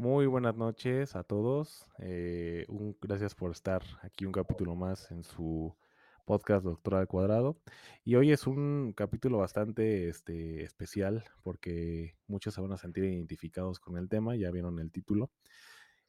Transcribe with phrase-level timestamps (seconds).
[0.00, 1.86] Muy buenas noches a todos.
[1.98, 5.76] Eh, un, gracias por estar aquí un capítulo más en su
[6.24, 7.60] podcast Doctora al Cuadrado.
[8.02, 13.78] Y hoy es un capítulo bastante este, especial porque muchos se van a sentir identificados
[13.78, 15.30] con el tema, ya vieron el título.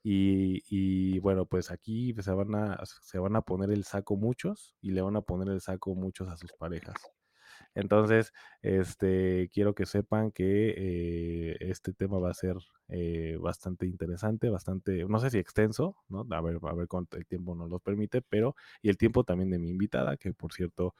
[0.01, 4.73] Y, y, bueno, pues aquí se van, a, se van a poner el saco muchos
[4.79, 6.95] y le van a poner el saco muchos a sus parejas.
[7.75, 12.57] Entonces, este, quiero que sepan que eh, este tema va a ser
[12.89, 16.25] eh, bastante interesante, bastante, no sé si extenso, ¿no?
[16.31, 19.49] A ver, a ver cuánto el tiempo nos lo permite, pero, y el tiempo también
[19.51, 20.95] de mi invitada, que por cierto,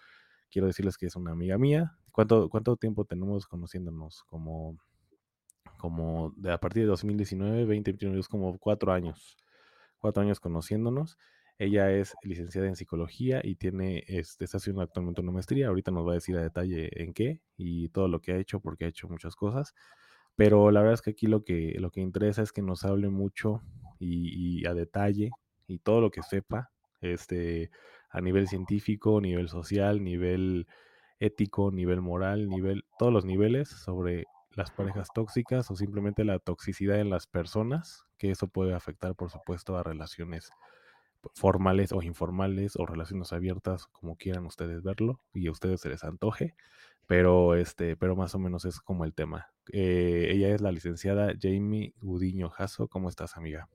[0.52, 1.98] quiero decirles que es una amiga mía.
[2.12, 4.24] ¿Cuánto, cuánto tiempo tenemos conociéndonos?
[4.24, 4.78] Como,
[5.78, 9.38] como de a partir de 2019, 2021, es como cuatro años,
[10.00, 11.18] cuatro años conociéndonos.
[11.62, 15.68] Ella es licenciada en psicología y tiene, este, está haciendo actualmente una maestría.
[15.68, 18.62] Ahorita nos va a decir a detalle en qué y todo lo que ha hecho,
[18.62, 19.76] porque ha hecho muchas cosas.
[20.36, 23.10] Pero la verdad es que aquí lo que, lo que interesa es que nos hable
[23.10, 23.62] mucho
[24.00, 25.30] y, a detalle
[25.68, 27.70] y todo lo que sepa, este,
[28.10, 30.66] a nivel científico, nivel social, nivel
[31.20, 37.00] ético, nivel moral, nivel, todos los niveles sobre las parejas tóxicas o simplemente la toxicidad
[37.00, 40.50] en las personas, que eso puede afectar, por supuesto, a relaciones
[41.34, 46.04] formales o informales o relaciones abiertas, como quieran ustedes verlo y a ustedes se les
[46.04, 46.56] antoje,
[47.08, 49.52] pero este, pero más o menos es como el tema.
[49.72, 52.88] Eh, ella es la licenciada Jamie Gudiño Jasso.
[52.88, 53.68] ¿Cómo estás, amiga?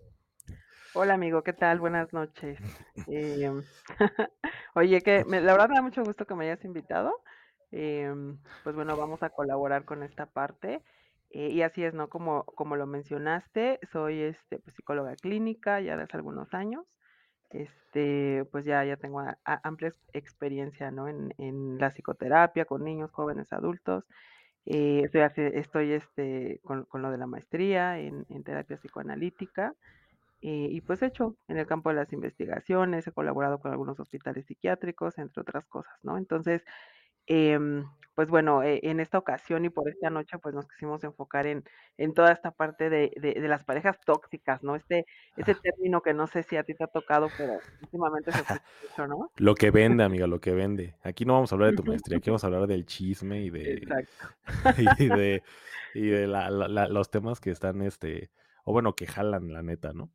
[0.94, 1.78] Hola, amigo, ¿qué tal?
[1.78, 2.58] Buenas noches.
[3.08, 3.62] Em,
[4.74, 7.12] oye, que la verdad me da mucho gusto que me hayas invitado.
[7.70, 10.83] Em, pues bueno, vamos a colaborar con esta parte.
[11.30, 12.08] Eh, y así es, ¿no?
[12.08, 16.86] Como, como lo mencionaste, soy este, pues, psicóloga clínica ya desde algunos años
[17.51, 21.08] este, pues ya, ya tengo amplia experiencia, ¿no?
[21.08, 24.05] En, en, la psicoterapia con niños, jóvenes, adultos.
[24.67, 25.23] Eh, estoy,
[25.55, 29.74] estoy este, con, con, lo de la maestría en, en terapia psicoanalítica.
[30.42, 33.98] Eh, y pues he hecho en el campo de las investigaciones, he colaborado con algunos
[33.98, 36.18] hospitales psiquiátricos, entre otras cosas, ¿no?
[36.18, 36.62] Entonces,
[37.27, 37.85] Em,
[38.17, 41.64] pues bueno, eh, en esta ocasión y por esta noche, pues nos quisimos enfocar en,
[41.98, 44.75] en toda esta parte de, de, las parejas tóxicas, ¿no?
[44.75, 45.05] Este,
[45.36, 48.63] ese término que no sé si a ti te ha tocado, pero últimamente se escucha
[48.83, 49.31] mucho, ¿no?
[49.36, 50.97] Lo que vende, amiga, lo que vende.
[51.03, 53.51] Aquí no vamos a hablar de tu maestría, aquí vamos a hablar del chisme y
[53.51, 53.86] de,
[54.98, 55.42] y de,
[55.95, 58.31] y de la, los temas que están, este,
[58.65, 60.11] o bueno, que jalan la neta, ¿no?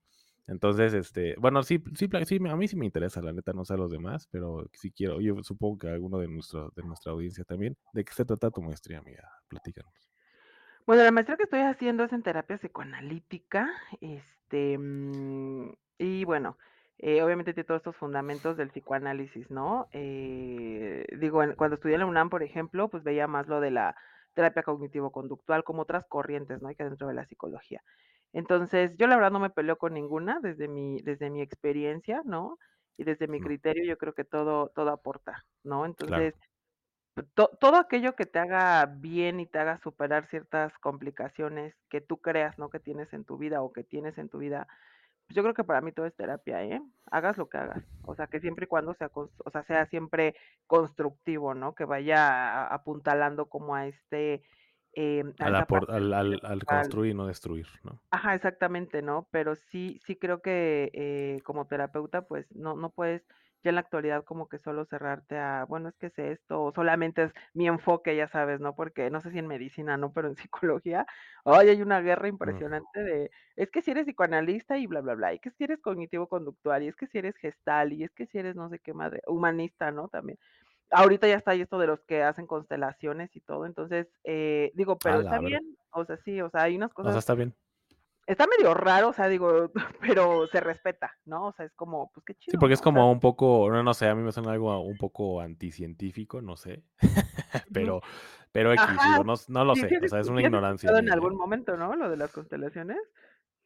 [0.47, 3.73] Entonces, este, bueno, sí, sí, sí, a mí sí me interesa, la neta, no sé
[3.73, 7.43] a los demás, pero sí quiero, yo supongo que alguno de, nuestro, de nuestra audiencia
[7.43, 7.77] también.
[7.93, 9.29] ¿De qué se trata tu maestría, amiga?
[9.47, 9.93] Platícanos.
[10.85, 13.69] Bueno, la maestría que estoy haciendo es en terapia psicoanalítica,
[14.01, 16.57] este, mm, y bueno,
[16.97, 19.87] eh, obviamente tiene todos estos fundamentos del psicoanálisis, ¿no?
[19.91, 23.95] Eh, digo, cuando estudié en la UNAM, por ejemplo, pues veía más lo de la
[24.33, 26.69] terapia cognitivo-conductual como otras corrientes, ¿no?
[26.75, 27.81] Que dentro de la psicología.
[28.33, 32.57] Entonces, yo la verdad no me peleo con ninguna desde mi, desde mi experiencia, ¿no?
[32.97, 35.85] Y desde mi criterio, yo creo que todo, todo aporta, ¿no?
[35.85, 36.35] Entonces,
[37.13, 42.17] pues, todo aquello que te haga bien y te haga superar ciertas complicaciones que tú
[42.17, 42.69] creas, ¿no?
[42.69, 44.67] Que tienes en tu vida o que tienes en tu vida,
[45.27, 46.81] pues yo creo que para mí todo es terapia, ¿eh?
[47.09, 47.83] Hagas lo que hagas.
[48.03, 50.35] O sea, que siempre y cuando sea, o sea, sea siempre
[50.67, 51.75] constructivo, ¿no?
[51.75, 54.43] Que vaya apuntalando como a este
[54.93, 58.01] Em, al, construir y no destruir, ¿no?
[58.11, 59.27] Ajá, exactamente, ¿no?
[59.31, 63.23] Pero sí, sí creo que eh, como terapeuta, pues no, no puedes
[63.63, 66.73] ya en la actualidad como que solo cerrarte a, bueno, es que es esto, o
[66.73, 68.75] solamente es mi enfoque, ya sabes, ¿no?
[68.75, 70.11] Porque no sé si en medicina, ¿no?
[70.13, 71.05] Pero en psicología,
[71.43, 75.33] hoy hay una guerra impresionante de, es que si eres psicoanalista y bla, bla, bla,
[75.33, 78.39] y que si eres cognitivo-conductual, y es que si eres gestal, y es que si
[78.39, 80.07] eres no sé qué madre, humanista, ¿no?
[80.07, 80.37] También
[80.91, 85.21] ahorita ya está esto de los que hacen constelaciones y todo, entonces, eh, digo, pero
[85.21, 87.09] está bien, o sea, sí, o sea, hay unas cosas.
[87.09, 87.55] O sea, está bien.
[88.27, 89.71] Está medio raro, o sea, digo,
[90.15, 91.47] pero se respeta, ¿no?
[91.47, 92.51] O sea, es como, pues qué chido.
[92.51, 94.97] Sí, porque es como un poco, no, no sé, a mí me suena algo un
[94.97, 96.83] poco anticientífico, no sé,
[97.73, 98.01] pero,
[98.51, 98.85] pero X,
[99.25, 100.89] no, no, lo sé, o sea, es una ignorancia.
[100.97, 101.95] en algún momento, ¿no?
[101.95, 102.97] Lo de las constelaciones.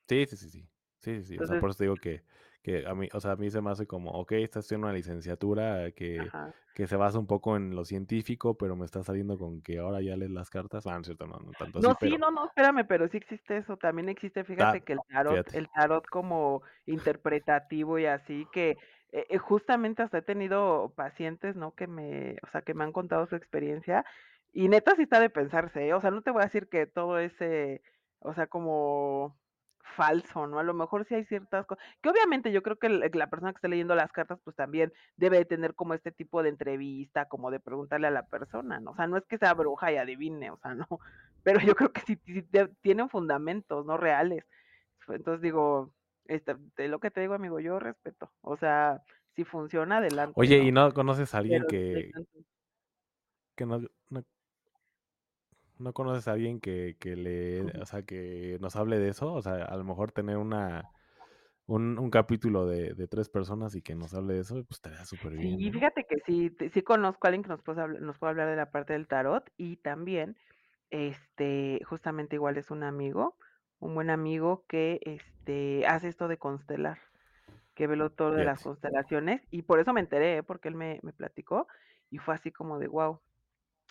[0.07, 0.69] Sí, sí, sí, sí,
[0.99, 2.23] sí, sí, o sea, por eso digo que,
[2.65, 4.91] Que a mí, o sea, a mí se me hace como, ok, estás en una
[4.91, 6.17] licenciatura que,
[6.73, 10.01] que se basa un poco en lo científico, pero me está saliendo con que ahora
[10.01, 10.87] ya lees las cartas.
[10.87, 13.17] Ah, no cierto, no, no tanto así, No, sí, pero no, no, espérame, pero sí
[13.17, 15.57] existe eso, también existe, fíjate que el tarot fíjate.
[15.59, 18.71] el tarot como interpretativo y así que,
[19.11, 21.75] eh eh, justamente hasta he tenido pacientes, ¿no?
[21.75, 24.03] Que me o sea, que me han contado su experiencia
[24.51, 25.93] y neta sí está de pensarse, ¿eh?
[25.93, 27.83] O sea, no te voy a decir que todo es, eh,
[28.19, 29.37] o sea, como
[29.95, 30.59] falso, ¿no?
[30.59, 33.57] A lo mejor sí hay ciertas cosas que obviamente yo creo que la persona que
[33.57, 37.51] esté leyendo las cartas, pues también debe de tener como este tipo de entrevista, como
[37.51, 38.91] de preguntarle a la persona, ¿no?
[38.91, 40.87] O sea, no es que sea bruja y adivine, o sea, no,
[41.43, 42.17] pero yo creo que sí
[42.81, 43.97] tienen fundamentos, ¿no?
[43.97, 44.45] Reales.
[45.07, 45.91] Entonces digo,
[46.25, 48.31] este, de lo que te digo, amigo, yo respeto.
[48.41, 49.03] O sea,
[49.35, 50.87] si funciona, adelante, Oye, ¿y ¿no?
[50.87, 52.11] no conoces a alguien Pero que,
[53.55, 53.79] que no,
[54.09, 54.23] no,
[55.79, 59.33] no conoces a alguien que, que le, o sea, que nos hable de eso?
[59.33, 60.89] O sea, a lo mejor tener una,
[61.67, 65.03] un, un capítulo de, de tres personas y que nos hable de eso, pues estaría
[65.05, 65.73] súper bien, ¿no?
[65.73, 68.71] fíjate que sí, sí conozco a alguien que nos puede nos puede hablar de la
[68.71, 70.37] parte del tarot y también,
[70.91, 73.35] este, justamente igual es un amigo,
[73.79, 76.99] un buen amigo que, este, hace esto de constelar,
[77.73, 80.43] que ve lo todo de las constelaciones y por eso me enteré, ¿eh?
[80.43, 81.67] Porque él me me platicó
[82.11, 83.19] y fue así como de guau.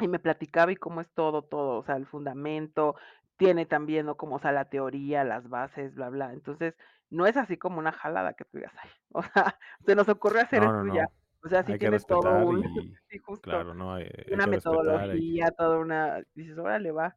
[0.00, 2.96] Y me platicaba y cómo es todo, todo, o sea, el fundamento,
[3.36, 4.16] tiene también, ¿no?
[4.16, 6.32] Como, o sea, la teoría, las bases, bla, bla.
[6.32, 6.74] Entonces,
[7.10, 10.40] no es así como una jalada que tú digas: "Ay", o sea, se nos ocurre
[10.40, 11.04] hacer No, no, esto y ya.
[11.04, 11.10] no.
[11.44, 12.62] O sea, sí Hay que tiene todo un y,
[13.08, 15.22] sí, justo, claro, no, hay, hay una que que...
[15.26, 17.16] metodología, toda una dices: "Órale, va".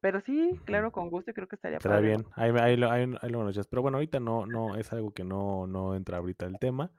[0.00, 2.00] Pero sí, claro, con gusto, y creo que estaría ¿no?
[2.00, 3.50] bien, ahí, ahí, lo- ahí, ahí lo.
[3.68, 6.92] Pero bueno, ahorita no, no, es algo que no, no entra ahorita el tema.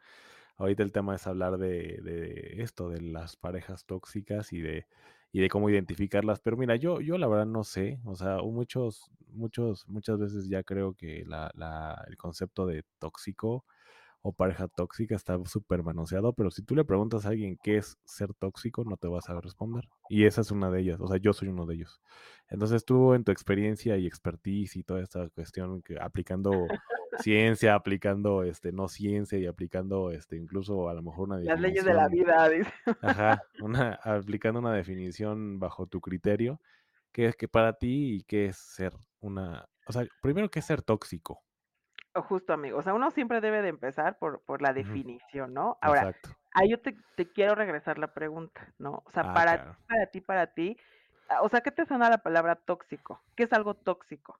[0.57, 4.87] Ahorita el tema es hablar de, de esto, de las parejas tóxicas y de,
[5.31, 6.39] y de cómo identificarlas.
[6.39, 7.99] Pero mira, yo, yo la verdad no sé.
[8.05, 13.65] O sea, muchos, muchos, muchas veces ya creo que la, la, el concepto de tóxico
[14.27, 17.99] o pareja tóxica está súper manoseado, pero si tú le preguntas a alguien qué es
[18.05, 19.87] ser tóxico, no te va a responder.
[20.09, 22.01] Y esa es una de ellas, o sea, yo soy uno de ellos.
[22.49, 26.65] Entonces tú en tu experiencia y expertise y toda esta cuestión que aplicando
[27.19, 31.85] ciencia, aplicando este no ciencia y aplicando este incluso a lo mejor una Las leyes
[31.85, 32.71] de la definición, vida, dice.
[33.01, 36.59] ajá, una aplicando una definición bajo tu criterio,
[37.11, 40.65] ¿qué es que para ti y qué es ser una, o sea, primero qué es
[40.65, 41.44] ser tóxico?
[42.15, 45.77] Justo, amigo, o sea, uno siempre debe de empezar por por la definición, ¿no?
[45.81, 46.35] Ahora, exacto.
[46.53, 49.03] ahí yo te te quiero regresar la pregunta, ¿no?
[49.05, 50.77] O sea, Ah, para ti, para ti, para ti,
[51.27, 53.25] ah, o sea, ¿qué te suena la palabra tóxico?
[53.35, 54.39] ¿Qué es algo tóxico?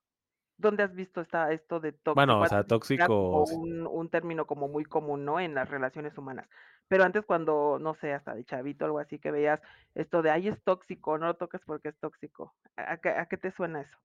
[0.58, 2.44] ¿Dónde has visto esta esto de Bueno, tóxico?
[2.44, 5.40] o sea, tóxicos un un término como muy común, ¿no?
[5.40, 6.50] En las relaciones humanas.
[6.90, 9.62] Pero antes cuando, no sé, hasta de chavito, algo así, que veías
[9.96, 12.56] esto de: "Ay, es tóxico, no lo toques porque es tóxico".
[12.78, 13.98] ¿A a qué a qué te suena eso?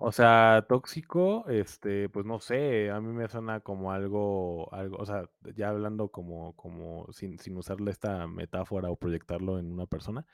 [0.00, 5.04] O sea, tóxico, este, pues no sé, a mí me suena como algo, algo, o
[5.04, 10.24] sea, ya hablando como, como sin, sin usarle esta metáfora o proyectarlo en una persona,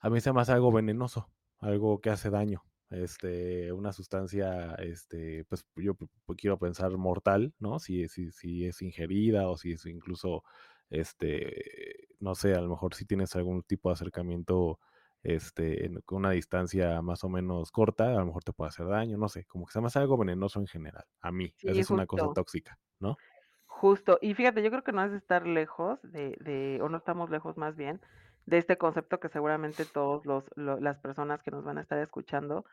[0.00, 5.44] a mí se me hace algo venenoso, algo que hace daño, este, una sustancia, este,
[5.46, 5.96] pues yo
[6.38, 7.78] quiero pensar mortal, ¿no?
[7.80, 10.44] Si, si, si es ingerida o si es incluso,
[10.90, 14.80] este, no sé, a lo mejor si tienes algún tipo de acercamiento
[15.22, 18.86] este, en- con una distancia más o menos corta, a lo mejor te puede hacer
[18.88, 21.80] daño, no sé, como que se me hace algo venenoso en general, a mí, esa
[21.82, 23.20] es una cosa tóxica, ¿no?
[23.66, 24.18] Justo.
[24.20, 27.30] Y fíjate, yo creo que no es de estar lejos de de o no estamos
[27.30, 28.00] lejos más bien,
[28.46, 31.98] de este concepto que seguramente todos los lo las personas que nos van a estar
[31.98, 32.64] escuchando,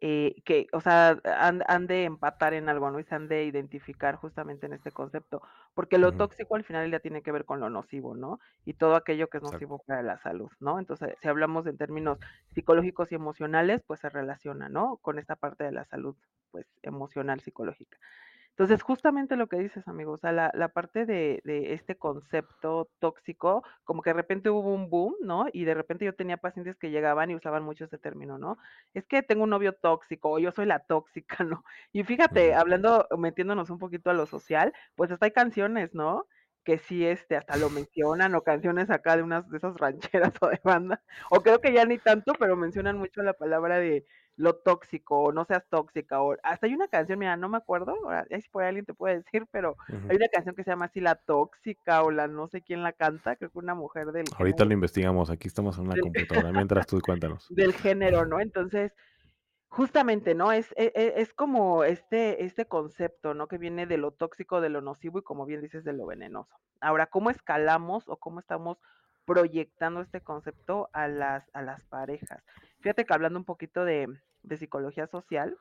[0.00, 3.00] eh, que, o sea, han han de empatar en algo, ¿no?
[3.00, 5.42] Y se han de identificar justamente en este concepto,
[5.74, 8.38] porque lo tóxico al final ya tiene que ver con lo nocivo, ¿no?
[8.64, 9.56] Y todo aquello que es exacto.
[9.56, 10.78] nocivo para la salud, ¿no?
[10.78, 12.18] Entonces, si hablamos en términos
[12.54, 14.98] psicológicos y emocionales, pues se relaciona, ¿no?
[14.98, 16.14] Con esta parte de la salud,
[16.52, 17.98] pues, emocional, psicológica.
[18.58, 22.90] Entonces, justamente lo que dices, amigo, o sea, la la parte de de este concepto
[22.98, 25.46] tóxico, como que de repente hubo un boom, ¿no?
[25.52, 28.58] Y de repente yo tenía pacientes que llegaban y usaban mucho ese término, ¿no?
[28.94, 31.64] Es que tengo un novio tóxico, o yo soy la tóxica, ¿no?
[31.92, 36.26] Y fíjate, hablando, metiéndonos un poquito a lo social, pues hasta hay canciones, ¿no?
[36.64, 40.48] Que sí, este, hasta lo mencionan, o canciones acá de unas de esas rancheras o
[40.48, 44.04] de banda, o creo que ya ni tanto, pero mencionan mucho la palabra de
[44.38, 47.96] lo tóxico, o no seas tóxica, o hasta hay una canción, mira, no me acuerdo,
[48.04, 49.76] ahora, ahí si por ahí alguien te puede decir, pero
[50.08, 52.92] hay una canción que se llama así La Tóxica, o la no sé quién la
[52.92, 56.02] canta, creo que una mujer del Ahorita género lo investigamos, aquí estamos en una del
[56.02, 57.46] computadora, mientras tú cuéntanos.
[57.50, 58.40] del género, ¿no?
[58.40, 58.92] Entonces,
[59.68, 60.52] justamente, ¿no?
[60.52, 63.48] Es e e es como este este concepto, ¿no?
[63.48, 66.54] Que viene de lo tóxico, de lo nocivo y, como bien dices, de lo venenoso.
[66.80, 68.78] Ahora, ¿cómo escalamos o cómo estamos
[69.24, 72.42] proyectando este concepto a las a las parejas?
[72.80, 74.08] Fíjate que hablando un poquito de
[74.48, 75.56] de psicología social,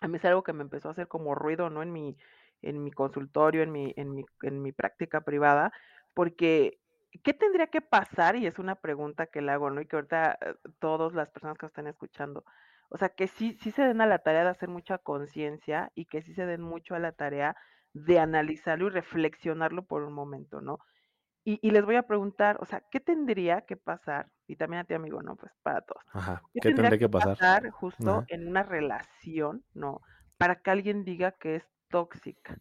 [0.00, 1.82] a mí es algo que me empezó a hacer como ruido, ¿no?
[1.82, 2.16] En mi
[2.62, 5.72] en mi consultorio, en mi, en mi, en mi práctica privada,
[6.14, 6.80] porque
[7.22, 8.36] ¿qué tendría que pasar?
[8.36, 9.80] Y es una pregunta que le hago, ¿no?
[9.80, 12.44] Y que ahorita eh, todas las personas que están escuchando,
[12.90, 16.06] o sea, que sí, sí se den a la tarea de hacer mucha conciencia y
[16.06, 17.56] que sí se den mucho a la tarea
[17.92, 20.78] de analizarlo y reflexionarlo por un momento, ¿no?
[21.44, 24.30] Y, y les voy a preguntar, o sea, ¿qué tendría que pasar?
[24.46, 25.36] Y también a ti, amigo, ¿no?
[25.36, 26.02] Pues para todos.
[26.12, 26.42] Ajá.
[26.52, 27.38] ¿Qué ¿Qué tendría que pasar?
[27.38, 28.28] pasar justo Ajá.
[28.28, 30.00] en una relación, ¿no?
[30.36, 32.58] Para que alguien diga que es tóxica.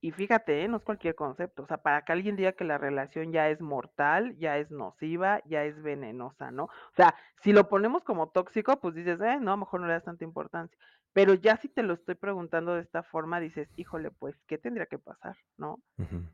[0.00, 0.68] Y fíjate, ¿eh?
[0.68, 3.60] no es cualquier concepto, o sea, para que alguien diga que la relación ya es
[3.60, 6.64] mortal, ya es nociva, ya es venenosa, ¿no?
[6.66, 9.88] O sea, si lo ponemos como tóxico, pues dices, eh, no, a lo mejor no
[9.88, 10.78] le das tanta importancia.
[11.12, 14.86] Pero ya si te lo estoy preguntando de esta forma, dices, híjole, pues, ¿qué tendría
[14.86, 15.82] que pasar, no?
[15.98, 16.24] Ujú.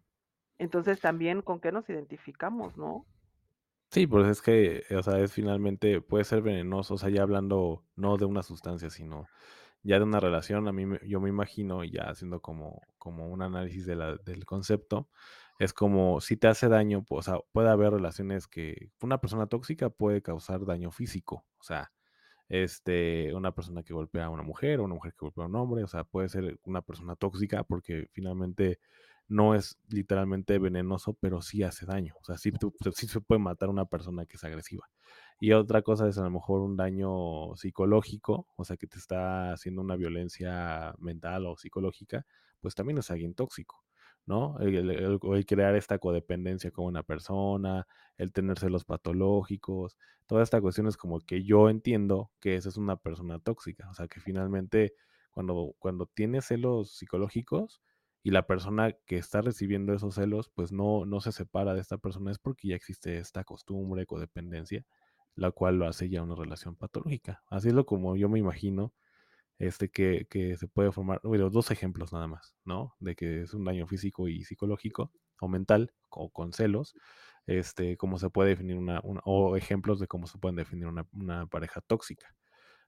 [0.59, 3.07] Entonces también, ¿con qué nos identificamos, no?
[3.91, 7.85] Sí, pues es que, o sea, es finalmente, puede ser venenoso, o sea, ya hablando
[7.95, 9.31] no de una sustancia, sino
[9.85, 13.87] ya de una relación, a mí yo me imagino, ya haciendo como, como un análisis
[13.87, 15.11] de del concepto,
[15.61, 19.47] es como si te hace daño, pues, o sea, puede haber relaciones que una persona
[19.47, 21.93] tóxica puede causar daño físico, o sea,
[22.49, 25.57] este, una persona que golpea a una mujer o una mujer que golpea a un
[25.57, 28.81] hombre, o sea, puede ser una persona tóxica porque finalmente
[29.29, 32.53] no es literalmente venenoso, pero sí hace daño, o sea, sí,
[33.09, 34.89] se puede matar a una persona que es agresiva.
[35.41, 39.53] Y otra cosa es a lo mejor un daño psicológico, o sea, que te está
[39.53, 42.25] haciendo una violencia mental o psicológica,
[42.61, 43.85] pues también es alguien tóxico,
[44.27, 44.59] ¿no?
[44.61, 50.43] El, el- el- el crear esta codependencia con una persona, el tener celos patológicos, toda
[50.43, 54.09] esta cuestión es como que yo entiendo que esa es una persona tóxica, o sea,
[54.09, 54.95] que finalmente
[55.31, 57.83] cuando, cuando tiene celos psicológicos
[58.25, 61.99] y la persona que está recibiendo esos celos, pues no, no se separa de esta
[61.99, 64.87] persona, es porque ya existe esta costumbre, codependencia
[65.37, 67.43] la cual lo hace ya una relación patológica.
[67.51, 68.95] Así es lo como yo me imagino
[69.59, 72.95] este que, que se puede formar, bueno, dos ejemplos nada más, ¿no?
[73.01, 76.95] De que es un daño físico y psicológico o mental o con celos,
[77.47, 81.07] este, cómo se puede definir una, una- o ejemplos de cómo se pueden definir una,
[81.13, 82.35] una pareja tóxica.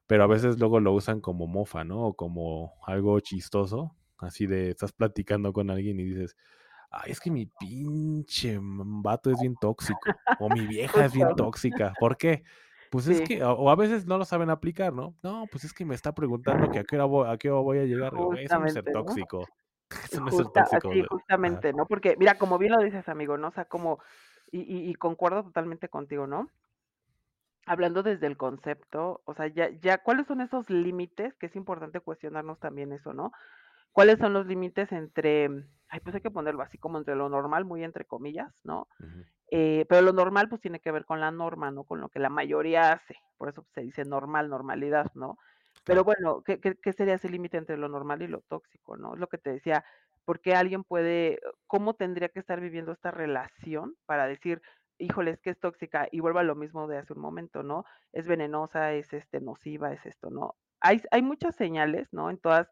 [0.07, 2.01] Pero a veces luego lo usan como mofa, ¿no?
[2.07, 6.35] O como algo chistoso, así de estás platicando con alguien y dices,
[6.89, 9.99] ay, es que mi pinche vato es bien tóxico,
[10.39, 11.93] o mi vieja es bien tóxica.
[11.99, 12.43] ¿Por qué?
[12.89, 15.15] Pues es sí, que, o, a veces no lo saben aplicar, ¿no?
[15.21, 17.61] No, pues es que me está preguntando que a qué hora voy, a qué hora
[17.61, 18.13] voy a llegar.
[18.13, 19.03] Eso no es ser justamente, ¿no?
[19.03, 19.47] tóxico.
[20.11, 20.91] Eso no es ser Justa, tóxico.
[20.91, 21.07] Ajá.
[21.09, 21.85] justamente, ¿no?
[21.85, 23.49] Porque, mira, como bien lo dices, amigo, ¿no?
[23.49, 23.99] O sea, como,
[24.51, 26.49] y, y, y concuerdo totalmente contigo, ¿no?
[27.65, 31.35] Hablando desde el concepto, o sea, ya, ya, ¿cuáles son esos límites?
[31.35, 33.33] Que es importante cuestionarnos también eso, ¿no?
[33.91, 35.45] ¿Cuáles son los límites entre,
[35.89, 38.87] ay, pues hay que ponerlo así como entre lo normal, muy entre comillas, ¿no?
[39.49, 41.83] Eh, pero lo normal pues tiene que ver con la norma, ¿no?
[41.83, 43.15] Con lo que la mayoría hace.
[43.37, 45.37] Por eso se dice normal, normalidad, ¿no?
[45.83, 49.13] Pero bueno, ¿qué, qué, qué sería ese límite entre lo normal y lo tóxico, ¿no?
[49.13, 49.85] Es lo que te decía,
[50.25, 54.61] ¿por qué alguien puede, cómo tendría que estar viviendo esta relación para decir,
[54.97, 57.85] híjole, es que es tóxica y vuelva a lo mismo de hace un momento, ¿no?
[58.11, 60.55] Es venenosa, es este nociva, es esto, ¿no?
[60.81, 62.29] Hay, hay muchas señales, ¿no?
[62.29, 62.69] En todas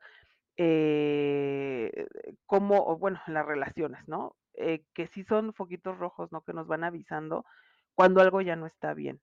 [0.57, 2.07] eh,
[2.45, 4.35] como, o bueno, las relaciones, ¿no?
[4.53, 6.41] Eh, que sí son foquitos rojos, ¿no?
[6.41, 7.45] Que nos van avisando
[7.93, 9.19] cuando algo ya no está bien.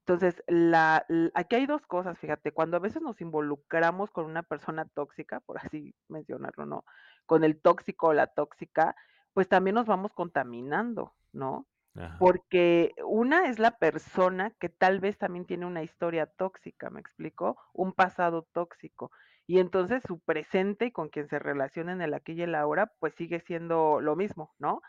[0.00, 1.04] Entonces, la,
[1.34, 5.58] aquí hay dos cosas, fíjate, cuando a veces nos involucramos con una persona tóxica, por
[5.58, 6.84] así mencionarlo, ¿no?
[7.26, 8.96] Con el tóxico o la tóxica,
[9.34, 11.66] pues también nos vamos contaminando, ¿no?
[11.94, 12.16] Ajá.
[12.18, 17.58] Porque una es la persona que tal vez también tiene una historia tóxica, ¿me explico?
[17.74, 19.10] Un pasado tóxico.
[19.48, 22.92] Y entonces su presente y con quien se relaciona en el aquí y el ahora,
[23.00, 24.82] pues sigue siendo lo mismo, ¿no?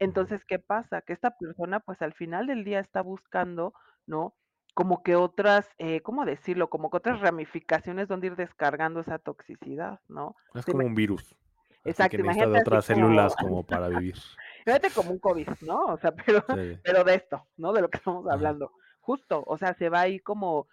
[0.00, 1.00] Entonces, ¿qué pasa?
[1.00, 3.72] Que esta persona, pues al final del día está buscando,
[4.06, 4.34] ¿no?
[4.74, 6.68] Como que otras, eh, ¿cómo decirlo?
[6.70, 10.34] Como que otras ramificaciones donde ir descargando esa toxicidad, ¿no?
[10.54, 11.36] Es como un virus.
[11.84, 14.16] Que exacto, necesita de otras como, células como para vivir.
[14.66, 15.84] Imagínate como un COVID, ¿no?
[15.84, 16.80] O sea, pero, Sí.
[16.82, 17.72] pero de esto, ¿no?
[17.72, 18.34] De lo que estamos Ajá.
[18.34, 18.72] hablando.
[19.00, 20.66] Justo, o sea, se va ahí como,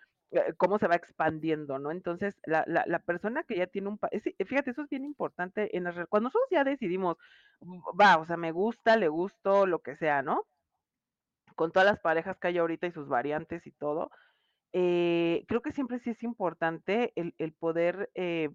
[0.58, 1.92] cómo se va expandiendo, ¿no?
[1.92, 4.00] Entonces, la, la, la persona que ya tiene un...
[4.12, 7.18] es- fíjate, eso es bien importante en las Cuando nosotros ya decidimos,
[7.62, 10.44] "Mm, va, o sea, me gusta, le gusto, lo que sea, ¿no?
[11.56, 14.12] Con todas las parejas que hay ahorita y sus variantes y todo,
[14.74, 18.50] eh, creo que siempre sí es importante el, el poder eh,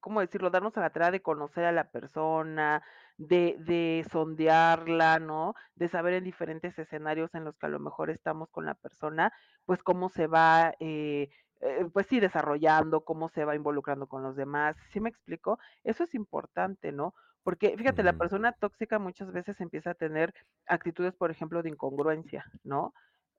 [0.00, 0.50] ¿cómo decirlo?
[0.50, 2.82] Darnos a la tarea de conocer a la persona,
[3.18, 5.54] de, de sondearla, ¿no?
[5.74, 9.32] De saber en diferentes escenarios en los que a lo mejor estamos con la persona,
[9.66, 11.28] pues cómo se va, eh,
[11.60, 14.76] eh, pues sí, desarrollando, cómo se va involucrando con los demás.
[14.90, 15.58] ¿Sí me explico?
[15.84, 17.14] Eso es importante, ¿no?
[17.42, 20.34] Porque fíjate, la persona tóxica muchas veces empieza a tener
[20.66, 22.94] actitudes, por ejemplo, de incongruencia, ¿no?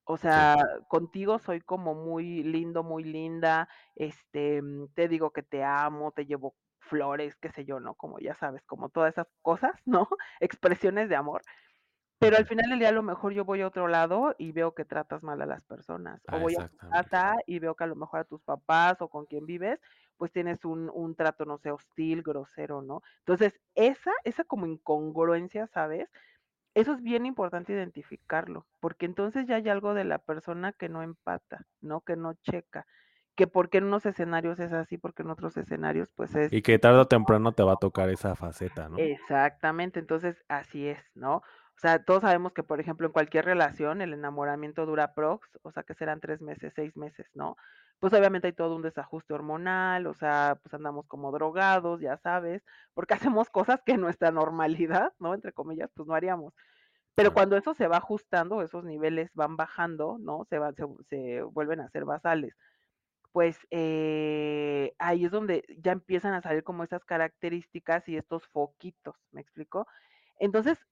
[0.06, 0.42] O Sí.
[0.44, 0.56] sea,
[0.90, 6.26] contigo soy como muy lindo, muy linda, este, mm, te digo que te amo, te
[6.26, 6.56] llevo
[6.90, 7.96] flores, qué sé yo, ¿no?
[7.96, 10.10] Como ya sabes, como todas esas cosas, ¿no?
[10.42, 11.44] Expresiones de amor.
[12.20, 14.76] Pero al final del día a lo mejor yo voy a otro lado y veo
[14.76, 16.22] que tratas mal a las personas.
[16.30, 19.02] O Ah, voy a tu casa y veo que a lo mejor a tus papás
[19.02, 19.80] o con quien vives,
[20.18, 23.02] pues tienes un, un trato, no sé, hostil, grosero, ¿no?
[23.20, 26.10] Entonces, esa, esa como incongruencia, ¿sabes?
[26.76, 31.04] Eso es bien importante identificarlo, porque entonces ya hay algo de la persona que no
[31.04, 32.02] empata, ¿no?
[32.02, 32.86] Que no checa,
[33.40, 36.78] que porque en unos escenarios es así, porque en otros escenarios pues es Y que
[36.78, 38.98] tarde o temprano te va a tocar esa faceta, ¿no?
[38.98, 41.38] Exactamente, entonces así es, ¿no?
[41.38, 45.72] O sea, todos sabemos que, por ejemplo, en cualquier relación el enamoramiento dura prox, o
[45.72, 47.56] sea, que serán tres meses, seis meses, ¿no?
[48.02, 52.62] Pues obviamente hay todo un desajuste hormonal, o sea, pues andamos como drogados, ya sabes,
[52.94, 55.34] porque hacemos cosas que en nuestra normalidad, ¿no?
[55.34, 56.54] Entre comillas, pues no haríamos.
[57.16, 60.46] Pero cuando eso se va ajustando, esos niveles van bajando, ¿no?
[60.50, 62.54] Se van, se, se vuelven a ser basales
[63.32, 69.16] pues eh, ahí es donde ya empiezan a salir como esas características y estos foquitos,
[69.32, 69.88] ¿me explico?
[70.40, 70.86] Entonces,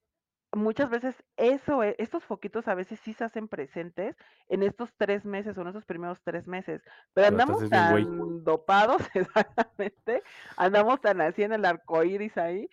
[0.53, 4.15] muchas veces eso, e- estos foquitos a veces sí se hacen presentes
[4.49, 6.81] en estos tres meses o en esos primeros tres meses,
[7.13, 10.23] pero andamos tan dopados, exactamente,
[10.57, 12.69] andamos tan así en el arco iris ahí,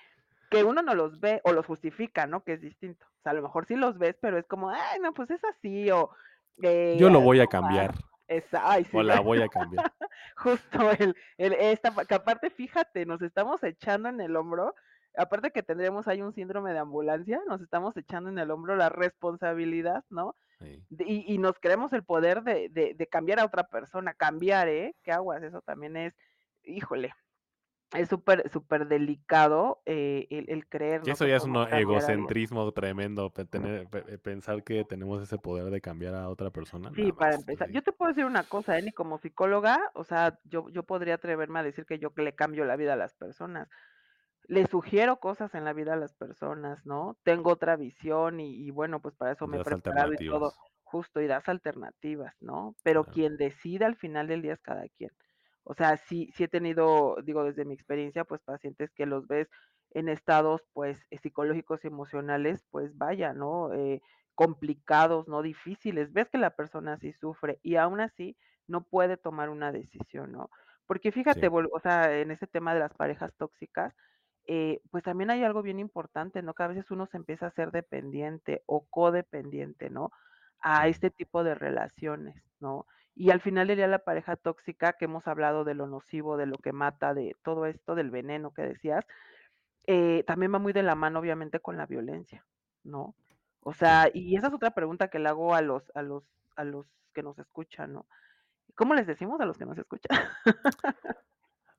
[0.50, 2.44] que uno no los ve o los justifica, ¿no?
[2.44, 3.06] Que es distinto.
[3.06, 5.42] O sea, a lo mejor sí los ves, pero es como, ay, no, pues es
[5.44, 6.10] así, o
[6.62, 7.94] eh, Yo lo voy a cambiar.
[8.26, 9.92] Esa, ay, sí, O la voy a cambiar.
[10.36, 14.74] Justo el, el esta, que aparte, fíjate, nos estamos echando en el hombro,
[15.16, 18.88] aparte que tendremos ahí un síndrome de ambulancia, nos estamos echando en el hombro la
[18.88, 20.34] responsabilidad, ¿no?
[20.60, 20.82] Sí.
[20.88, 24.68] De- y, y nos creemos el poder de, de, de cambiar a otra persona, cambiar,
[24.68, 24.94] ¿eh?
[25.02, 25.42] ¿Qué aguas?
[25.42, 26.14] Eso también es,
[26.62, 27.12] híjole,
[27.94, 31.12] es súper, súper delicado eh, el, el creer, ¿no?
[31.12, 31.80] eso ya es un alguien.
[31.80, 36.92] egocentrismo tremendo, tener, eh, pensar que tenemos ese poder de cambiar a otra persona.
[36.94, 38.82] Sí, para más, empezar, yo te puedo decir una cosa, ¿eh?
[38.82, 42.64] Ni como psicóloga, o sea, yo, yo podría atreverme a decir que yo le cambio
[42.64, 43.68] la vida a las personas.
[44.44, 47.18] Le sugiero cosas en la vida a las personas, ¿no?
[47.24, 51.20] Tengo otra visión y, y bueno, pues para eso me he preparado y todo, justo,
[51.20, 52.76] y das alternativas, ¿no?
[52.82, 53.14] Pero Claro.
[53.14, 55.10] quien decide al final del día es cada quien.
[55.64, 59.48] O sea, sí, sí he tenido, digo, desde mi experiencia, pues pacientes que los ves
[59.90, 63.72] en estados, pues, eh, psicológicos y emocionales, pues vaya, ¿no?
[63.74, 64.02] Eh,
[64.34, 65.42] complicados, ¿no?
[65.42, 66.12] Difíciles.
[66.12, 70.50] Ves que la persona sí sufre y aún así no puede tomar una decisión, ¿no?
[70.86, 73.94] Porque fíjate, Sí, o sea, en ese tema de las parejas tóxicas,
[74.46, 76.54] eh, pues también hay algo bien importante, ¿no?
[76.54, 80.10] Que a veces uno se empieza a ser dependiente o codependiente, ¿no?
[80.60, 82.86] A este tipo de relaciones, ¿no?
[83.16, 86.46] Y al final del día la pareja tóxica, que hemos hablado de lo nocivo, de
[86.46, 89.04] lo que mata, de todo esto, del veneno que decías,
[89.86, 92.44] eh, también va muy de la mano, obviamente, con la violencia,
[92.82, 93.14] ¿no?
[93.60, 96.24] O sea, y esa es otra pregunta que le hago a los, a los,
[96.56, 98.06] a los que nos escuchan, ¿no?
[98.74, 100.18] ¿Cómo les decimos a los que nos escuchan?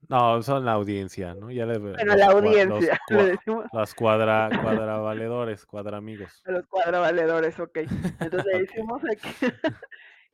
[0.08, 1.50] No, son la audiencia, ¿no?
[1.50, 6.44] Ya le, Bueno, los, la los, audiencia, le cua- decimos las cuadra, cuadravaledores, cuadramigos.
[6.46, 7.78] a los cuadravaledores, ok.
[8.20, 9.30] Entonces le decimos aquí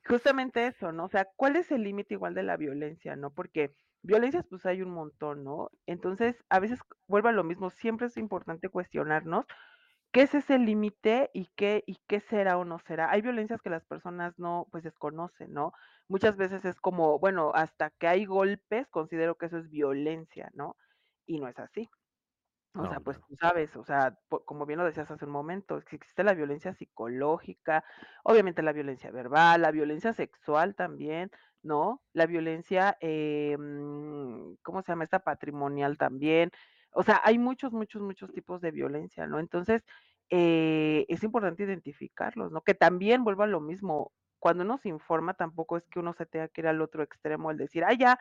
[0.08, 1.06] justamente eso, ¿no?
[1.06, 3.32] O sea, ¿cuál es el límite igual de la violencia, no?
[3.34, 5.70] Porque violencias, pues hay un montón, ¿no?
[5.86, 9.46] Entonces, a veces vuelve a lo mismo, siempre es importante cuestionarnos
[10.14, 13.12] ¿Qué es ese límite y qué y qué será o no será?
[13.12, 15.72] Hay violencias que las personas no, pues, desconocen, ¿no?
[16.10, 20.76] Muchas veces es como, bueno, hasta que hay golpes, considero que eso es violencia, ¿no?
[21.26, 21.90] Y no es así.
[22.78, 25.78] O sea, pues tú sabes, o sea, po- como bien lo decías hace un momento,
[25.78, 27.84] existe la violencia psicológica,
[28.24, 31.32] obviamente la violencia verbal, la violencia sexual también,
[31.62, 32.02] ¿no?
[32.14, 35.20] La violencia, eh, mm, ¿cómo se llama esta?
[35.20, 36.50] Patrimonial también.
[36.94, 39.40] O sea, hay muchos, muchos, muchos tipos de violencia, ¿no?
[39.40, 39.84] Entonces,
[40.30, 42.62] eh, es importante identificarlos, ¿no?
[42.62, 44.14] Que también vuelva a lo mismo.
[44.40, 47.52] Cuando uno se informa, tampoco es que uno se tenga que ir al otro extremo,
[47.52, 48.18] el decir, ah, ya,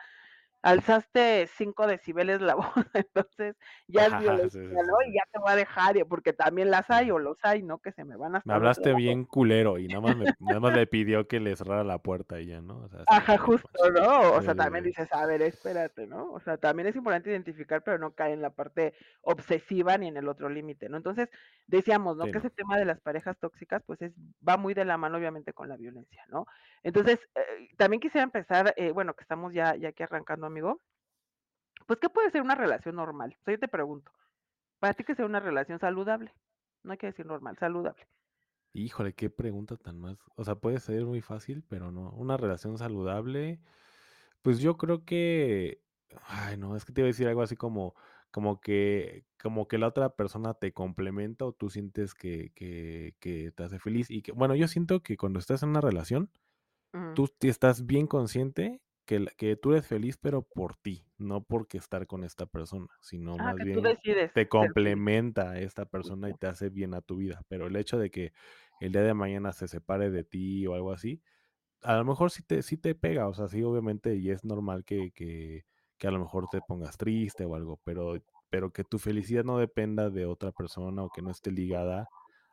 [0.61, 3.55] alzaste 5 decibeles la voz, entonces
[3.87, 5.01] ya es violencia, sí, sí, ¿no?
[5.07, 7.79] Y ya te voy a dejar, porque también las hay o los hay, ¿no?
[7.79, 10.59] Que se me van Me el otro hablaste bien culero y nada más, me, nada
[10.59, 12.83] más le pidió que le cerrara la puerta y ya, ¿no?
[12.83, 14.33] O sea, Ajá, justo, ¿no?
[14.33, 16.31] O sí, sea, también dices, a ver, espérate, ¿no?
[16.31, 20.17] O sea, también es importante identificar, pero no caer en la parte obsesiva ni en
[20.17, 20.97] el otro límite, ¿no?
[20.97, 21.29] Entonces,
[21.67, 22.25] decíamos, ¿no?
[22.25, 22.39] Que no.
[22.39, 24.13] ese tema de las parejas tóxicas, pues es,
[24.47, 26.45] va muy de la mano, obviamente, con la violencia, ¿no?
[26.83, 30.81] Entonces, eh, también quisiera empezar, eh, bueno, que estamos ya, ya aquí arrancando, amigo,
[31.87, 33.37] pues, ¿qué puede ser una relación normal?
[33.39, 34.11] O sea, yo te pregunto,
[34.79, 36.33] para ti, ¿qué sea una relación saludable?
[36.83, 38.07] No hay que decir normal, saludable.
[38.73, 40.17] Híjole, qué pregunta tan más.
[40.35, 42.11] O sea, puede ser muy fácil, pero no.
[42.11, 43.59] Una relación saludable,
[44.41, 45.83] pues yo creo que,
[46.27, 47.95] ay, no, es que te iba a decir algo así como,
[48.31, 53.51] como que, como que la otra persona te complementa o tú sientes que, que, que
[53.51, 56.31] te hace feliz y que, bueno, yo siento que cuando estás en una relación,
[56.93, 58.81] Ujú, tú te estás bien consciente
[59.19, 63.37] que, que tú eres feliz, pero por ti, no porque estar con esta persona, sino
[63.37, 66.93] Ah, más que tú bien decides te complementa a esta persona y te hace bien
[66.93, 67.41] a tu vida.
[67.49, 68.31] Pero el hecho de que
[68.79, 71.21] el día de mañana se separe de ti o algo así,
[71.81, 74.85] a lo mejor sí te, sí te pega, o sea, sí, obviamente, y es normal
[74.85, 75.65] que, que,
[75.97, 78.15] que a lo mejor te pongas triste o algo, pero,
[78.49, 82.09] pero que tu felicidad no dependa de otra persona o que no esté ligada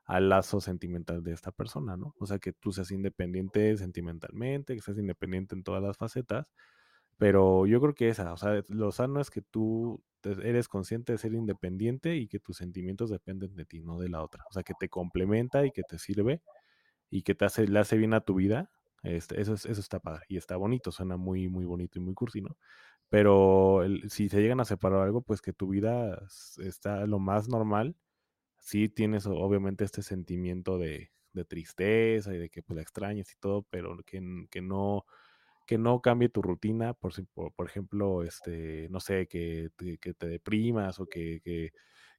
[0.08, 2.14] al lazo sentimental de esta persona, ¿no?
[2.18, 6.48] O sea, que tú seas independiente sentimentalmente, que seas independiente en todas las facetas,
[7.18, 11.18] pero yo creo que esa, o sea, lo sano es que tú eres consciente de
[11.18, 14.44] ser independiente y que tus sentimientos dependen de ti, no de la otra.
[14.50, 16.42] O sea, que te complementa y que te sirve
[17.10, 18.70] y que te hace, le hace bien a tu vida.
[19.02, 22.40] Este, eso, eso está padre y está bonito, suena muy, muy bonito y muy cursi,
[22.42, 22.56] ¿no?
[23.10, 26.20] Pero el, si se llegan a separar algo, pues que tu vida
[26.58, 27.96] está lo más normal.
[28.58, 33.36] Sí tienes obviamente este sentimiento de, de tristeza y de que pues, la extrañas y
[33.38, 35.04] todo, pero que, que no
[35.68, 39.68] que no cambie tu rutina, por, por, por ejemplo, este, no sé, que,
[40.00, 41.72] que te deprimas o que, que,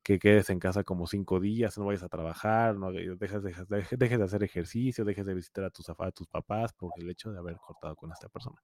[0.03, 4.19] que, quedes en casa como cinco días, no vayas a trabajar, no dejes, dejes, dejes
[4.19, 7.39] de hacer ejercicio, dejes de visitar a tus, a tus papás por el hecho de
[7.39, 8.57] haber cortado con esta persona.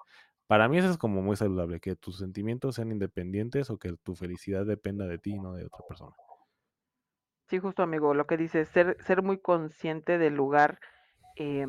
[0.45, 4.13] Para mí eso es como muy saludable, que tus sentimientos sean independientes o que tu
[4.13, 6.15] felicidad dependa de ti, no de otra persona.
[7.47, 10.79] Sí, justo amigo, lo que dices, ser, ser muy consciente del lugar
[11.35, 11.67] eh,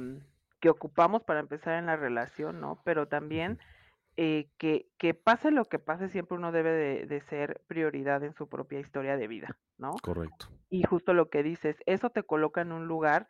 [0.60, 2.80] que ocupamos para empezar en la relación, ¿no?
[2.84, 3.58] Pero también
[4.16, 8.32] eh, que, que, pase lo que pase, siempre uno debe de, de, ser prioridad en
[8.32, 9.92] su propia historia de vida, ¿no?
[10.02, 10.46] Correcto.
[10.70, 13.28] Y justo lo que dices, eso te coloca en un lugar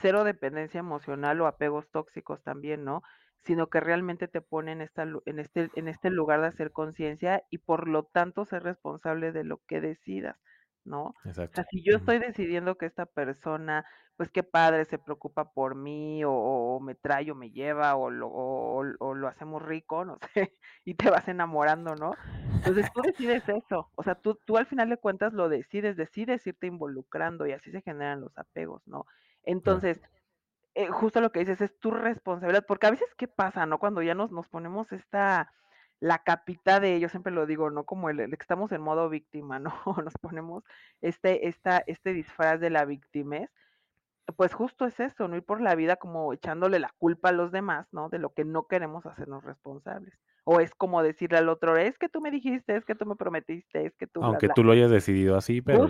[0.00, 3.02] cero dependencia emocional o apegos tóxicos también, ¿no?
[3.42, 7.42] Sino que realmente te pone en, esta, en, este, en este lugar de hacer conciencia
[7.50, 10.36] y por lo tanto ser responsable de lo que decidas.
[10.88, 11.14] ¿No?
[11.24, 11.52] Exacto.
[11.52, 13.84] O sea, si yo estoy decidiendo que esta persona,
[14.16, 18.10] pues qué padre, se preocupa por mí, o, o me trae o me lleva, o
[18.10, 22.14] lo, o, o, lo hacemos rico, no sé, y te vas enamorando, ¿no?
[22.54, 26.46] Entonces tú decides eso, o sea, tú, tú al final de cuentas lo decides, decides
[26.46, 29.06] irte involucrando y así se generan los apegos, ¿no?
[29.44, 30.00] Entonces,
[30.74, 33.78] eh, justo lo que dices es tu responsabilidad, porque a veces, ¿qué pasa, no?
[33.78, 35.52] Cuando ya nos, nos ponemos esta
[36.00, 37.84] la capita de, yo siempre lo digo, ¿no?
[37.84, 39.72] Como el, el, que estamos en modo víctima, ¿no?
[40.04, 40.64] Nos ponemos
[41.00, 43.50] este, esta, este disfraz de la victimez,
[44.36, 47.52] pues justo es eso, no ir por la vida como echándole la culpa a los
[47.52, 48.08] demás, ¿no?
[48.08, 50.14] De lo que no queremos hacernos responsables.
[50.50, 53.16] O es como decirle al otro, es que tú me dijiste, es que tú me
[53.16, 54.24] prometiste, es que tú...
[54.24, 54.54] Aunque bla, bla.
[54.54, 55.86] tú lo hayas decidido así, pero...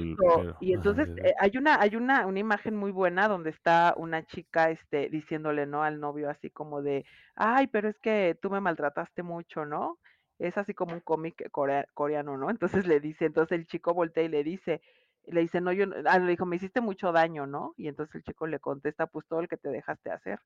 [0.59, 4.27] Y entonces ajá, eh, hay una, hay una, una imagen muy buena donde está una
[4.27, 5.85] chica este, diciéndole, ¿no?
[5.85, 7.05] Al novio así como de,
[7.37, 10.01] ay, pero es que tú me maltrataste mucho, ¿no?
[10.41, 12.51] Es así como un cómic corea, coreano, ¿no?
[12.83, 14.81] Entonces le dice, entonces el chico voltea y le dice,
[15.27, 17.75] le dice, no, yo, ah, le dijo, me hiciste mucho daño, ¿no?
[17.77, 20.41] Y entonces el chico le contesta, pues todo el que te dejaste hacer,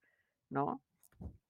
[0.51, 0.83] ¿no?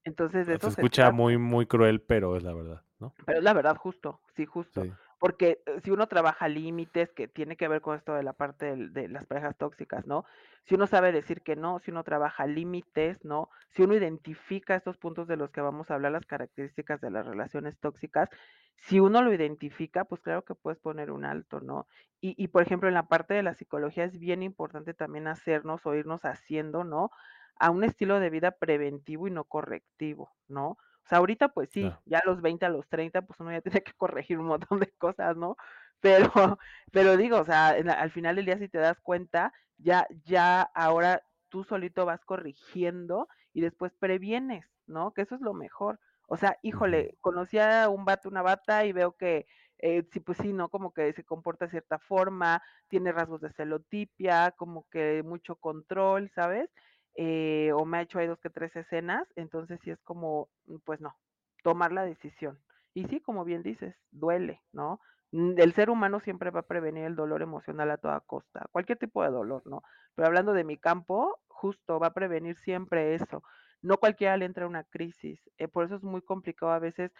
[0.05, 3.15] Entonces de eso se escucha muy, muy cruel, pero es la verdad, ¿no?
[3.25, 4.83] Pero es la verdad, justo, sí, justo.
[4.83, 4.93] Sí.
[5.19, 8.67] Porque eh, si uno trabaja límites, que tiene que ver con esto de la parte
[8.67, 10.25] del- de, las parejas tóxicas, ¿no?
[10.65, 13.49] Si uno sabe decir que no, si uno trabaja límites, ¿no?
[13.71, 17.25] Si uno identifica estos puntos de los que vamos a hablar, las características de las
[17.25, 18.29] relaciones tóxicas,
[18.75, 21.87] si uno lo identifica, pues claro que puedes poner un alto, ¿no?
[22.21, 25.87] Y, y por ejemplo, en la parte de la psicología es bien importante también hacernos
[25.87, 27.11] o irnos haciendo, ¿no?
[27.57, 30.71] A un estilo de vida preventivo y no correctivo, ¿no?
[30.71, 32.03] O sea, ahorita pues sí, Claro.
[32.05, 34.81] ya a los 20, a los 30, pues uno ya tiene que corregir un montón
[34.81, 35.57] de cosas, ¿no?
[36.01, 36.31] Pero,
[36.93, 40.63] pero digo, o sea, la- al final del día si te das cuenta, ya, ya
[40.63, 45.13] ahora tú solito vas corrigiendo y después previenes, ¿no?
[45.13, 46.01] Que eso es lo mejor.
[46.29, 49.47] O sea, híjole, conocí a un vato, una bata y veo que,
[49.79, 50.69] eh, sí, pues sí, ¿no?
[50.71, 56.31] Como que se comporta de cierta forma, tiene rasgos de celotipia, como que mucho control,
[56.35, 56.71] ¿sabes?
[57.17, 60.77] Eh, o me ha hecho ahí dos que tres escenas, entonces sí es como, mm,
[60.85, 61.15] pues no,
[61.63, 62.59] tomar la decisión.
[62.95, 65.01] Y sí, como bien dices, duele, ¿no?
[65.33, 68.99] Mm, El ser humano siempre va a prevenir el dolor emocional a toda costa, cualquier
[68.99, 69.83] tipo de dolor, ¿no?
[70.15, 73.43] Pero hablando de mi campo, justo va a prevenir siempre eso.
[73.83, 75.41] No cualquiera le entra una crisis.
[75.59, 77.13] eh, por eso es muy complicado a veces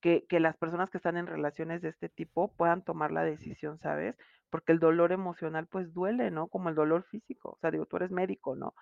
[0.00, 3.78] que, que las personas que están en relaciones de este tipo puedan tomar la decisión,
[3.78, 4.16] ¿sabes?
[4.50, 6.48] Porque el dolor emocional pues duele, ¿no?
[6.48, 7.50] Como el dolor físico.
[7.52, 8.74] O sea, digo, tú eres médico, ¿no?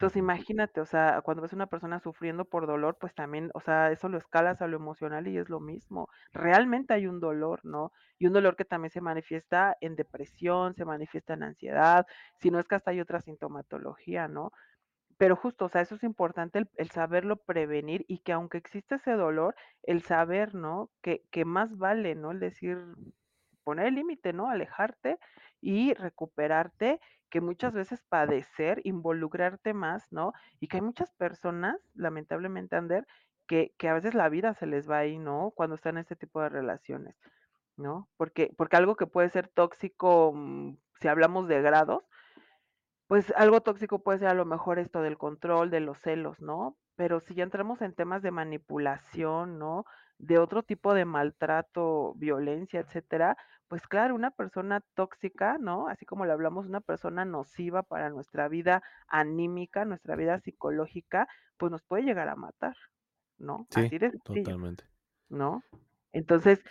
[0.00, 0.18] Entonces, Ujú.
[0.18, 3.90] imagínate, o sea, cuando ves a una persona sufriendo por dolor, pues también, o sea,
[3.92, 6.08] eso lo escalas a lo emocional y es lo mismo.
[6.32, 7.92] Realmente hay un dolor, ¿no?
[8.18, 12.06] Y un dolor que también se manifiesta en depresión, se manifiesta en ansiedad,
[12.38, 14.52] si no es que hasta hay otra sintomatología, ¿no?
[15.18, 18.96] Pero justo, o sea, eso es importante el, el saberlo prevenir y que aunque existe
[18.96, 20.90] ese dolor, el saber, ¿no?
[21.02, 22.30] Que, que más vale, ¿no?
[22.32, 22.78] El decir,
[23.64, 24.48] poner el límite, ¿no?
[24.48, 25.18] Alejarte
[25.60, 30.32] y recuperarte, que muchas veces padecer, involucrarte más, ¿no?
[30.58, 33.06] Y que hay muchas personas, lamentablemente, Ander,
[33.46, 35.52] que, que a veces la vida se les va ahí, ¿no?
[35.54, 37.16] Cuando están en este tipo de relaciones,
[37.76, 38.08] ¿no?
[38.16, 42.04] Porque, porque algo que puede ser tóxico, mm, si hablamos de grados,
[43.10, 46.76] pues algo tóxico puede ser a lo mejor esto del control, de los celos, ¿no?
[46.94, 49.84] Pero si ya entramos en temas de manipulación, ¿no?
[50.20, 53.36] De otro tipo de maltrato, violencia, etcétera,
[53.68, 55.88] pues claro, una persona tóxica, ¿no?
[55.88, 61.70] Así como le hablamos, una persona nociva para nuestra vida anímica, nuestra vida psicológica, pues
[61.70, 62.76] nos puede llegar a matar,
[63.38, 63.66] ¿no?
[63.70, 64.84] Sí, Así de sencillo, totalmente.
[65.28, 65.62] ¿no?
[66.12, 66.62] Entonces,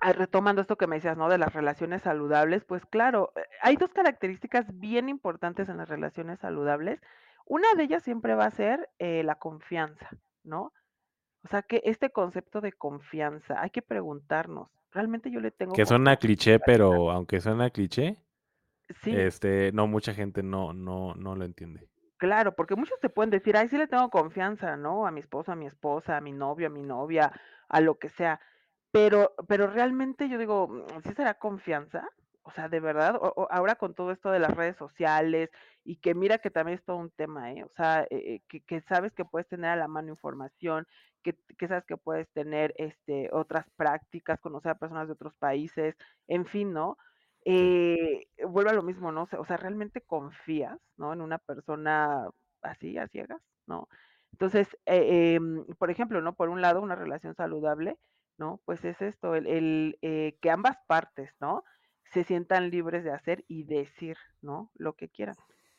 [0.00, 1.28] ah, retomando esto que me decías, ¿no?
[1.28, 6.40] De las relaciones saludables, pues claro, eh, hay dos características bien importantes en las relaciones
[6.40, 7.00] saludables.
[7.46, 10.08] Una de ellas siempre va a ser eh, la confianza,
[10.42, 10.72] ¿no?
[11.44, 15.86] O sea, que este concepto de confianza, hay que preguntarnos, ¿realmente yo le tengo Que
[15.86, 18.16] suena cliché, pero aunque suena cliché,
[19.02, 21.88] Sí, este, no mucha gente no, no, no lo entiende.
[22.16, 25.06] claro, porque muchos te pueden decir, ay, sí le tengo confianza, ¿no?
[25.06, 27.32] A mi esposo, a mi esposa, a mi novio, a mi novia,
[27.68, 28.40] a lo que sea.
[28.90, 32.08] Pero pero realmente yo digo, mm, ¿sí será confianza?
[32.44, 33.16] O sea, ¿de verdad?
[33.16, 35.50] O o ahora con todo esto de las redes sociales
[35.84, 37.64] y que mira que también es todo un tema, ¿eh?
[37.64, 40.86] O sea, eh eh, que que sabes que puedes tener a la mano información,
[41.22, 45.96] que que sabes que puedes tener, este, otras prácticas, conocer a personas de otros países,
[46.28, 46.96] en fin, ¿no?
[47.44, 49.22] Eh, vuelve a lo mismo, ¿no?
[49.24, 52.28] O sea o sea, ¿realmente confías, no, en una persona
[52.62, 53.40] así, a ciegas?
[53.66, 53.88] ¿No?
[54.32, 56.34] Entonces, eh, em, por ejemplo, ¿no?
[56.36, 57.98] Por un lado, una relación saludable
[58.38, 58.60] ¿no?
[58.64, 61.62] Pues es esto, el, el, eh, que ambas partes, ¿no?
[62.12, 64.70] Se sientan libres de hacer y decir, ¿no?
[64.74, 65.36] Lo que quieran.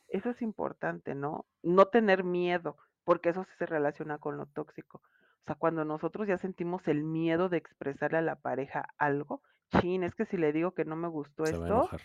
[0.07, 1.45] Eso es importante, ¿no?
[1.61, 5.01] No tener miedo, porque eso sí se relaciona con lo tóxico.
[5.41, 9.41] O sea, cuando nosotros ya sentimos el miedo de expresarle a la pareja algo,
[9.79, 12.01] chin, es que si le digo que no me gustó se va esto, enojar.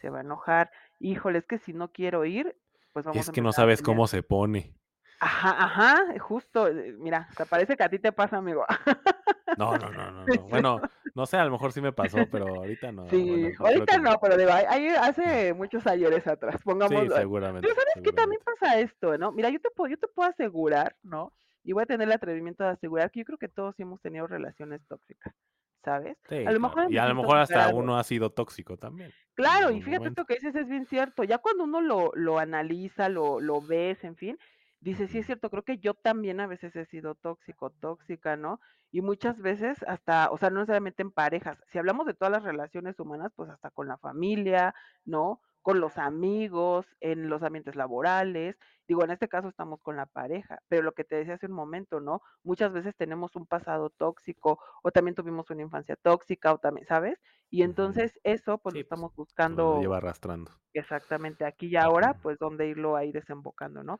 [0.00, 0.70] se va a enojar.
[0.98, 2.56] Híjole, es que si no quiero ir,
[2.92, 4.74] pues vamos Es a que no sabes cómo se pone.
[5.20, 8.64] Ajá, ajá, justo, eh, mira, te parece que a ti te pasa, amigo.
[9.56, 10.26] No, no, no, no, no.
[10.48, 10.80] Bueno,
[11.14, 13.04] no sé, a lo mejor sí me pasó, pero ahorita no.
[13.10, 14.16] Sí, Bueno, no creo ahorita que no.
[14.20, 17.14] pero digo, ahí hace muchos ayeres atrás, Sí, pongámoslo.
[17.14, 18.12] Pero, seguramente, ¿sabes qué?
[18.12, 19.32] También pasa esto, ¿no?
[19.32, 21.32] Mira, yo te puedo yo te puedo asegurar, ¿no?
[21.64, 24.00] Y voy a tener el atrevimiento de asegurar que yo creo que todos sí hemos
[24.00, 25.34] tenido relaciones tóxicas,
[25.84, 26.16] ¿sabes?
[26.16, 26.60] A Sí, lo claro.
[26.60, 30.22] mejor Y a lo mejor hasta uno ha sido tóxico también, Claro, y fíjate momento.
[30.22, 31.24] esto que dices es bien cierto.
[31.24, 34.38] Ya cuando uno lo, lo analiza, lo, lo ves, en fin,
[34.82, 38.60] dices, sí es cierto, creo que yo también a veces he sido tóxico, tóxica, ¿no?
[38.90, 41.62] Y muchas veces hasta, o sea, no necesariamente en parejas.
[41.68, 45.40] Si hablamos de todas las relaciones humanas, pues hasta con la familia, ¿no?
[45.62, 48.58] Con los amigos, en los ambientes laborales.
[48.88, 51.52] Digo, en este caso estamos con la pareja, pero lo que te decía hace un
[51.52, 52.20] momento, ¿no?
[52.42, 57.20] Muchas veces tenemos un pasado tóxico o también tuvimos una infancia tóxica o también, ¿sabes?
[57.50, 59.14] Y entonces eso, pues lo Sí, pues estamos
[59.44, 60.50] se lo lleva buscando arrastrando.
[60.74, 63.98] exactamente aquí y ahora, pues dónde irlo ahí desembocando, ¿no?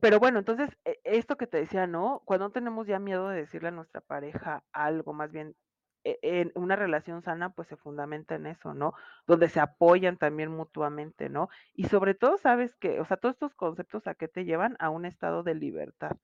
[0.00, 2.22] Pero bueno, entonces, e esto que te decía, ¿no?
[2.24, 5.56] Cuando tenemos ya miedo de decirle a nuestra pareja algo, más bien,
[6.04, 8.94] e en una relación sana, pues se fundamenta en eso, ¿no?
[9.26, 11.48] Donde se apoyan también mutuamente, ¿no?
[11.74, 13.00] Y sobre todo, ¿sabes qué?
[13.00, 14.76] O sea, todos estos conceptos, ¿a qué te llevan?
[14.80, 16.16] A un estado de libertad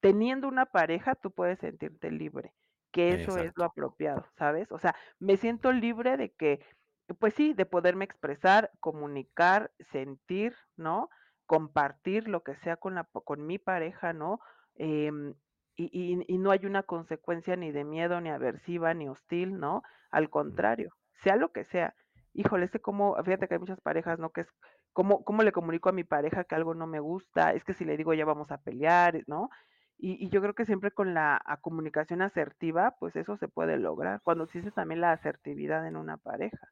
[0.00, 2.54] teniendo una pareja, tú puedes sentirte libre,
[2.92, 4.70] que eso es lo apropiado, ¿sabes?
[4.72, 6.64] O sea, me siento libre de que,
[7.18, 11.10] pues sí, de poderme expresar, comunicar, sentir, ¿no?
[11.48, 14.40] Compartir lo que sea con la con mi pareja, ¿no?
[14.76, 15.34] Em,
[15.76, 19.82] y y y no hay una consecuencia ni de miedo, ni aversiva, ni hostil, ¿no?
[20.12, 21.94] Al contrario, sea lo que sea.
[22.34, 24.30] Híjole, que como fíjate que hay muchas parejas, ¿no?
[24.32, 24.48] Que es,
[24.92, 27.52] ¿cómo cómo le comunico a mi pareja que algo no me gusta?
[27.54, 29.50] Es que si le digo ya vamos a pelear, ¿no?
[29.98, 33.78] Y y yo creo que siempre con la a comunicación asertiva, pues eso se puede
[33.78, 36.68] lograr, cuando existe también la asertividad en una pareja,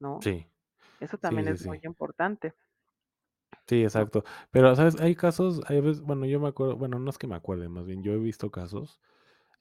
[0.00, 0.20] ¿no?
[0.20, 0.46] Sí,
[1.00, 2.54] Eso también sí, es muy importante,
[3.66, 4.24] Sí, exacto.
[4.50, 5.00] Pero, ¿sabes?
[5.00, 7.86] Hay casos, hay veces, bueno, yo me acuerdo, bueno, no es que me acuerde, más
[7.86, 9.00] bien, yo he visto casos,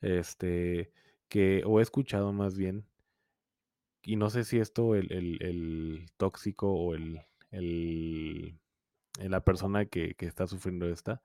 [0.02, 0.92] este,
[1.30, 2.86] que, o he escuchado más bien,
[4.04, 8.60] y no sé si esto, el, el, el tóxico o el, el,
[9.20, 11.22] la persona que, que está sufriendo esta,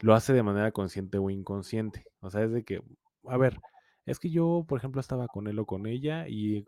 [0.00, 2.06] lo hace de manera consciente o inconsciente.
[2.20, 2.82] O sea, es de que,
[3.26, 3.60] a ver,
[4.06, 6.64] es que yo, por ejemplo, estaba con él o con ella y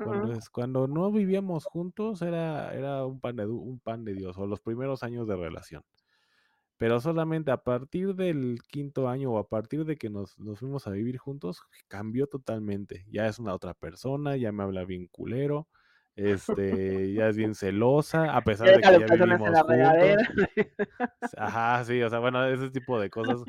[0.52, 4.60] cuando no vivíamos juntos era era un pan de un pan de Dios, o los
[4.60, 5.84] primeros años de relación.
[6.76, 10.86] Pero solamente a partir del quinto año o a partir de que nos nos fuimos
[10.86, 13.06] a vivir juntos, cambió totalmente.
[13.10, 15.68] Ya es una otra persona, ya me habla bien culero,
[16.16, 20.16] este, ya es bien celosa, a ya pesar de que ya en vivimos la juntos.
[21.36, 23.42] Ajá, sí, o sea, bueno, ese tipo de cosas,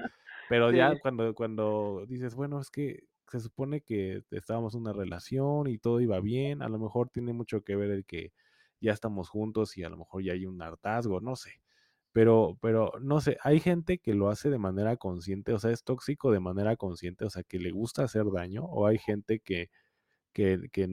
[0.48, 4.94] pero Sí, ya cuando cuando dices, bueno, es que se supone que estábamos en una
[4.94, 8.32] relación y todo iba bien, a lo mejor tiene mucho que ver el que
[8.82, 11.62] ya estamos juntos y a lo mejor ya hay un hartazgo, no sé,
[12.12, 15.84] pero, pero no sé, hay gente que lo hace de manera consciente, o sea, es
[15.84, 19.70] tóxico de manera consciente, o sea, que le gusta hacer daño, o hay gente que,
[20.34, 20.88] que, que,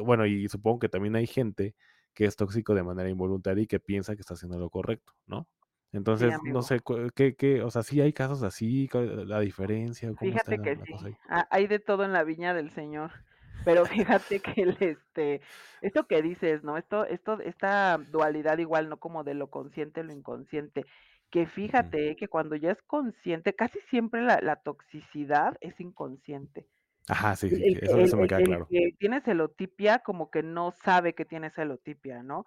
[0.00, 1.74] bueno, y supongo que también hay gente
[2.14, 5.48] que es tóxico de manera involuntaria y que piensa que está haciendo lo correcto, ¿no?
[5.92, 6.80] Entonces, no sé,
[7.14, 11.16] ¿qué, qué, o sea, sí hay casos así, la diferencia, cómo Fíjate que sí,
[11.50, 13.10] hay de todo en la viña del Señor.
[13.64, 15.40] Pero fíjate que el, este,
[15.80, 16.76] esto que dices, ¿no?
[16.76, 18.98] Esto, esto, esta dualidad igual, ¿no?
[18.98, 20.86] Como de lo consciente, lo inconsciente.
[21.30, 26.66] Que fíjate que cuando ya es consciente, casi siempre la, la toxicidad es inconsciente.
[27.08, 28.66] Ajá, sí, sí, eso, me queda claro.
[28.70, 32.46] El que tiene celotipia como que no sabe que tiene celotipia, ¿no?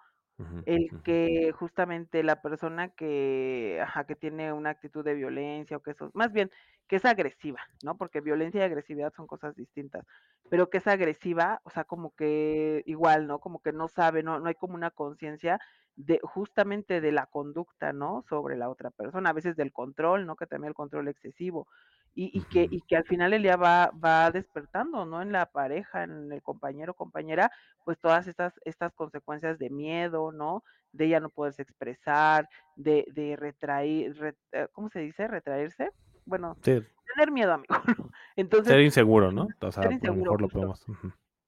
[0.66, 5.92] El que justamente la persona que, ajá, que tiene una actitud de violencia o que
[5.92, 6.50] eso, más bien
[6.86, 7.96] que es agresiva, ¿no?
[7.96, 10.04] Porque violencia y agresividad son cosas distintas,
[10.48, 13.38] pero que es agresiva, o sea, como que igual, ¿no?
[13.38, 15.58] Como que no sabe, no, no hay como una conciencia
[15.96, 18.24] de justamente de la conducta, ¿no?
[18.28, 20.36] Sobre la otra persona, a veces del control, ¿no?
[20.36, 21.66] Que también el control excesivo
[22.14, 25.22] y, que, y que al final el día va, va despertando, ¿no?
[25.22, 27.50] En la pareja, en el compañero, compañera,
[27.84, 30.62] pues todas estas, estas consecuencias de miedo, ¿no?
[30.92, 35.26] De ella no poderse expresar, de, de retraer, eh, ¿cómo se dice?
[35.26, 35.90] Retraerse.
[36.26, 36.56] Bueno,
[37.14, 37.74] tener miedo, amigo.
[38.36, 39.48] Entonces, ser inseguro, ¿no?
[39.60, 40.84] O sea, a lo mejor lo podemos.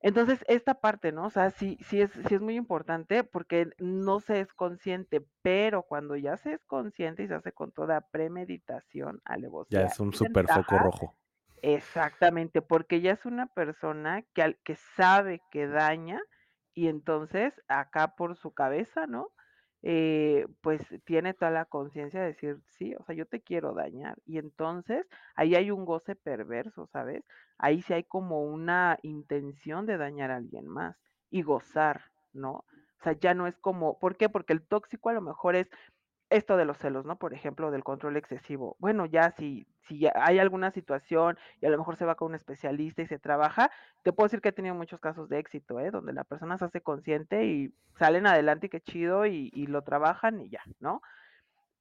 [0.05, 1.25] Entonces, esta parte, ¿no?
[1.25, 5.85] O sea, sí, sí es, sí es muy importante porque no se es consciente, pero
[5.85, 9.81] cuando ya se es consciente y se hace con toda premeditación, alevosía.
[9.81, 11.17] Ya es un super foco rojo.
[11.62, 16.21] Exactamente, porque ya es una persona que, que sabe que daña
[16.75, 19.31] y entonces acá por su cabeza, ¿no?
[19.87, 24.16] Eh, pues tiene toda la conciencia de decir, sí, o sea, yo te quiero dañar.
[24.25, 27.23] Y entonces ahí hay un goce perverso, ¿sabes?
[27.59, 30.97] Ahí sí hay como una intención de dañar a alguien más
[31.31, 32.01] y gozar,
[32.33, 32.64] ¿no?
[33.01, 34.31] O sea, ya no es como, ¿por qué?
[34.31, 35.68] Porque el tóxico a lo mejor es
[36.37, 37.16] esto de los celos, ¿no?
[37.18, 38.77] Por ejemplo, del control excesivo.
[38.81, 42.35] Bueno, ya si, si hay alguna situación y a lo mejor se va con un
[42.35, 43.70] especialista y se trabaja,
[44.03, 45.90] te puedo decir que he tenido muchos casos de éxito, ¿eh?
[45.90, 49.83] Donde la persona se hace consciente y salen adelante y qué chido y, y lo
[49.83, 51.03] trabajan y ya, ¿no?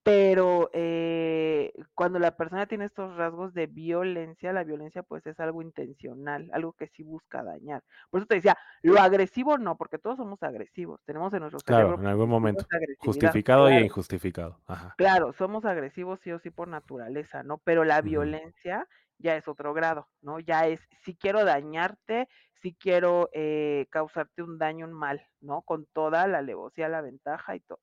[0.03, 5.61] Pero eh, cuando la persona tiene estos rasgos de violencia, la violencia pues es algo
[5.61, 7.83] intencional, algo que sí busca dañar.
[8.09, 11.95] Por eso te decía, lo agresivo no, porque todos somos agresivos, tenemos en nuestro claro,
[11.97, 12.65] en algún momento,
[12.99, 14.59] justificado y injustificado.
[14.67, 14.93] Ajá.
[14.97, 17.59] Claro, somos agresivos sí o sí por naturaleza, ¿no?
[17.59, 18.85] Pero la violencia
[19.19, 20.41] ya es otro grado, ¿no?
[20.41, 22.27] Ya es, si quiero dañarte,
[22.61, 25.61] si quiero eh, causarte un daño, un mal, ¿no?
[25.61, 27.79] Con toda la alevosía, la ventaja y todo.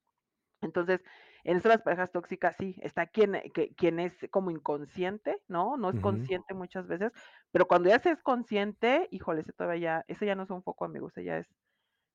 [0.60, 1.00] Entonces,
[1.44, 5.76] en esto las parejas tóxicas sí, está quien, eh, que, quien es como inconsciente, ¿no?
[5.76, 7.12] No es consciente muchas veces,
[7.50, 10.62] pero cuando ya se es consciente, híjole, ese todavía ya, ese ya no es un
[10.62, 11.46] foco, amigo, ese ya es,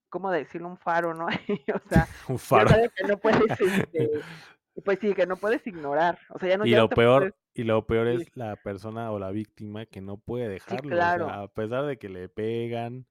[0.09, 0.67] ¿cómo decirlo?
[0.67, 1.27] Un faro, ¿no?
[1.75, 2.69] o sea, un faro.
[2.95, 4.11] que no puedes, este,
[4.83, 7.85] pues sí, que no puedes ignorar, o sea, ya no Y lo peor, y lo
[7.85, 11.29] peor es la persona o la víctima que no puede dejarlo, claro.
[11.29, 13.07] a pesar de que le pegan,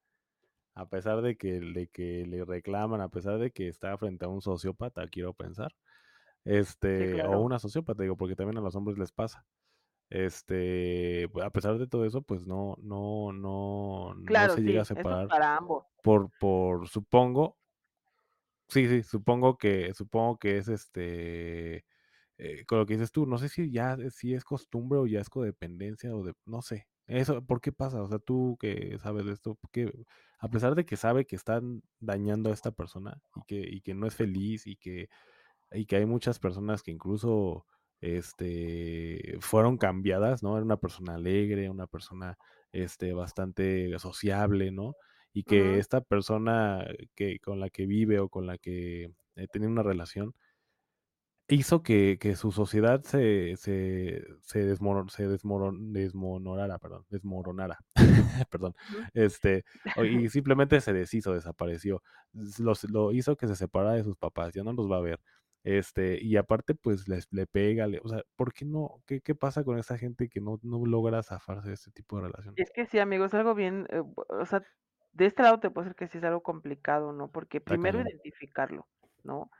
[0.75, 4.29] a pesar de que, de que le reclaman, a pesar de que está frente a
[4.29, 5.73] un sociópata, quiero pensar,
[6.45, 9.45] este, o una sociópata, digo, porque también a los hombres les pasa.
[10.11, 15.29] Este, a pesar de todo eso, pues no, no, no, no se llega a separar.
[15.29, 15.87] para ambos.
[16.03, 17.57] Por, por, supongo,
[18.69, 21.85] sí, sí, supongo que, supongo que es este,
[22.37, 25.21] eh, con lo que dices tú, no sé si ya, si es costumbre o ya
[25.21, 28.03] es codependencia o de, no sé, eso, ¿por qué pasa?
[28.03, 29.93] O sea, tú que sabes de esto, porque
[30.39, 33.95] a pesar de que sabe que están dañando a esta persona y que, y que
[33.95, 35.09] no es feliz y que
[35.75, 37.67] y que hay muchas personas que incluso
[38.01, 40.57] este, fueron cambiadas, ¿no?
[40.57, 42.37] Era una persona alegre, una persona
[42.73, 44.95] este, bastante sociable, ¿no?
[45.33, 49.67] Y que esta persona que, con la que vive o con la que eh, tiene
[49.67, 50.35] una relación
[51.49, 57.79] hizo que, que su sociedad se, se, se, desmoron, se desmoronara, perdón, desmoronara,
[58.51, 58.75] perdón,
[59.13, 59.65] este,
[60.25, 62.03] y simplemente se deshizo, desapareció,
[62.89, 65.21] lo hizo que se separara de sus papás, ya no los va a ver,
[65.65, 69.03] este, y aparte, pues les, le pega, o sea, ¿por qué no?
[69.07, 72.27] ¿Qué, ¿Qué, pasa con esa gente que no, no logra zafarse de este tipo de
[72.27, 72.61] relaciones?
[72.61, 74.63] Es que sí, amigo, es algo bien, eh, o sea,
[75.15, 77.29] de este lado te puedo decir que sí es algo complicado, ¿no?
[77.29, 78.87] Porque primero identificarlo,
[79.23, 79.51] ¿no?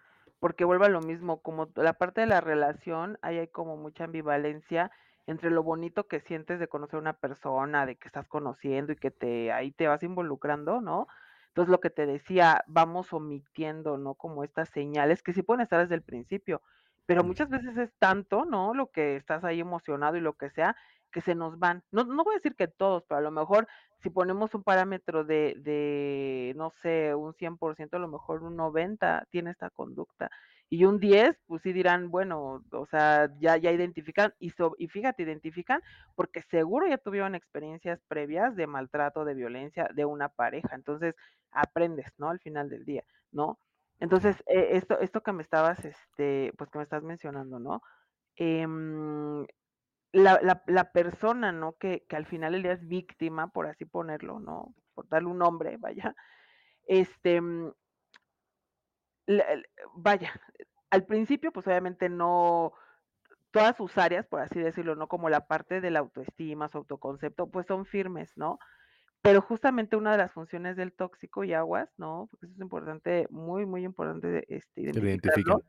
[0.41, 4.05] Porque vuelve a lo mismo, como la parte de la relación, ahí hay como mucha
[4.05, 4.91] ambivalencia
[5.27, 8.97] entre lo bonito que sientes de conocer a una persona, de que estás conociendo y
[8.97, 11.07] que te ahí te vas involucrando, ¿no?
[11.55, 14.15] Entonces, lo que te decía, vamos omitiendo, ¿no?
[14.17, 16.63] Como estas señales que sí pueden estar desde el principio,
[17.07, 18.75] pero muchas veces es tanto, ¿no?
[18.75, 20.75] Lo que estás ahí emocionado y lo que sea,
[21.13, 21.85] que se nos van.
[21.93, 23.69] No, no voy a decir que todos, pero a lo mejor
[24.03, 29.27] si ponemos un parámetro de, de no sé, un 100%, a lo mejor un 90%
[29.31, 30.31] tiene esta conducta.
[30.71, 35.23] Y un 10, pues sí dirán, bueno, o sea, ya, ya identifican, y, y fíjate,
[35.23, 35.83] identifican
[36.17, 40.75] porque seguro ya tuvieron experiencias previas de maltrato, de violencia de una pareja.
[40.75, 41.15] Entonces,
[41.55, 42.31] aprendes, ¿no?
[42.31, 43.59] Al final del día, ¿no?
[44.01, 47.83] Entonces, eh, esto, esto que me estabas, este, pues que me estás mencionando, ¿no?
[48.37, 49.47] Em,
[50.13, 51.75] la, la, la, persona, ¿no?
[51.75, 54.75] Que, que al final el día es víctima, por así ponerlo, ¿no?
[54.95, 56.15] Por darle un nombre, vaya.
[56.87, 57.73] Este, mm,
[59.95, 60.33] vaya,
[60.91, 62.73] al principio, pues obviamente no,
[63.51, 65.09] todas sus áreas, por así decirlo, ¿no?
[65.09, 68.59] Como la parte de la autoestima, su autoconcepto, pues son firmes, ¿no?
[69.25, 72.29] Pero justamente una de las funciones del tóxico y aguas, ¿no?
[72.31, 75.63] Porque eso es importante, muy, muy importante este, identificarlo.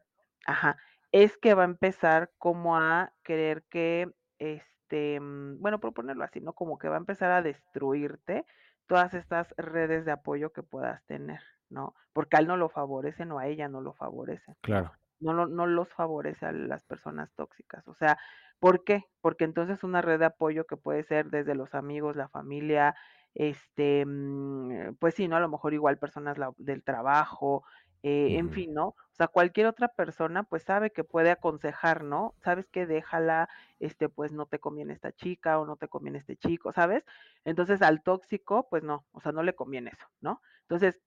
[0.45, 0.75] Ajá,
[1.13, 6.51] es que va a empezar como a querer que, este, mm, bueno, proponerlo así, ¿no?
[6.51, 8.45] Como que va a empezar a destruirte
[8.87, 11.39] todas estas redes de apoyo que puedas tener,
[11.69, 11.95] ¿no?
[12.11, 14.57] Porque a él no lo favorece, o a ella no lo favorece.
[14.63, 14.91] Claro.
[15.21, 17.87] No, no, no los favorece a las personas tóxicas.
[17.87, 18.17] O sea,
[18.59, 19.05] ¿por qué?
[19.21, 22.95] Porque entonces una red de apoyo que puede ser desde los amigos, la familia,
[23.35, 25.35] este, mm, pues sí, ¿no?
[25.37, 27.63] A lo mejor igual personas del trabajo,
[28.03, 28.89] eh, en fin, ¿no?
[28.89, 32.35] O sea, cualquier otra persona pues sabe que puede aconsejar, ¿no?
[32.43, 36.35] Sabes que déjala, este, pues no te conviene esta chica o no te conviene este
[36.37, 37.03] chico, ¿sabes?
[37.45, 40.41] Entonces al tóxico, pues no, o sea, no le conviene eso, ¿no?
[40.61, 40.99] Entonces,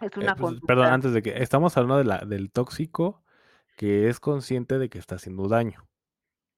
[0.00, 3.22] es Eh, una pues, conducta- perdón, antes de que estamos hablando de la, del tóxico
[3.76, 5.88] que es consciente de que está haciendo daño.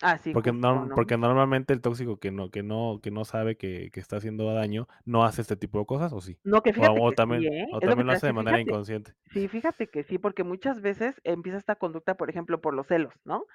[0.02, 0.94] Ah, sí, Porque, justo, ¿no?
[0.94, 4.52] porque normalmente el tóxico que no, que no, que no sabe que, que está haciendo
[4.52, 6.38] daño, no hace este tipo de cosas, ¿o sí?
[6.44, 7.66] No, que fíjate o que también, sí, ¿eh?
[7.70, 8.62] o también lo hace de manera fíjate.
[8.62, 9.14] inconsciente.
[9.32, 13.14] Sí, fíjate que sí, porque muchas veces empieza esta conducta, por ejemplo, por los celos,
[13.24, 13.46] ¿no?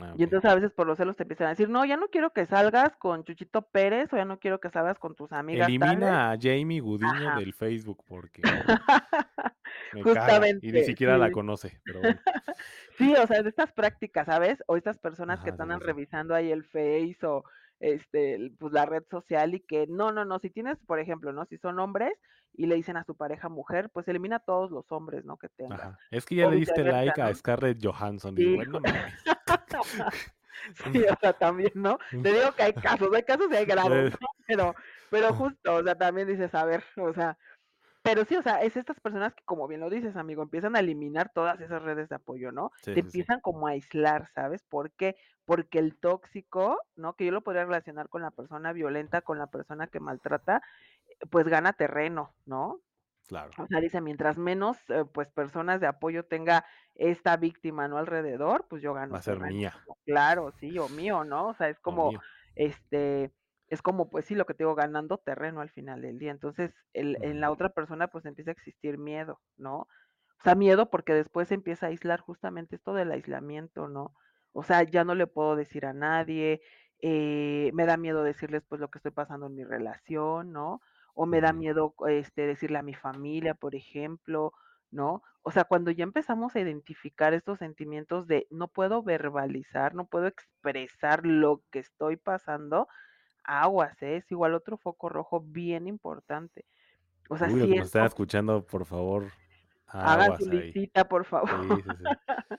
[0.00, 2.08] Ah, Y entonces a veces por los celos te empiezan a decir, no, ya no
[2.08, 5.78] quiero que salgas con Chuchito Pérez o ya no quiero que salgas con tus amigas
[5.78, 6.00] tales.
[6.00, 7.38] Elimina a Jamie Gudiño Ajá.
[7.38, 8.42] del Facebook porque
[9.92, 11.80] me caga y ni Justamente, siquiera la conoce.
[11.84, 12.20] Pero bueno.
[12.98, 14.62] Sí, o sea, de estas prácticas, ¿sabes?
[14.68, 15.86] O estas personas que Ajá, sí, sí.
[15.86, 17.44] revisando ahí el Face o
[17.80, 21.44] este, pues la red social y que no, no, no, si tienes, por ejemplo, ¿no?
[21.46, 22.12] Si son hombres
[22.52, 25.36] y le dicen a su pareja mujer, pues elimina a todos los hombres, ¿no?
[25.38, 25.80] Que tengas.
[25.80, 25.98] Ajá.
[26.10, 27.34] Es que ya O le diste like a.
[27.34, 28.34] Scarlett Johansson.
[28.36, 28.80] Dice, Sí, bueno.
[30.92, 31.98] Sí, o sea, también, ¿no?
[32.10, 34.12] Te digo que hay casos, hay casos y hay grados.
[34.12, 34.28] ¿no?
[34.46, 34.74] Pero,
[35.10, 37.36] pero justo, o sea, también dices, a ver, o sea,
[38.04, 40.80] pero sí, o sea, es estas personas que, como bien lo dices, amigo, empiezan a
[40.80, 42.70] eliminar todas esas redes de apoyo, ¿no?
[42.82, 43.00] Sí, Te sí.
[43.00, 44.62] empiezan como a aislar, ¿sabes?
[44.62, 45.16] ¿Por qué?
[45.46, 47.14] Porque el tóxico, ¿no?
[47.14, 50.62] Que yo lo podría relacionar con la persona violenta, con la persona que maltrata,
[51.30, 52.80] pues gana terreno, ¿no?
[53.26, 53.52] Claro.
[53.58, 56.64] O sea, dice, mientras menos, eh, pues, personas de apoyo tenga
[56.94, 57.98] esta víctima, ¿no?
[57.98, 59.74] Alrededor, pues yo gano Va a ser mía.
[60.04, 61.48] Claro, sí, o mío, ¿no?
[61.48, 62.12] O sea, es como,
[62.54, 63.32] este,
[63.68, 66.30] es como, pues sí, lo que te digo, ganando terreno al final del día.
[66.30, 69.88] Entonces, el, en la otra persona, pues empieza a existir miedo, ¿no?
[70.40, 74.14] O sea, miedo porque después se empieza a aislar justamente esto del aislamiento, ¿no?
[74.52, 76.60] O sea, ya no le puedo decir a nadie,
[77.00, 80.80] eh, me da miedo decirles pues lo que estoy pasando en mi relación, ¿no?
[81.14, 84.52] O me da miedo este, decirle a mi familia, por ejemplo,
[84.90, 85.22] ¿no?
[85.42, 90.26] O sea, cuando ya empezamos a identificar estos sentimientos de no puedo verbalizar, no puedo
[90.26, 92.88] expresar lo que estoy pasando,
[93.44, 94.16] aguas, ¿eh?
[94.16, 96.64] es igual otro foco rojo bien importante.
[97.28, 99.32] O sea, Uy, que nos es están escuchando, por favor,
[99.86, 100.50] hagan su ahí.
[100.50, 101.50] listita, por favor.
[101.50, 102.04] Sí, sí, sí.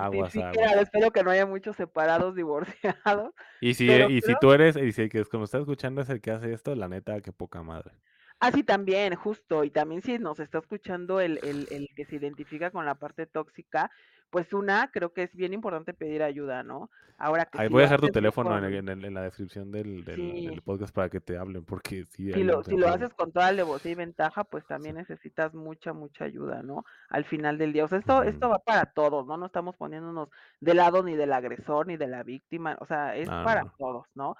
[0.00, 0.34] Aguas.
[0.34, 3.32] espero que no haya muchos separados, divorciados.
[3.60, 6.08] Y si, Pero y si tú eres, y si el que como está escuchando es
[6.08, 7.92] el que hace esto, la neta, qué poca madre.
[8.40, 9.64] Ah, sí, también, justo.
[9.64, 13.26] Y también si nos está escuchando el, el, el que se identifica con la parte
[13.26, 13.90] tóxica,
[14.30, 16.90] pues una, creo que es bien importante pedir ayuda, ¿no?
[17.16, 19.22] Ahora que Ahí si voy a dejar tu teléfono en, con- en el- en la
[19.22, 20.46] descripción del, del- Sí.
[20.48, 23.32] del podcast para que te hablen, porque sí, si hay lo, si lo haces con
[23.32, 26.84] toda alevosía y ventaja, pues también necesitas mucha, mucha ayuda, ¿no?
[27.08, 27.84] Al final del día.
[27.84, 29.38] O sea, esto, esto va para todos, ¿no?
[29.38, 30.28] No estamos poniéndonos
[30.60, 34.06] de lado ni del agresor ni de la víctima, o sea, es no, para todos,
[34.14, 34.36] ¿no?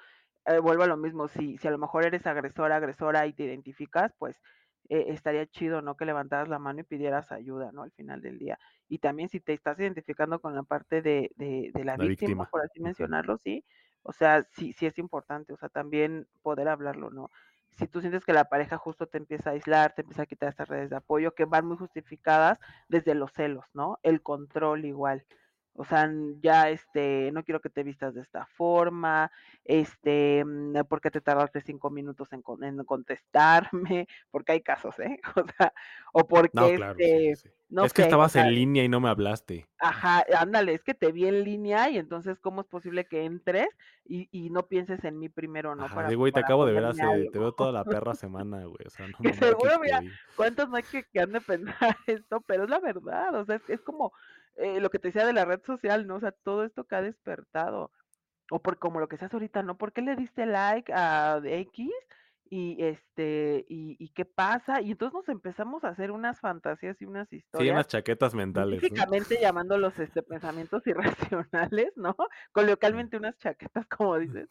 [0.46, 3.44] Eh, vuelvo a lo mismo, si, si a lo mejor eres agresora, agresora y te
[3.44, 4.40] identificas, pues
[4.88, 5.96] eh, estaría chido, ¿no?
[5.96, 7.82] Que levantaras la mano y pidieras ayuda, ¿no?
[7.82, 8.58] Al final del día.
[8.88, 12.44] Y también si te estás identificando con la parte de, de, de la, La víctima,
[12.44, 12.48] víctima.
[12.50, 13.64] por así mencionarlo, sí.
[14.02, 17.30] O sea, sí, sí es importante, o sea, también poder hablarlo, ¿no?
[17.72, 20.48] si tú sientes que la pareja justo te empieza a aislar, te empieza a quitar
[20.48, 23.98] estas redes de apoyo que van muy justificadas desde los celos, ¿no?
[24.02, 25.26] El control igual.
[25.78, 26.10] O sea,
[26.40, 29.30] ya este, no quiero que te vistas de esta forma,
[29.64, 34.06] este, mm, ¿por qué te tardaste cinco minutos en, con- en contestarme?
[34.30, 35.20] Porque hay casos, ¿eh?
[35.36, 35.72] O sea,
[36.12, 37.54] o porque No, claro, sí, este, sí.
[37.68, 39.66] no es que o estabas sea, en línea y no me hablaste.
[39.78, 43.68] Ajá, ándale, es que te vi en línea y entonces, ¿cómo es posible que entres
[44.06, 45.84] y, y no pienses en mí primero, no?
[45.84, 48.64] Ajá, Para, de güey, te acabo de ver hace, te veo toda la perra semana,
[48.64, 48.86] güey.
[48.86, 50.14] O sea, no Que ¿qué seguro, mira, digo?
[50.36, 52.40] ¿Cuántos no hay que, que han de pensar esto?
[52.46, 54.12] Pero es la verdad, o sea, es, es como,
[54.56, 56.16] eh, lo que te decía de la red social, ¿no?
[56.16, 57.92] O sea, todo esto que ha despertado.
[58.50, 59.78] O por como lo que seas ahorita, ¿no?
[59.78, 61.90] ¿Por qué le diste like a X?
[62.50, 67.06] Y este, y, y qué pasa, y entonces nos empezamos a hacer unas fantasías y
[67.06, 69.10] unas Sí, historias, unas chaquetas mentales, ¿no?
[69.10, 72.16] científicamente llamándolos este pensamientos irracionales, ¿no?
[72.52, 74.48] Coloquialmente unas chaquetas, como dices.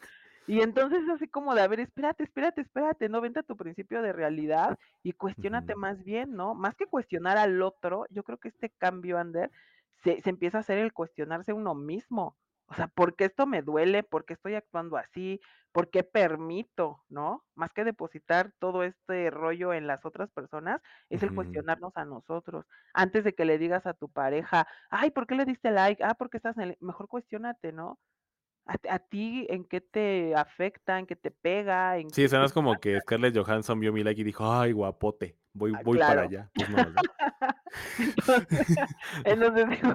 [0.47, 4.01] Y entonces así como de, a ver, espérate, espérate, espérate, no vente a tu principio
[4.03, 5.75] de realidad y cuestiónate Ujú.
[5.75, 6.53] más bien, ¿no?
[6.53, 9.51] Más que cuestionar al otro, yo creo que este cambio, Ander,
[10.05, 12.37] se, se empieza a hacer el cuestionarse uno mismo.
[12.67, 14.03] O sea, ¿por qué esto me duele?
[14.03, 15.39] ¿Por qué estoy actuando así?
[15.71, 17.43] ¿Por qué permito, no?
[17.55, 22.65] Más que depositar todo este rollo en las otras personas, es el cuestionarnos a nosotros.
[22.93, 26.03] Antes de que le digas a tu pareja, ay, ¿por qué le diste like?
[26.03, 26.77] Ah, porque estás en el...
[26.79, 27.99] Mejor cuestiónate, ¿no?
[28.65, 32.29] ¿A, a ti en qué te afecta, en qué te pega, en Sí, o qué,
[32.29, 35.37] sea, no qué es como que Scarlett Johansson vio mi like y dijo: "Ay, guapote,
[35.53, 36.51] voy Ah, voy para allá".
[36.55, 36.85] Pues no.
[37.97, 38.47] Entonces
[39.23, 39.93] entonces digo,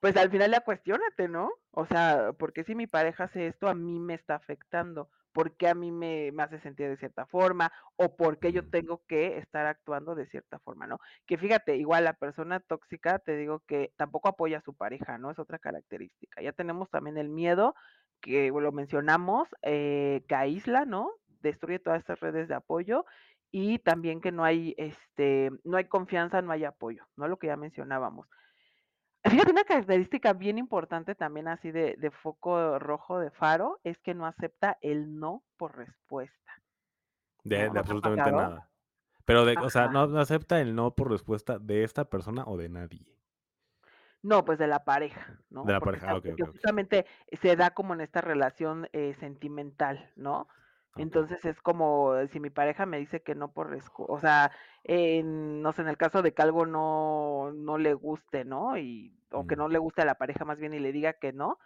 [0.00, 1.50] pues al final ya cuestiónate, ¿no?
[1.72, 5.10] O sea, ¿por qué si mi pareja hace esto a mí me está afectando?
[5.32, 7.70] ¿Por qué a mí me, me hace sentir de cierta forma?
[7.96, 8.64] ¿O por qué yo Ujú.
[8.64, 10.98] tengo que estar actuando de cierta forma, ¿no?
[11.26, 15.30] Que fíjate, igual la persona tóxica, te digo que tampoco apoya a su pareja, ¿no?
[15.30, 16.42] Es otra característica.
[16.42, 17.74] Ya tenemos también el miedo,
[18.20, 21.10] que lo mencionamos, eh, que aísla, ¿no?
[21.40, 23.04] Destruye todas estas redes de apoyo
[23.50, 27.28] y también que no hay, este, no hay confianza, no hay apoyo, ¿no?
[27.28, 28.28] Lo que ya mencionábamos.
[29.24, 34.14] Fíjate, una característica bien importante también así de, de foco rojo de faro es que
[34.14, 36.62] no acepta el no por respuesta,
[37.44, 37.62] De ¿no?
[37.62, 38.70] de ¿No te ha absolutamente nada.
[39.24, 42.70] Pero de o sea, no acepta el no por respuesta de esta persona o de
[42.70, 43.17] nadie.
[44.22, 45.72] No, pues de la pareja, De ¿no?
[45.72, 46.12] la Porque, pareja.
[46.12, 47.06] Ah, está- justamente
[47.40, 50.48] se da como en esta relación eh, sentimental, ¿no?
[50.96, 54.50] Entonces es como eh, si mi pareja me dice que no por o sea,
[54.82, 58.76] en, no sé, en el caso de que algo no, no le guste, ¿no?
[58.76, 59.56] Y, o que Mm.
[59.56, 61.58] no le guste a la pareja más bien y le diga que no,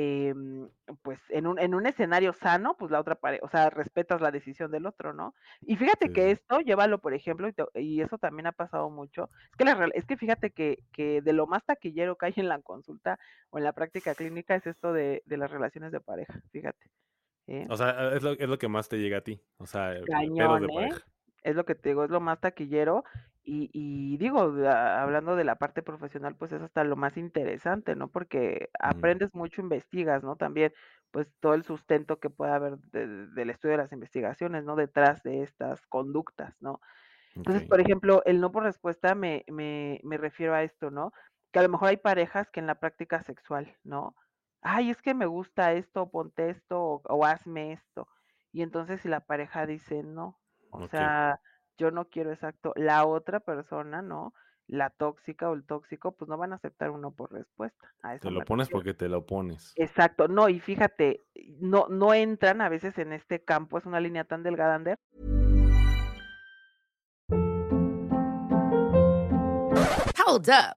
[0.00, 0.68] em,
[1.02, 4.30] pues en un, en un escenario sano, pues la otra pareja, o sea, respetas la
[4.30, 5.34] decisión del otro, ¿no?
[5.62, 8.90] Y fíjate Sí, que esto, llévalo, por ejemplo, y, te- y eso también ha pasado
[8.90, 12.34] mucho, es que, la, es que fíjate que, que de lo más taquillero que hay
[12.36, 13.18] en la consulta
[13.50, 16.90] o en la práctica clínica es esto de, de las relaciones de pareja, fíjate.
[17.46, 17.66] ¿eh?
[17.70, 20.02] O sea, es lo es lo que más te llega a ti, o sea, eh,
[20.36, 20.74] pedos de Cañón, ¿eh?
[20.74, 21.06] pareja.
[21.42, 23.04] Es lo que te digo, es lo más taquillero
[23.46, 27.16] y, y digo, de- a- hablando de la parte profesional, pues es hasta lo más
[27.16, 28.10] interesante, ¿no?
[28.10, 30.36] Porque aprendes mucho, investigas, ¿no?
[30.36, 30.72] También,
[31.12, 34.76] pues todo el sustento que puede haber de- de- del estudio de las investigaciones, ¿no?
[34.76, 36.80] Detrás de estas conductas, ¿no?
[37.36, 41.12] Entonces, por ejemplo, el no por respuesta me, me, me refiero a esto, ¿no?
[41.52, 44.16] Que a lo mejor hay parejas que en la práctica sexual, ¿no?
[44.62, 48.08] Ay, es que me gusta esto, ponte esto o, o hazme esto.
[48.52, 50.40] Y entonces si la pareja dice no,
[50.70, 51.40] o sea,
[51.78, 54.32] yo no quiero exacto, la otra persona, ¿no?
[54.66, 57.92] La tóxica o el tóxico, pues no van a aceptar uno por respuesta.
[58.02, 58.78] A Te lo pones refiero.
[58.78, 59.72] porque te lo pones.
[59.76, 61.24] Exacto, no, y fíjate,
[61.60, 64.98] no, no entran a veces en este campo, es una línea tan delgada, Ander,
[70.26, 70.76] Hold up.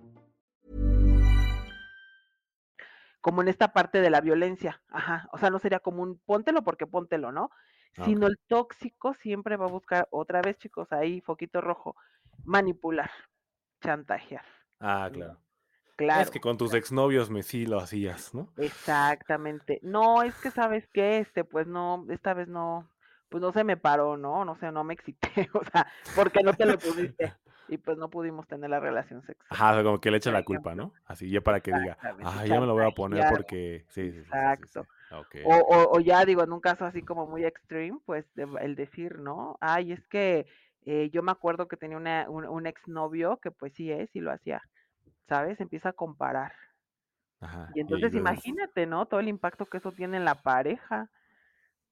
[3.21, 6.63] Como en esta parte de la violencia, ajá, o sea, no sería como un póntelo
[6.63, 7.51] porque póntelo, ¿no?
[7.97, 11.95] Ah, Sino el tóxico siempre va a buscar, otra vez chicos, ahí, foquito rojo,
[12.43, 13.11] manipular,
[13.81, 14.45] chantajear,
[14.81, 15.13] Ah, ¿no?
[15.13, 15.39] claro.
[16.13, 18.53] Es Claro, que con tus exnovios me sí lo hacías, ¿no?
[18.57, 19.79] exactamente.
[19.83, 22.89] No, es que sabes qué, este, pues no, esta vez no,
[23.29, 24.45] pues no se me paró, ¿no?
[24.45, 27.33] No sé, no me excité, o sea, porque no te lo pusiste
[27.71, 30.75] y pues no pudimos tener la relación sexual, Ajá, como que le echa la culpa.
[30.75, 30.93] ¿no?
[31.05, 34.23] Así ya para que diga: "Ay, ya me lo voy a poner porque" sí, sí,
[34.23, 34.87] sí, sí, sí, exacto.
[35.41, 38.75] O, o, o ya digo, en un caso así como muy extreme, pues de- el
[38.75, 39.57] decir, ¿no?
[39.61, 40.47] Ay, es que
[40.83, 44.21] eh, yo me acuerdo que tenía una, un, un exnovio que pues sí es y
[44.21, 44.61] lo hacía,
[45.29, 45.61] ¿sabes?
[45.61, 46.53] Empieza a comparar.
[47.39, 47.73] Ajá.
[47.73, 49.07] Y entonces imagínate, ¿no?
[49.07, 51.09] Todo el impacto que eso tiene en la pareja,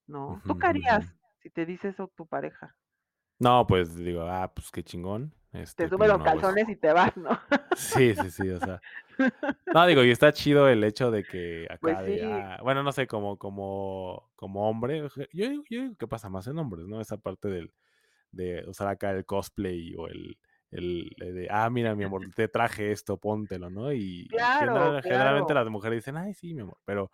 [0.08, 0.44] ¿no?
[0.48, 1.06] ¿Tú qué harías
[1.42, 2.76] si te dice eso tu pareja?
[3.40, 5.34] No, pues digo, ah, pues qué chingón.
[5.52, 7.30] Te Este, sube pero los no, pues calzones y te vas, ¿no?
[7.76, 8.82] Sí, sí, sí, o sea.
[9.74, 12.20] No, digo, y está chido el hecho de que Pues acá sí.
[12.24, 15.00] ah, bueno, no sé, como, como, como hombre,
[15.32, 17.00] yo, digo- yo digo que pasa más en hombres, ¿no?
[17.02, 17.72] Esa parte del,
[18.32, 20.38] de usar acá el cosplay o el,
[20.72, 23.93] el eh, de, ah, mira, mi amor, te traje esto, póntelo, ¿no?
[23.93, 27.12] Y, Claro, general- generalmente las mujeres dicen, ay, sí, mi amor, pero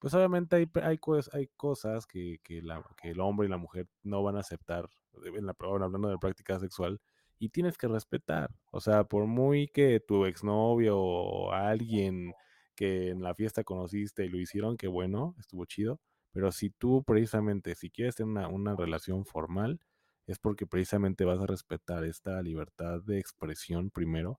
[0.00, 0.98] pues obviamente hay, hay,
[1.32, 4.86] hay cosas que, que, la, que el hombre y la mujer no van a aceptar,
[5.24, 7.00] eh, en la, hablando de práctica sexual,
[7.42, 8.50] y tienes que respetar.
[8.70, 12.32] O sea, por muy que tu exnovio o alguien
[12.76, 17.02] que en la fiesta conociste y lo hicieron, que bueno, estuvo chido, pero si tú
[17.04, 19.80] precisamente, si quieres tener una, una relación formal,
[20.28, 24.38] es porque precisamente vas a respetar esta libertad de expresión primero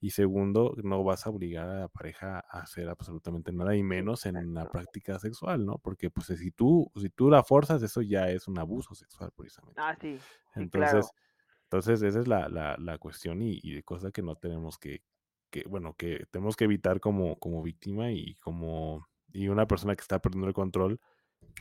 [0.00, 4.26] y segundo, no vas a obligar a la pareja a hacer absolutamente nada y menos
[4.26, 5.78] en la práctica sexual, ¿no?
[5.78, 9.80] Porque pues si tú, si tú la forzas, eso ya es un abuso sexual precisamente.
[9.80, 11.29] Ah, sí, sí, Entonces, claro.
[11.70, 15.04] Entonces esa es la, la, la cuestión y, y cosa que no tenemos que,
[15.50, 20.02] que, bueno, que tenemos que evitar como, como víctima y como, y una persona que
[20.02, 21.00] está perdiendo el control,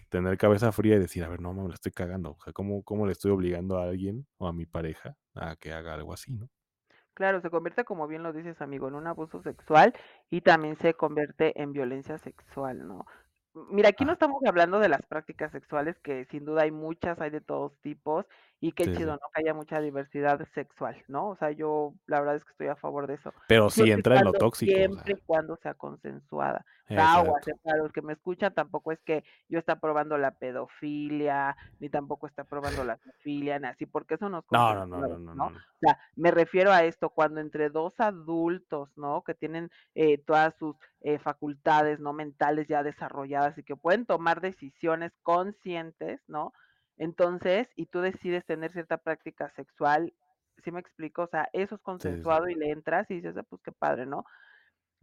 [0.10, 2.32] tener cabeza fría y decir, a ver, no, me la estoy cagando.
[2.32, 5.74] O sea, ¿cómo, ¿cómo le estoy obligando a alguien o a mi pareja a que
[5.74, 6.49] haga algo así, ¿no?
[7.14, 9.93] Claro, se convierte, como bien lo dices, amigo, en un abuso sexual
[10.30, 13.05] y también se convierte en violencia sexual, ¿no?
[13.53, 17.20] Mira, aquí no Ajá, estamos hablando de las prácticas sexuales, que sin duda hay muchas,
[17.20, 18.26] hay de todos tipos,
[18.62, 19.14] y qué sí, chido.
[19.14, 19.20] ¿no?
[19.34, 21.30] Que haya mucha diversidad sexual, ¿no?
[21.30, 23.34] O sea, yo la verdad es que estoy a favor de eso.
[23.47, 26.66] Pero y entra en lo tóxico, o siempre y sea, cuando sea consensuada.
[26.89, 31.55] O eh, para los que me escuchan, tampoco es que yo esté probando la pedofilia,
[31.80, 34.86] ni tampoco está probando la zoofilia, ni así, porque eso no es No, no, no,
[34.86, 35.36] no, consensuado, no, ¿no?
[35.36, 35.49] no.
[35.51, 35.57] no.
[35.57, 39.22] O sea, me refiero a esto, cuando entre dos adultos, ¿no?
[39.24, 42.12] Que tienen eh, todas sus eh, facultades, ¿no?
[42.12, 46.53] Mentales ya desarrolladas y que pueden tomar decisiones conscientes, ¿no?
[46.99, 50.13] Entonces, y tú decides tener cierta práctica sexual,
[50.63, 51.23] ¿sí me explico?
[51.23, 52.39] O sea, eso es Sí, sí, sí.
[52.39, 54.25] consensuado y le entras y dices, "Ah, pues qué padre, ¿no?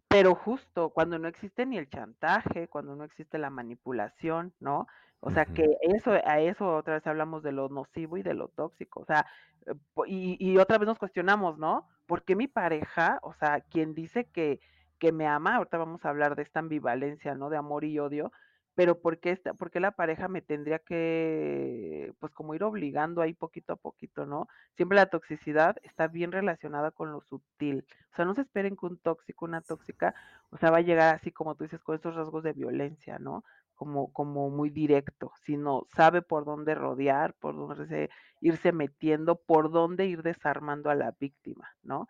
[0.08, 4.86] Pero justo cuando no existe ni el chantaje, cuando no existe la manipulación, ¿no?
[5.20, 8.48] O sea, que eso, a eso otra vez hablamos de lo nocivo y de lo
[8.48, 9.00] tóxico.
[9.00, 9.26] O sea,
[9.66, 9.74] eh,
[10.06, 11.88] y otra vez nos cuestionamos, ¿no?
[12.06, 14.60] ¿Por qué mi pareja, o sea, quien dice que,
[14.98, 17.50] que me ama, ahorita vamos a hablar de esta ambivalencia, ¿no?
[17.50, 18.30] De amor y odio,
[18.76, 23.22] pero ¿por qué, esta, por qué la pareja me tendría que, pues como ir obligando
[23.22, 24.48] ahí poquito a poquito, ¿no?
[24.76, 27.86] Siempre la toxicidad está bien relacionada con lo sutil.
[28.12, 30.14] O sea, no se esperen que un tóxico, una tóxica,
[30.50, 33.44] o sea, va a llegar así como tú dices, con esos rasgos de violencia, ¿no?
[33.74, 38.10] Como, como muy directo, sino sabe por dónde rodear, por dónde se-
[38.40, 42.08] irse metiendo, por dónde ir desarmando a la víctima, ¿no?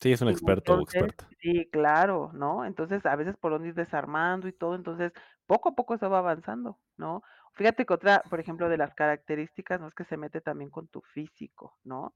[0.00, 1.28] Sí, es un experto o experta.
[1.40, 2.64] sí, claro, ¿no?
[2.64, 5.12] Entonces, a veces por dónde ir desarmando y todo, entonces,
[5.46, 7.22] poco a poco se va avanzando, ¿no?
[7.54, 9.88] Fíjate que otra, por ejemplo, de las características, ¿no?
[9.88, 12.14] Es que se mete también con tu físico, ¿no?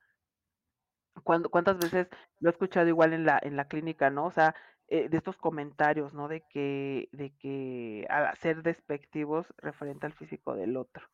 [1.24, 2.09] Cuando, ¿cuántas veces
[2.41, 4.26] lo he escuchado igual en la, en la clínica, ¿no?
[4.26, 4.55] O sea,
[4.89, 6.28] eh, de estos comentarios, ¿no?
[6.28, 11.09] De que, de que al ser despectivos referente al físico del otro,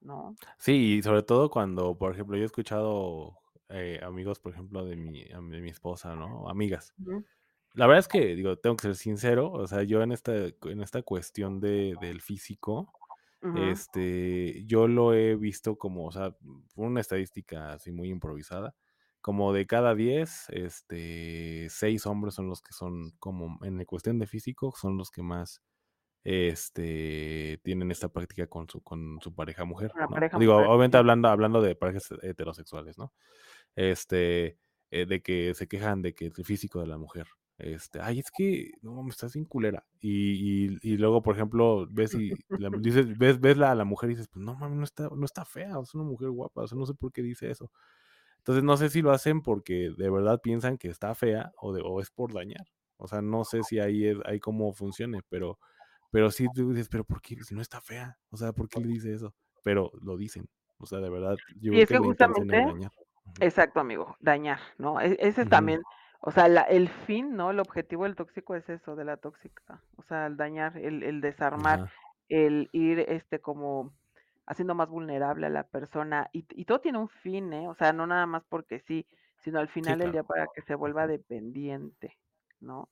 [0.00, 0.34] ¿no?
[0.58, 3.38] Sí, y sobre todo cuando, por ejemplo, yo he escuchado
[3.70, 6.48] eh, amigos, por ejemplo, de mi, de mi esposa, ¿no?
[6.48, 6.94] Amigas.
[7.74, 10.80] La verdad es que, digo, tengo que ser sincero, o sea, yo en esta, en
[10.82, 12.92] esta cuestión de, del físico,
[13.56, 16.36] este, yo lo he visto como, o sea,
[16.74, 18.74] una estadística así muy improvisada,
[19.22, 24.18] como de cada 10, este, 6 hombres son los que son como, en la cuestión
[24.18, 25.62] de físico, son los que más,
[26.22, 30.10] este, tienen esta práctica con su, con su pareja mujer, Una ¿no?
[30.10, 33.12] pareja Digo, mujer, obviamente hablando, hablando de parejas heterosexuales, ¿no?
[33.76, 34.58] Este,
[34.90, 37.26] eh, de que se quejan de que el físico de la mujer.
[37.58, 39.86] Este, ay, es que no, me estás bien culera.
[40.00, 43.84] Y, y, y luego, por ejemplo, ves y la- dices, ves, ves la, a la
[43.84, 46.62] mujer y dices, pues no mames, no está, no está fea, es una mujer guapa,
[46.62, 47.70] o sea, no sé por qué dice eso.
[48.38, 51.82] Entonces no sé si lo hacen porque de verdad piensan que está fea o, de,
[51.84, 52.66] o es por dañar.
[52.96, 55.58] O sea, no sé si ahí es, ahí cómo funcione, pero,
[56.10, 57.36] pero sí tú dices, pero ¿por qué?
[57.44, 58.18] Si no está fea.
[58.30, 59.34] O sea, ¿por qué le dice eso?
[59.62, 60.48] Pero lo dicen.
[60.78, 62.92] O sea, de verdad, yo Y creo es que que justamente dañar.
[63.38, 65.00] Exacto, amigo, dañar, ¿no?
[65.00, 65.48] E- ese es Ujú.
[65.48, 65.82] también,
[66.20, 67.50] o sea, la, el fin, ¿no?
[67.50, 71.20] El objetivo del tóxico es eso, de la tóxica, o sea, el dañar, el, el
[71.20, 71.92] desarmar, Ajá.
[72.28, 73.92] el ir, este, como
[74.46, 77.68] haciendo más vulnerable a la persona, y, y todo tiene un fin, ¿eh?
[77.68, 79.06] O sea, no nada más porque sí,
[79.38, 81.06] sino al Sí, final del día para que se vuelva Ujú.
[81.06, 82.18] dependiente,
[82.60, 82.90] ¿no?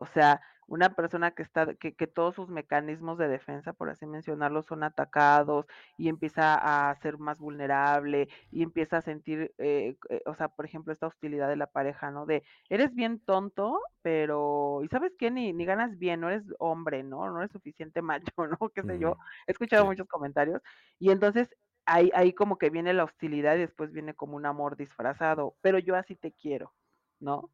[0.00, 4.06] O sea, una persona que está, que, que todos sus mecanismos de defensa, por así
[4.06, 5.66] mencionarlo, son atacados
[5.98, 6.54] y empieza
[6.90, 11.08] a ser más vulnerable y empieza a sentir, eh, eh, o sea, por ejemplo, esta
[11.08, 12.24] hostilidad de la pareja, ¿no?
[12.24, 15.30] De, eres bien tonto, pero, ¿y sabes qué?
[15.30, 17.28] Ni, ni ganas bien, no eres hombre, ¿no?
[17.30, 18.70] No eres suficiente macho, ¿no?
[18.70, 19.18] ¿Qué sé yo?
[19.46, 19.88] He escuchado Sí.
[19.88, 20.62] muchos comentarios
[21.00, 21.50] y entonces
[21.84, 25.78] ahí, ahí como que viene la hostilidad y después viene como un amor disfrazado, pero
[25.80, 26.72] yo así te quiero,
[27.18, 27.50] ¿no?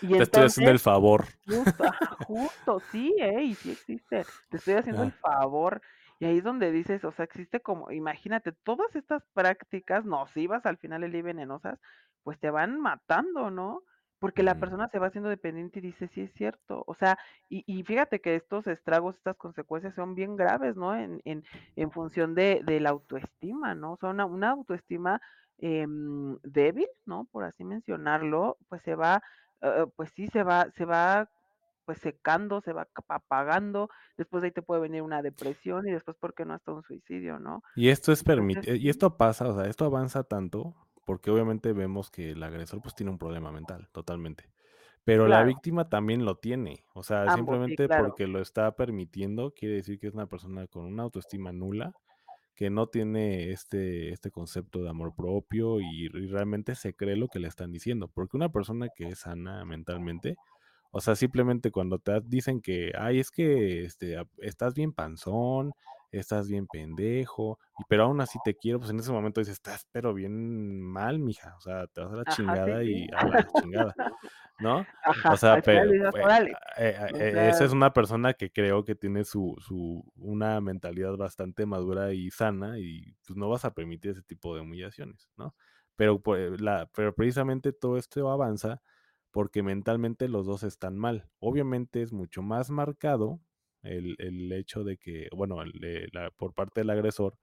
[0.00, 1.24] Y Te estoy haciendo el favor.
[1.46, 1.84] justo,
[2.18, 3.42] justo, sí, ¿eh?
[3.42, 5.80] Y sí existe, te estoy haciendo el Ah, favor.
[6.18, 10.78] Y ahí es donde dices, o sea, existe como, imagínate, todas estas prácticas nocivas al
[10.78, 11.78] final y venenosas,
[12.22, 13.82] pues te van matando, ¿no?
[14.18, 16.82] Porque la persona se va haciendo dependiente y dice, sí es cierto.
[16.86, 17.18] O sea,
[17.50, 20.96] y, y fíjate que estos estragos, estas consecuencias son bien graves, ¿no?
[20.96, 21.44] En, en,
[21.76, 23.92] en función de, de la autoestima, ¿no?
[23.92, 25.20] O sea, una, una autoestima
[25.58, 27.26] em, débil, ¿no?
[27.30, 29.22] Por así mencionarlo, pues se va
[29.62, 31.30] eh, pues sí, se va, se va
[31.86, 33.88] pues secando, se va apagando,
[34.18, 36.82] después de ahí te puede venir una depresión y después, ¿por qué no hasta un
[36.82, 37.62] suicidio, no?
[37.76, 40.74] Y esto es permitido, y sí, esto pasa, o sea, esto avanza tanto
[41.06, 44.50] porque obviamente vemos que el agresor pues tiene un problema mental, totalmente.
[45.04, 48.74] Pero la víctima también lo tiene, o sea, ambos, sí, simplemente claro, porque lo está
[48.74, 51.94] permitiendo quiere decir que es una persona con una autoestima nula,
[52.56, 57.38] que no tiene este, este concepto de amor propio y, realmente se cree lo que
[57.38, 58.08] le están diciendo.
[58.08, 60.36] Porque una persona que es sana mentalmente,
[60.90, 65.72] o sea, simplemente cuando te dicen que, ay, es que este, estás bien panzón,
[66.10, 69.86] estás bien pendejo, y pero aún así te quiero, pues en ese momento dices, estás
[69.92, 73.26] pero bien mal, mija, o sea, te vas a la ajá, chingada sí, y a
[73.26, 73.94] la chingada,
[74.60, 74.86] ¿no?
[75.30, 80.04] O sea, pero órale, o esa es una persona que creo que tiene su, su,
[80.16, 84.62] una mentalidad bastante madura y sana y pues no vas a permitir ese tipo de
[84.62, 85.54] humillaciones, ¿no?
[85.96, 88.82] Pero, por, eh, la, pero precisamente todo esto avanza
[89.30, 91.28] porque mentalmente los dos están mal.
[91.40, 93.40] Obviamente es mucho más marcado
[93.88, 97.38] el, el hecho de que, bueno, el, eh, la- por parte del agresor,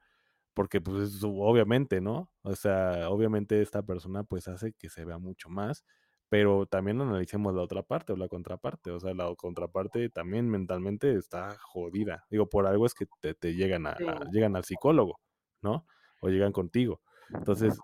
[0.54, 2.32] porque pues es obviamente, ¿no?
[2.44, 5.86] O sea, obviamente esta persona pues hace que se vea mucho más,
[6.30, 11.16] pero también analicemos la otra parte o la contraparte, o sea, la contraparte también mentalmente
[11.16, 12.26] está jodida.
[12.30, 15.20] Digo, por algo es que te, te llegan a, sí, a- llegan al psicólogo,
[15.62, 15.86] ¿no?
[16.22, 17.02] O llegan contigo.
[17.40, 17.84] Entonces,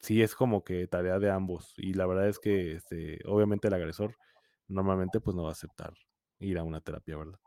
[0.00, 1.74] sí es como que tarea de ambos.
[1.76, 4.16] Y la verdad es que, este, obviamente el agresor
[4.68, 5.94] normalmente pues no va a aceptar
[6.40, 7.38] ir a una terapia, ¿verdad?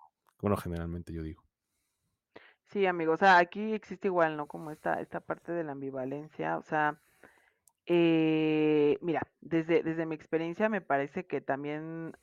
[0.41, 1.43] Bueno, generalmente yo digo.
[2.65, 4.47] sí, amigo, o sea, aquí existe igual, ¿no?
[4.47, 7.01] Como esta, esta parte de la ambivalencia, o sea,
[7.85, 12.13] eh, mira, desde, desde mi experiencia me parece que también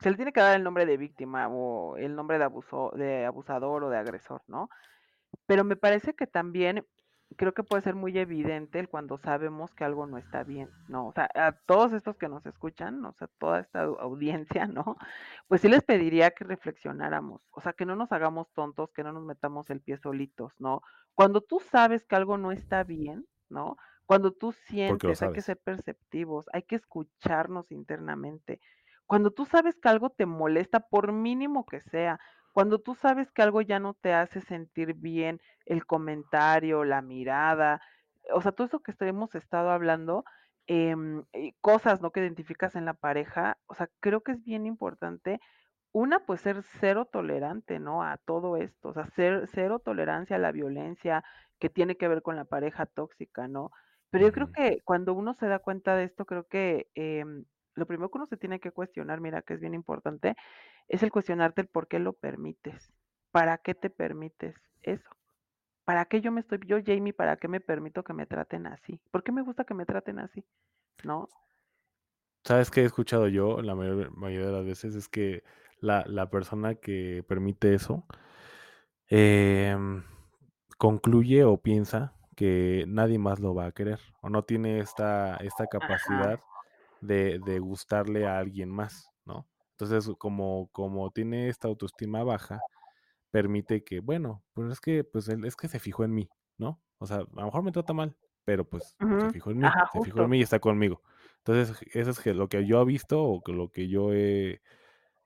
[0.00, 3.26] se le tiene que dar el nombre de víctima o el nombre de abuso, de
[3.26, 4.70] abusador o de agresor, ¿no?
[5.46, 6.86] Pero me parece que también
[7.36, 11.08] creo que puede ser muy evidente el cuando sabemos que algo no está bien, ¿no?
[11.08, 14.96] O sea, a todos estos que nos escuchan, o sea, toda esta au- audiencia, ¿no?
[15.48, 19.12] Pues sí les pediría que reflexionáramos, o sea, que no nos hagamos tontos, que no
[19.12, 20.82] nos metamos el pie solitos, ¿no?
[21.14, 23.76] Cuando tú sabes que algo no está bien, ¿no?
[24.06, 28.60] Cuando tú sientes, hay que ser perceptivos, hay que escucharnos internamente.
[29.06, 32.20] Cuando tú sabes que algo te molesta, por mínimo que sea,
[32.52, 37.80] cuando tú sabes que algo ya no te hace sentir bien, el comentario, la mirada,
[38.32, 40.24] o sea, todo eso que hemos estado hablando,
[40.66, 42.12] y cosas, ¿no?
[42.12, 45.40] Que identificas en la pareja, o sea, creo que es bien importante,
[45.92, 48.04] una, pues ser cero tolerante, ¿no?
[48.04, 51.24] A todo esto, o sea, ser, cero tolerancia a la violencia
[51.58, 53.72] que tiene que ver con la pareja tóxica, ¿no?
[54.10, 57.44] Pero yo creo que cuando uno se da cuenta de esto, creo que em,
[57.74, 60.34] lo primero que uno se tiene que cuestionar, mira, que es bien importante,
[60.88, 62.92] es el cuestionarte el por qué lo permites.
[63.30, 65.10] ¿Para qué te permites eso?
[65.84, 69.00] ¿Para qué yo me estoy, yo Jamie, para qué me permito que me traten así?
[69.10, 70.44] ¿Por qué me gusta que me traten así?
[71.04, 71.28] ¿No?
[72.44, 74.94] ¿Sabes qué he escuchado yo la mayor- mayoría de las veces?
[74.94, 75.42] Es que
[75.80, 78.04] la, la persona que permite eso
[79.08, 80.02] em,
[80.78, 85.64] concluye o piensa que nadie más lo va a querer o no tiene esta, esta
[85.64, 86.40] Ajá.
[87.00, 89.48] De, de gustarle a alguien más, ¿no?
[89.72, 92.60] Entonces, como, como tiene esta autoestima baja,
[93.30, 96.28] permite que, bueno, pues es que, pues él es que se fijó en mí,
[96.58, 96.82] ¿no?
[96.98, 99.88] O sea, a lo mejor me trata mal, pero pues se fijó en mí, Ajá,
[99.92, 101.02] se fijó en mí y está conmigo.
[101.38, 104.60] Entonces, eso es que lo que yo he visto o que lo que yo he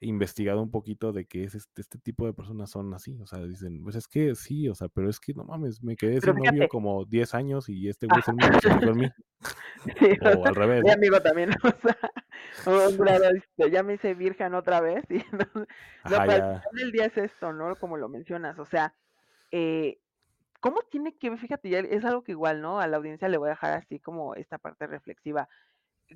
[0.05, 3.41] investigado un poquito de que es este, este tipo de personas son así, o sea,
[3.41, 6.35] dicen, pues es que sí, o sea, pero es que no mames, me quedé Pero
[6.35, 9.11] sin novio como 10 años y este güey se, fijó en mí,
[9.99, 10.95] Sí, o o sea, al revés, mi ¿no?
[10.95, 11.51] amigo también,
[12.67, 16.25] o sea, un grado, este, ya me hice virgen otra vez, y entonces, no, Ajá,
[16.27, 17.77] pero del día es esto, ¿no?
[17.77, 18.95] Como lo mencionas, o sea,
[19.51, 19.99] eh,
[20.61, 21.37] ¿cómo tiene que?
[21.37, 22.81] Fíjate, ya es algo que igual, ¿no?
[22.81, 25.49] A la audiencia le voy a dejar así como esta parte reflexiva.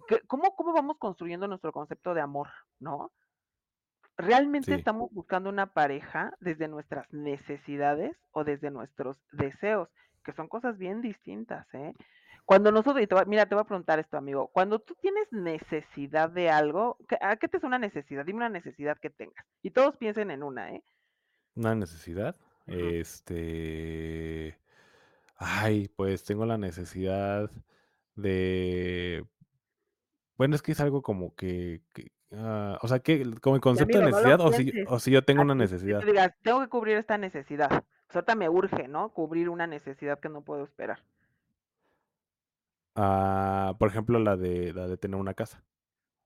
[0.07, 2.49] ¿Qué- ¿Cómo, cómo vamos construyendo nuestro concepto de amor,
[2.81, 3.13] ¿no?
[4.19, 4.79] ¿Realmente Sí.
[4.79, 9.89] estamos buscando una pareja desde nuestras necesidades o desde nuestros deseos?
[10.25, 11.95] Que son cosas bien distintas, ¿eh?
[12.45, 16.31] Cuando nosotros, y te mira, te voy a preguntar esto, amigo, cuando tú tienes necesidad
[16.31, 18.25] de algo, ¿qué- ¿a qué te es una necesidad?
[18.25, 19.45] Dime una necesidad que tengas.
[19.63, 20.83] Y todos piensen en una, ¿eh?
[21.55, 22.37] Una necesidad.
[22.67, 24.59] Este.
[25.37, 27.51] Ay, pues tengo la necesidad
[28.15, 29.25] de.
[30.37, 31.83] Bueno, es que es algo como que.
[31.95, 35.11] que, ah, o sea, que como el concepto de no necesidad, o si, o si
[35.11, 36.03] yo tengo una necesidad.
[36.03, 37.69] digas, tengo que cubrir esta necesidad.
[37.69, 39.11] Pues ahorita me urge, ¿no?
[39.11, 41.03] Cubrir una necesidad que no puedo esperar.
[42.95, 45.63] Ah, por ejemplo, la de la de tener una casa,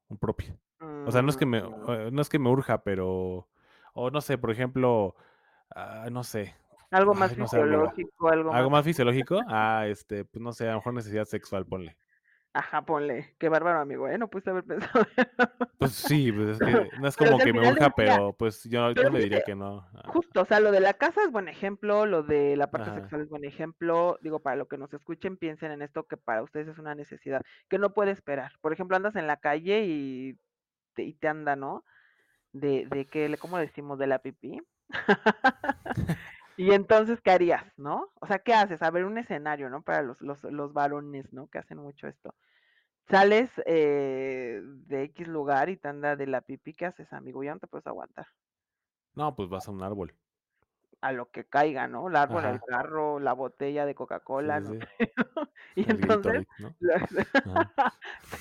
[0.08, 0.56] un propio.
[1.06, 3.48] O sea, no es que me, Mm, no es que me urja, pero,
[3.92, 5.14] o no sé, por ejemplo,
[5.74, 6.54] ah, no sé,
[6.92, 7.88] algo más ay, no sé, amigo.
[7.90, 9.40] fisiológico, algo ¿Algo más más fisiológico?
[9.48, 11.96] Ah, este, pues no sé, a lo mejor necesidad sexual, ponle.
[12.54, 13.34] Ajá, ponle.
[13.38, 14.18] Qué bárbaro, amigo, ¿eh?
[14.18, 15.06] No pudiste haber pensado.
[15.78, 19.10] Pues sí, pues es que no es como que me urja, pero pues yo, yo
[19.10, 19.84] le diría que no.
[19.94, 22.90] Ah, justo, o sea, lo de la casa es buen ejemplo, lo de la parte
[22.90, 23.00] Ajá.
[23.00, 24.16] sexual es buen ejemplo.
[24.22, 27.42] Digo, para lo que nos escuchen, piensen en esto que para ustedes es una necesidad
[27.68, 28.52] que no puede esperar.
[28.60, 30.38] Por ejemplo, andas en la calle y
[30.94, 31.84] te, y te anda, ¿no?
[32.52, 33.98] De, de que, le- ¿cómo decimos?
[33.98, 34.60] De la pipí.
[36.56, 38.12] Y entonces, ¿qué harías, no?
[38.20, 38.82] O sea, ¿qué haces?
[38.82, 39.82] A ver, un escenario, ¿no?
[39.82, 41.48] Para los, los, los varones, ¿no?
[41.48, 42.34] Que hacen mucho esto.
[43.10, 47.44] Sales eh, de X lugar y te anda de la pipí, ¿qué haces, amigo?
[47.44, 48.26] Ya no te puedes aguantar.
[49.14, 50.14] No, pues vas a un árbol.
[51.00, 52.06] A lo que caiga, ¿no?
[52.08, 54.78] El árbol, el carro, la botella de Coca-Cola, sí, no sí.
[54.98, 55.12] sé.
[55.34, 55.48] ¿no?
[55.74, 56.76] Y entonces, ¿no?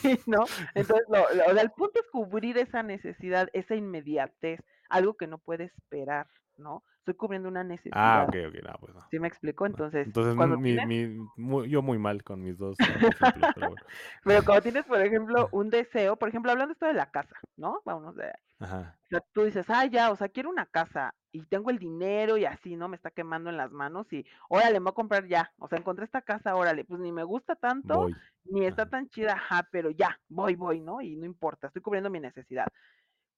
[0.01, 0.45] sí, ¿no?
[0.75, 4.59] Entonces, lo, lo- o sea, el punto es cubrir esa necesidad, esa inmediatez,
[4.91, 6.27] algo que no puede esperar,
[6.57, 6.83] ¿no?
[6.99, 8.27] Estoy cubriendo una Ah, necesidad.
[8.27, 9.03] ok, ok, no, pues no.
[9.11, 9.65] ¿Sí me explico?
[9.67, 9.77] no.
[9.77, 13.69] Entonces, Entonces, cuando mi, tienes mi, mu- yo muy mal con mis dos ejemplos, pero
[13.69, 13.83] bueno.
[14.23, 17.81] Pero cuando tienes, por ejemplo, un deseo, por ejemplo, hablando esto de la casa, ¿no?
[17.85, 18.31] Vámonos de ahí.
[18.59, 19.01] Ajá.
[19.05, 22.37] O sea, tú dices, ah, ya, o sea, quiero una casa y tengo el dinero
[22.37, 22.89] y así, ¿no?
[22.89, 25.53] Me está quemando en las manos y, órale, me voy a comprar ya.
[25.59, 28.15] O sea, encontré esta casa, órale, pues ni me gusta tanto, Voy.
[28.45, 28.89] ni está Ajá.
[28.89, 31.01] tan chida, ajá, pero ya, voy, voy, ¿no?
[31.01, 32.67] Y no importa, estoy cubriendo mi necesidad.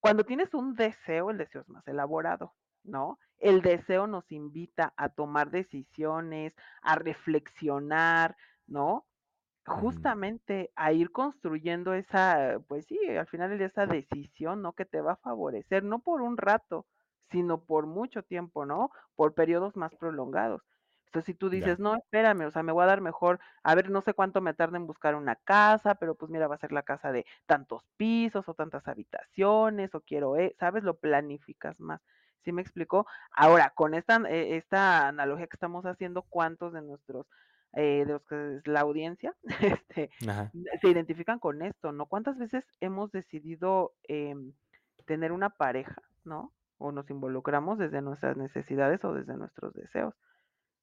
[0.04, 2.52] Cuando tienes un deseo, el deseo es más elaborado,
[2.82, 3.18] ¿no?
[3.38, 6.52] El deseo nos invita a tomar decisiones,
[6.82, 8.36] a reflexionar,
[8.66, 9.06] ¿no?
[9.64, 14.74] Justamente a ir construyendo esa, pues sí, al final esa decisión, ¿no?
[14.74, 16.84] Que te va a favorecer, no por un rato,
[17.30, 18.90] sino por mucho tiempo, ¿no?
[19.16, 20.60] Por periodos más prolongados.
[21.14, 21.50] Entonces, si tú Ya.
[21.50, 24.40] dices, no, espérame, o sea, me voy a dar mejor, a ver, no sé cuánto
[24.40, 27.24] me tarda en buscar una casa, pero pues mira, va a ser la casa de
[27.46, 30.82] tantos pisos o tantas habitaciones, o quiero, eh, ¿sabes?
[30.84, 32.00] Lo planificas más.
[32.44, 33.06] ¿Sí me explicó?
[33.30, 37.26] Ahora, con esta, eh, esta analogía que estamos haciendo, ¿cuántos de nuestros
[37.74, 39.34] eh, de los que es la audiencia,
[39.88, 40.10] este,
[40.80, 42.06] se identifican con esto, ¿no?
[42.06, 44.52] ¿Cuántas veces hemos decidido em,
[45.06, 46.52] tener una pareja, ¿no?
[46.78, 50.14] O nos involucramos desde nuestras necesidades o desde nuestros deseos.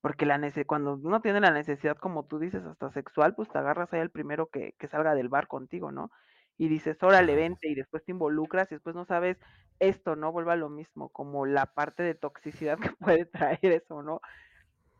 [0.01, 3.57] Porque la nece cuando uno tiene la necesidad, como tú dices, hasta sexual, pues te
[3.59, 6.11] agarras ahí al primero que, que salga del bar contigo, ¿no?
[6.57, 9.37] Y dices, órale, vente, y después te involucras y después no sabes
[9.79, 10.31] esto, ¿no?
[10.31, 14.21] Vuelve a lo mismo, como la parte de toxicidad que puede traer eso, ¿no?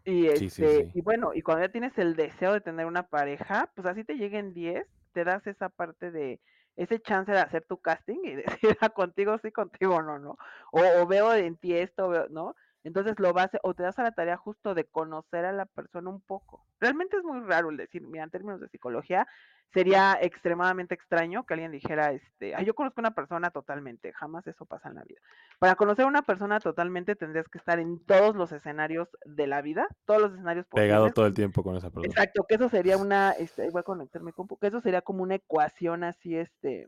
[0.04, 0.94] Y Sí, sí, este, sí.
[0.94, 4.16] y bueno, y cuando ya tienes el deseo de tener una pareja, pues así te
[4.16, 6.42] lleguen 10, te das esa parte de,
[6.76, 10.38] ese chance de hacer tu casting y decir, ah, contigo sí, contigo no, ¿no?
[10.72, 12.56] O, o veo en ti esto, veo- ¿no?
[12.84, 16.10] Entonces lo vas, o te das a la tarea justo de conocer a la persona
[16.10, 16.66] un poco.
[16.80, 19.28] Realmente es muy raro el decir, mira, en términos de psicología,
[19.74, 24.46] sería extremadamente extraño que alguien dijera, este, "Ay, yo conozco a una persona totalmente, jamás
[24.48, 25.22] eso pasa en la vida.
[25.60, 29.62] Para conocer a una persona totalmente tendrías que estar en todos los escenarios de la
[29.62, 31.14] vida, todos los escenarios Pegado posibles.
[31.14, 32.18] todo el tiempo con esa persona.
[32.18, 35.36] Exacto, que eso sería una, este, voy a conectarme con, que eso sería como una
[35.36, 36.88] ecuación así, este,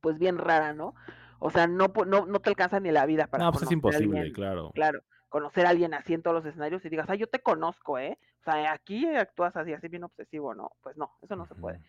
[0.00, 0.94] pues bien rara, ¿no?
[1.38, 4.18] O sea, no, no, no te alcanza ni la vida para No, pues es imposible,
[4.18, 4.70] alguien, claro.
[4.74, 7.98] claro, conocer a alguien así en todos los escenarios y digas, ah, yo te conozco,
[7.98, 8.18] ¿eh?
[8.40, 10.70] O sea, aquí actúas así, así bien obsesivo, ¿no?
[10.82, 11.80] Pues no, eso no se puede.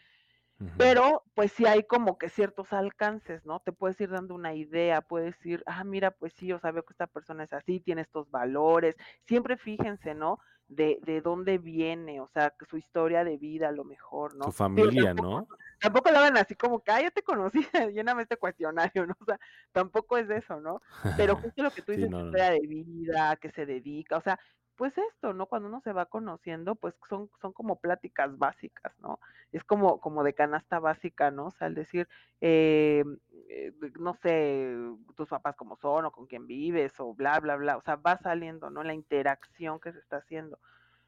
[0.78, 3.60] Pero, pues sí hay como que ciertos alcances, ¿no?
[3.62, 6.84] Te puedes ir dando una idea, puedes ir, ah, mira, pues sí, o sea, veo
[6.86, 8.95] que esta persona es así, tiene estos valores.
[9.26, 10.39] Siempre fíjense, ¿no?
[10.68, 14.51] De, de dónde viene, o sea, su historia de vida a lo mejor, ¿no?
[14.78, 15.47] Su familia, tampoco, ¿no?
[15.80, 17.60] tampoco lo hagan así como que, ah, ya te conocí,
[17.93, 19.16] lléname este cuestionario, ¿no?
[19.20, 19.39] O sea,
[19.72, 20.82] tampoco es eso, ¿no?
[21.16, 24.18] Pero justo lo que tú Sí, dices, no, no, historia de vida, que se dedica,
[24.18, 24.39] o sea,
[24.78, 25.48] pues esto, ¿no?
[25.48, 29.20] Cuando uno se va conociendo, pues son, son como pláticas básicas, ¿no?
[29.52, 31.48] Es como, como de canasta básica, ¿no?
[31.48, 32.08] O sea, al decir,
[32.42, 33.04] eh,
[33.50, 34.76] eh, no sé,
[35.16, 38.18] tus papás cómo son o con quién vives o bla, bla, bla, o sea, va
[38.18, 38.84] saliendo, ¿no?
[38.84, 40.60] La interacción que se está haciendo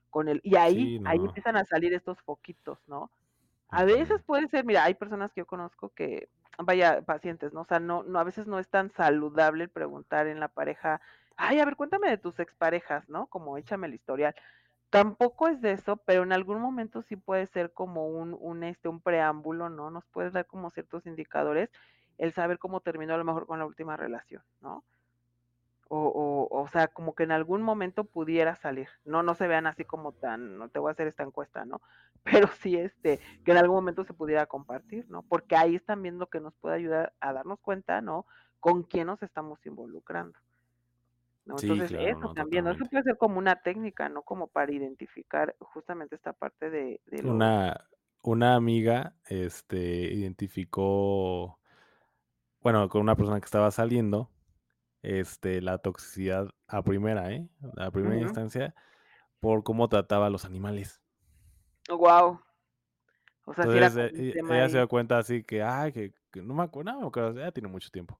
[0.10, 0.42] con él.
[0.44, 3.12] Y ahí, Sí, ahí empiezan a salir estos foquitos, ¿no?
[3.70, 7.62] A veces puede ser, mira, hay personas que yo conozco que, vaya, pacientes, ¿no?
[7.62, 11.02] O sea, no, no, a veces no es tan saludable el preguntar en la pareja,
[11.40, 13.28] ay, a ver, cuéntame de tus exparejas, ¿no?
[13.28, 14.36] Como échame el historial.
[14.90, 18.90] Tampoco es de eso, pero en algún momento sí puede ser como un, un, este,
[18.90, 19.90] un preámbulo, ¿no?
[19.92, 21.70] Nos puede dar como ciertos indicadores
[22.18, 24.84] el saber cómo terminó a lo mejor con la última relación, ¿no?
[25.88, 28.90] O, o, o sea, como que en algún momento pudiera salir.
[29.06, 31.82] No, no se vean así como tan, no te voy a hacer esta encuesta, ¿no?
[32.24, 35.24] Pero sí, este, que en algún momento se pudiera compartir, ¿no?
[35.24, 38.26] Porque ahí están viendo que nos puede ayudar a darnos cuenta, ¿no?
[38.60, 40.38] Con quién nos estamos involucrando.
[41.50, 41.58] ¿No?
[41.58, 42.72] Sí, Entonces, claro, eso no, también, ¿no?
[42.72, 44.22] Eso puede ser como una técnica, ¿no?
[44.22, 47.34] Como para identificar justamente esta parte de, de los...
[47.34, 47.86] Una,
[48.22, 51.60] una amiga, este, identificó,
[52.62, 54.30] bueno, con una persona que estaba saliendo,
[55.02, 57.50] este, la toxicidad a primera, ¿eh?
[57.78, 58.76] A primera instancia,
[59.40, 61.02] por cómo trataba a los animales.
[61.90, 62.40] Wow.
[63.46, 66.14] O sea, era Entonces, un eh, tema ella se dio cuenta así que, ay, que,
[66.32, 68.20] que no me acuerdo, no me acuerdo, ya tiene mucho tiempo.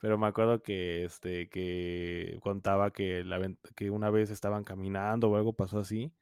[0.00, 3.38] Pero me acuerdo que, este, que contaba que, la,
[3.76, 6.12] que una vez estaban caminando o algo pasó así,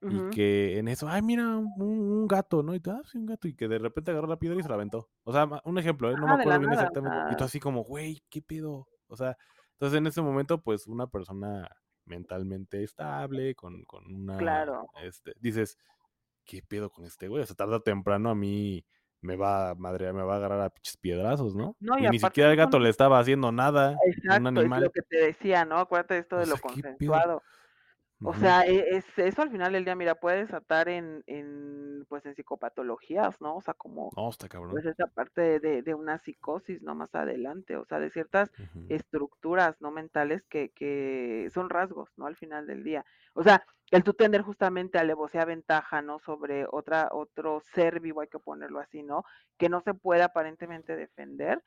[0.00, 2.74] y que en eso, ay, mira, un, un gato, ¿no?
[2.74, 4.68] Y tú, ah, sí, un gato, y que de repente agarró la piedra y se
[4.68, 5.10] la aventó.
[5.24, 6.14] O sea, un ejemplo, ¿eh?
[6.16, 7.18] No me Ah, acuerdo bien nada, exactamente.
[7.32, 8.86] Y tú así como, güey, ¿qué pedo?
[9.08, 9.36] O sea,
[9.72, 11.68] entonces en ese momento, pues una persona
[12.04, 14.86] mentalmente estable, con, con una, claro.
[15.02, 15.76] este, dices,
[16.44, 17.42] ¿qué pedo con este güey?
[17.42, 18.84] O sea, tarde o temprano a mí
[19.20, 21.76] me va a madrear, me va a agarrar a pinches piedrazos, ¿no?
[21.80, 24.00] No, y Y ni siquiera el gato le estaba haciendo nada,
[24.36, 24.90] un exacto, es lo animal.
[24.92, 25.78] que te decía, ¿no?
[25.78, 27.42] Acuérdate de esto de lo consensuado.
[28.20, 32.26] O sea, e es eso al final del día, mira, puede desatar en en, pues,
[32.26, 33.56] en psicopatologías, ¿no?
[33.56, 36.96] O sea, como, No, está pues, esa parte de de una psicosis, ¿no?
[36.96, 38.50] Más adelante, o sea, de ciertas
[38.88, 39.92] estructuras, ¿no?
[39.92, 42.26] Mentales que que son rasgos, ¿no?
[42.26, 43.04] Al final del día.
[43.34, 46.18] O sea, el tú tener justamente alevosía, ventaja, ¿no?
[46.20, 49.24] Sobre otra otro ser vivo, hay que ponerlo así, ¿no?
[49.58, 51.62] Que no se puede aparentemente defender,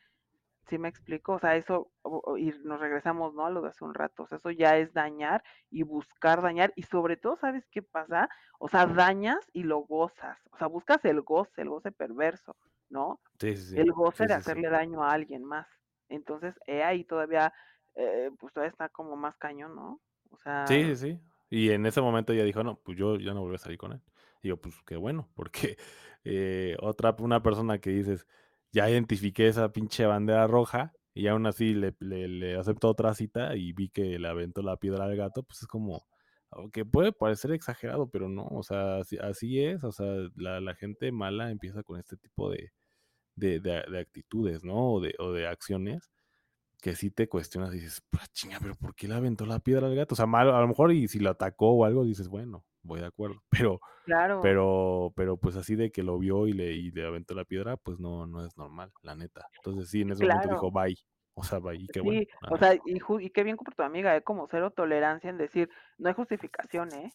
[0.68, 1.34] ¿Sí me explico?
[1.34, 1.92] O sea, eso,
[2.38, 3.46] y nos regresamos, ¿no?
[3.46, 4.24] A lo de hace un rato.
[4.24, 6.72] O sea, eso ya es dañar y buscar dañar.
[6.76, 8.30] Y sobre todo, ¿sabes qué pasa?
[8.60, 10.40] O sea, dañas y lo gozas.
[10.52, 12.56] O sea, buscas el goce, el goce perverso,
[12.90, 13.22] ¿no?
[13.40, 13.84] Sí, sí, sí.
[13.84, 14.56] El goce Sí, de sí, sí.
[14.56, 15.68] hacerle daño a alguien más.
[16.10, 17.54] Entonces, he ahí todavía,
[17.96, 20.02] eh, pues todavía está como más cañón, ¿no?
[20.30, 21.31] O Sí, sea, sí, sí.
[21.52, 23.92] Y en ese momento ella dijo, no, pues yo ya no volví a salir con
[23.92, 24.02] él.
[24.42, 25.78] Y yo, pues qué bueno, porque
[26.24, 28.26] eh, otra, una persona que dices,
[28.72, 33.74] ya identifiqué esa pinche bandera roja y aún así le, le, acepto otra cita y
[33.74, 36.08] vi que le aventó la piedra al gato, pues es como,
[36.74, 40.76] que puede parecer exagerado, pero no, o sea, así, así es, o sea, la, la
[40.76, 42.72] gente mala empieza con este tipo de,
[43.36, 44.94] de, de, de actitudes, ¿no?
[44.94, 46.12] O de, o de acciones
[46.82, 49.88] que sí te cuestionas y dices, "Pues, chinga, pero ¿por qué le aventó la piedra
[49.88, 50.16] al gato?
[50.16, 53.00] O sea, mal, a lo mejor y si lo atacó o algo, dices, bueno, voy
[53.02, 53.44] de acuerdo.
[53.70, 57.36] Pero, claro, pero, pero pues así de que lo vio y le, y le aventó
[57.36, 59.46] la piedra, pues no, no es normal, la neta.
[59.58, 60.96] Entonces sí, en ese momento dijo, bye.
[61.36, 62.22] O sea, bye, y qué bueno.
[62.22, 62.58] Sí, o Ajá.
[62.58, 64.22] sea, y, qué bien por tu amiga, ¿eh?
[64.24, 67.14] Como cero tolerancia en decir, no hay justificación, ¿eh?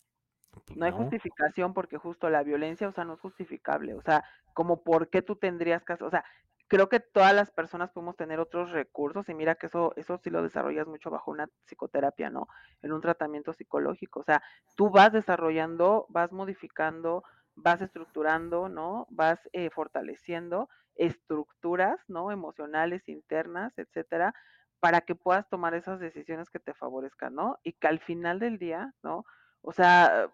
[0.51, 0.97] Pues No hay no.
[0.97, 5.23] justificación porque justo la violencia, o sea, no es justificable, o sea, como por qué
[5.23, 6.25] tú tendrías que, hacer- o sea,
[6.69, 10.31] creo que todas las personas podemos tener otros recursos y mira que eso, eso sí
[10.31, 12.49] lo desarrollas mucho bajo una psicoterapia, ¿no?
[12.83, 14.43] En un tratamiento psicológico, o sea,
[14.75, 19.07] tú vas desarrollando, vas modificando, vas estructurando, ¿no?
[19.11, 22.31] Vas eh, fortaleciendo estructuras, ¿no?
[22.33, 24.35] Emocionales, internas, etcétera,
[24.81, 27.59] para que puedas tomar esas decisiones que te favorezcan, ¿no?
[27.62, 29.25] Y que al final del día, ¿no?
[29.62, 30.31] O sea,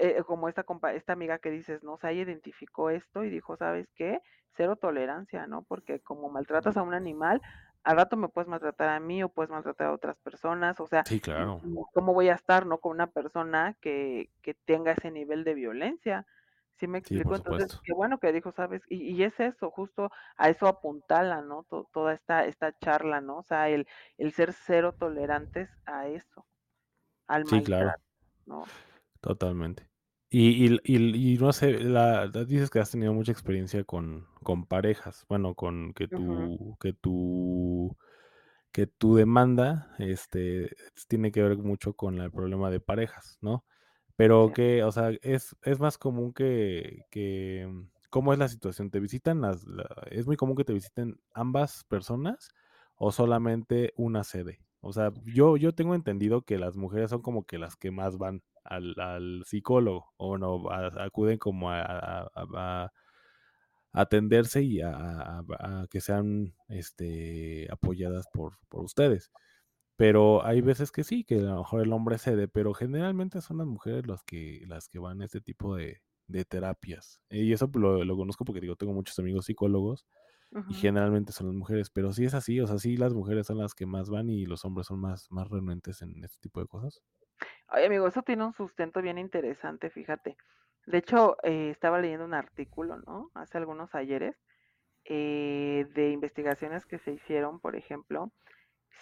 [0.00, 1.94] eh, como esta, compa esta amiga que dices, ¿no?
[1.94, 4.20] O sea, ella identificó esto y dijo, ¿sabes qué?
[4.56, 5.62] Cero tolerancia, ¿no?
[5.64, 7.40] Porque como maltratas a un animal,
[7.84, 11.06] al rato me puedes maltratar a mí o puedes maltratar a otras personas, o sea,
[11.06, 11.60] Sí, claro.
[11.92, 12.78] ¿cómo voy a estar, no?
[12.78, 16.26] Con una persona que, que tenga ese nivel de violencia.
[16.76, 17.36] ¿Sí me explico?
[17.36, 18.82] Entonces, qué bueno que dijo, ¿sabes?
[18.88, 21.64] Y, y es eso, justo a eso apuntala, ¿no?
[21.64, 23.38] To- toda esta, esta charla, ¿no?
[23.38, 23.86] O sea, el,
[24.16, 26.46] el ser cero tolerantes a eso,
[27.28, 27.92] al Sí, claro.
[28.46, 28.72] ¿no?
[29.22, 29.89] Totalmente.
[30.32, 34.64] Y, y, y, y no sé, la, dices que has tenido mucha experiencia con, con
[34.66, 35.26] parejas.
[35.28, 37.96] Bueno, con que tu, que tu,
[38.72, 40.76] que tu demanda, este,
[41.08, 43.64] tiene que ver mucho con el problema de parejas, ¿no?
[44.16, 44.54] Pero sí.
[44.54, 48.90] que, o sea, es, es más común que, que, mm, ¿cómo es la situación?
[48.90, 52.50] ¿Te visitan las, la- es muy común que te visiten ambas personas
[52.96, 54.60] o solamente una sede?
[54.80, 58.18] O sea, yo, yo tengo entendido que las mujeres son como que las que más
[58.18, 60.36] van al, al psicólogo, o
[60.72, 62.92] a- acuden como a, a-
[63.92, 65.42] atenderse y a,
[65.90, 69.30] que sean este, apoyadas por, por ustedes.
[69.96, 73.58] Pero hay veces que sí, que a lo mejor el hombre cede, pero generalmente son
[73.58, 77.20] las mujeres las que, las que van a este tipo de, de terapias.
[77.30, 80.06] Y eso lo, lo conozco porque digo, tengo muchos amigos psicólogos
[80.66, 83.58] y generalmente son las mujeres, pero sí es así, o sea, sí las mujeres son
[83.58, 86.66] las que más van y los hombres son más, más renuentes en este tipo de
[86.68, 87.02] cosas.
[87.68, 90.36] Ay, amigo, eso tiene un sustento bien interesante, fíjate.
[90.86, 93.30] De hecho, eh, estaba leyendo un artículo, ¿no?
[93.34, 94.36] Hace algunos ayeres,
[95.04, 98.32] eh, de investigaciones que se hicieron, por ejemplo.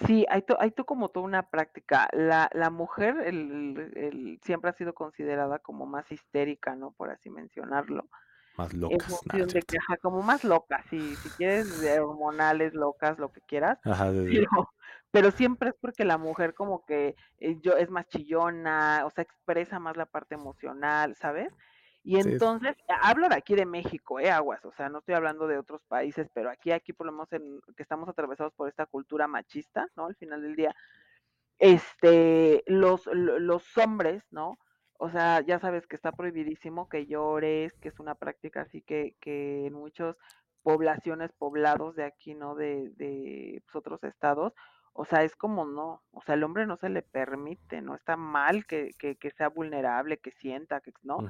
[0.06, 2.08] Sí, hay, to- hay to- como toda una práctica.
[2.12, 6.92] La, la mujer el, el- siempre ha sido considerada como más histérica, ¿no?
[6.92, 8.08] Por así mencionarlo.
[8.58, 11.68] Más En locas, nada, de que, ajá, como más locas, si, si quieres,
[12.00, 13.78] hormonales, locas, lo que quieras.
[13.84, 14.18] Ajá, sí.
[14.28, 14.48] Pero,
[15.10, 19.22] pero siempre es porque la mujer como que eh, yo es más chillona, o sea,
[19.24, 21.52] expresa más la parte emocional, ¿sabes?
[22.02, 25.58] Y entonces, hablo de aquí de México, eh, aguas, o sea, no estoy hablando de
[25.58, 29.26] otros países, pero aquí, aquí por lo menos en, que estamos atravesados por esta cultura
[29.28, 30.06] machista, ¿no?
[30.06, 30.74] Al final del día,
[31.58, 34.58] este, los, lo- los hombres, ¿no?
[34.98, 39.16] O sea, ya sabes que está prohibidísimo que llores, que es una práctica así que,
[39.20, 40.16] que en muchas
[40.62, 42.54] poblaciones, poblados de aquí, ¿no?
[42.54, 44.54] De, de pues, otros estados,
[45.00, 48.16] o sea, es como no, o sea, el hombre no se le permite, no está
[48.16, 51.18] mal que, que, que sea vulnerable, que sienta, que, ¿no?
[51.18, 51.28] Ujú.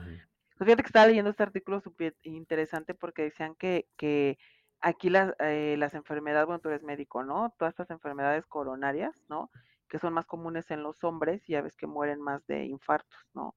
[0.56, 4.38] Pues fíjate que estaba leyendo este artículo súper interesante porque decían que, que
[4.80, 7.54] aquí las, eh, las enfermedades, bueno, tú eres médico, ¿no?
[7.58, 9.50] Todas estas enfermedades coronarias, ¿no?
[9.86, 13.20] Que son más comunes en los hombres y ya ves que mueren más de infartos,
[13.34, 13.54] ¿no?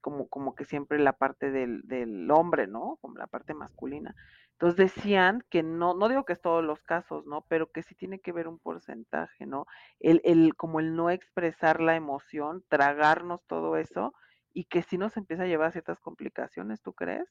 [0.00, 2.98] Como, como que siempre la parte del, del hombre, ¿no?
[3.00, 4.14] Como la parte masculina.
[4.52, 7.44] Entonces decían que no, no digo que es todos los casos, ¿no?
[7.48, 9.66] Pero que sí tiene que ver un porcentaje, ¿no?
[10.00, 14.14] El, el, como el no expresar la emoción, tragarnos todo eso,
[14.54, 17.28] y que sí nos empieza a llevar a ciertas complicaciones, ¿tú crees?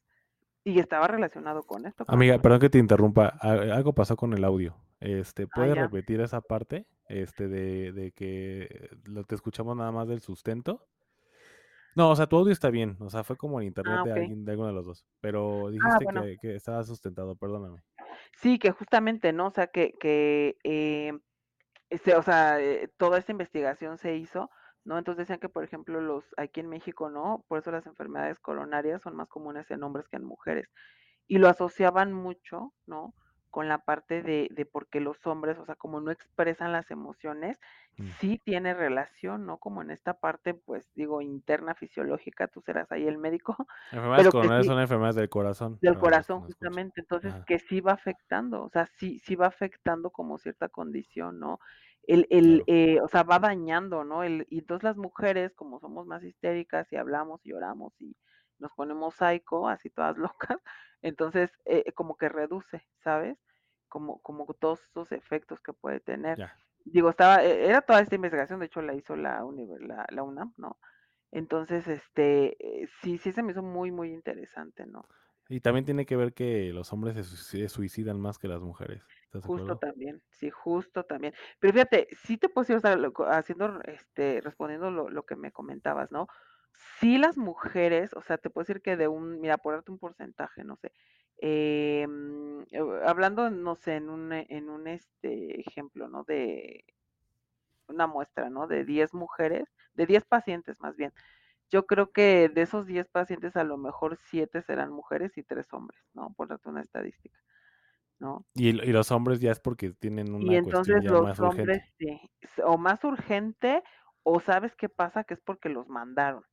[0.64, 2.06] Y estaba relacionado con esto.
[2.08, 3.30] Amiga, perdón que te interrumpa.
[3.40, 4.76] Algo pasó con el audio.
[5.00, 6.86] Este, Ah, ¿puedes repetir esa parte?
[7.08, 10.86] Este, de, de que lo te escuchamos nada más del sustento.
[11.96, 12.98] No, o sea, tu audio está bien.
[13.00, 15.06] O sea, fue como en internet Ah, de alguien, de alguno de los dos.
[15.22, 16.24] Pero dijiste bueno.
[16.24, 17.82] que, que estaba sustentado, perdóname.
[18.38, 19.48] Sí, que justamente, ¿no?
[19.48, 21.14] O sea, que, que eh,
[21.90, 24.50] este, o sea, eh, toda esta investigación se hizo,
[24.84, 24.98] ¿no?
[24.98, 27.46] Entonces decían que, por ejemplo, los aquí en México, ¿no?
[27.48, 30.68] Por eso las enfermedades coronarias son más comunes en hombres que en mujeres.
[31.28, 33.14] Y lo asociaban mucho, ¿no?
[33.56, 37.60] Con la parte de, de porque los hombres, o sea, como no expresan las emociones,
[37.98, 38.16] Mm.
[38.20, 39.58] sí tiene relación, ¿no?
[39.60, 43.56] Como en esta parte, pues digo, interna fisiológica, tú serás ahí el médico,
[43.92, 45.82] Enfermedades coronarias sí- son enfermedades del corazón.
[45.82, 47.02] del corazón, no justamente.
[47.02, 47.46] Entonces, Ajá.
[47.46, 51.60] que sí va afectando, o sea, sí, sí va afectando como cierta condición, ¿no?
[52.04, 54.24] El, el, eh, o sea, va dañando, ¿no?
[54.24, 58.16] El, y entonces las mujeres, como somos más histéricas y hablamos y lloramos y
[58.60, 60.18] nos ponemos psycho, así todas
[60.58, 60.60] locas,
[61.02, 63.38] entonces eh, como que reduce, ¿sabes?
[63.96, 66.42] Como, como todos esos efectos que puede tener.
[66.86, 69.44] Digo, estaba, eh, era toda esta investigación, de hecho la hizo la,
[69.80, 70.78] la, la UNAM, ¿no?
[71.32, 75.08] Entonces, este, eh, sí, sí se me hizo muy, muy interesante, ¿no?
[75.50, 78.62] Y también tiene que ver que los hombres se sui- se suicidan más que las
[78.62, 79.04] mujeres.
[79.26, 79.82] ¿Estás de Justo acuerdo?
[79.82, 81.34] también, sí, justo también.
[81.60, 85.24] Pero fíjate, sí te puedo decir, o sea, lo co- haciendo, este, respondiendo lo, lo
[85.26, 86.28] que me comentabas, ¿no?
[87.00, 90.00] Sí las mujeres, o sea, te puedo decir que de un, mira, por darte un
[90.00, 90.92] porcentaje, no sé,
[91.48, 96.24] eh, mm, eh, hablando, no sé, en un, en un, este, ejemplo, ¿no?
[96.24, 96.86] De
[97.88, 98.68] una muestra, ¿no?
[98.68, 101.14] De 10 mujeres, de 10 pacientes más bien.
[101.72, 105.72] Yo creo que de esos 10 pacientes, a lo mejor 7 serán mujeres y 3
[105.74, 106.34] hombres, ¿no?
[106.38, 107.40] Por darte una estadística,
[108.20, 108.46] ¿no?
[108.54, 111.40] Y, y los hombres ya es porque tienen una Y cuestión entonces ya los más
[111.40, 111.86] hombres urgente.
[111.98, 112.20] sí,
[112.64, 113.84] o más urgente,
[114.24, 116.44] o sabes qué pasa, que es porque los mandaron.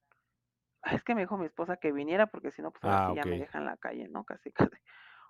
[0.83, 3.05] "Ay, Es que me dijo mi esposa que viniera porque si no, pues ahora Ah,
[3.05, 3.39] sí ya me ok.
[3.39, 4.25] deja en la calle, ¿no?
[4.25, 4.77] Casi, casi.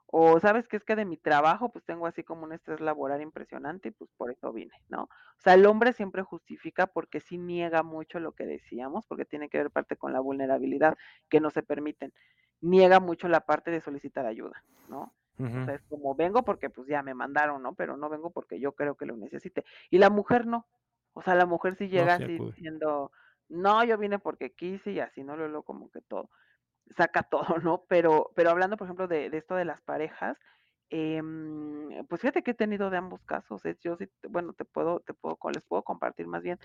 [0.07, 3.23] O sabes que es que de mi trabajo, pues tengo así como un estrés laboral
[3.23, 5.05] impresionante y pues por eso vine, ¿no?
[5.05, 5.09] O
[5.41, 9.59] sea, el hombre siempre justifica porque sí niega mucho lo que decíamos, porque tiene que
[9.59, 10.97] ver parte con la vulnerabilidad
[11.31, 12.13] que no se permiten.
[12.61, 15.15] Niega mucho la parte de solicitar ayuda, ¿no?
[15.55, 17.75] O sea, es como vengo porque pues ya me mandaron, ¿no?
[17.75, 19.65] Pero no vengo porque yo creo que lo necesite.
[19.91, 20.69] Y la mujer no.
[21.15, 22.57] O sea, la mujer sí No, llega sí así acude.
[22.57, 23.13] diciendo,
[23.53, 25.37] no, yo vine porque quise y así, ¿no?
[25.37, 26.31] Luego como que todo,
[26.97, 27.85] saca todo, ¿no?
[27.89, 30.39] Pero, pero hablando, por ejemplo, de, de esto de las parejas,
[30.91, 33.65] em, pues fíjate que he tenido de ambos casos.
[33.67, 33.77] ¿eh?
[33.83, 36.59] Yo sí, bueno, te puedo, te puedo, les puedo compartir más bien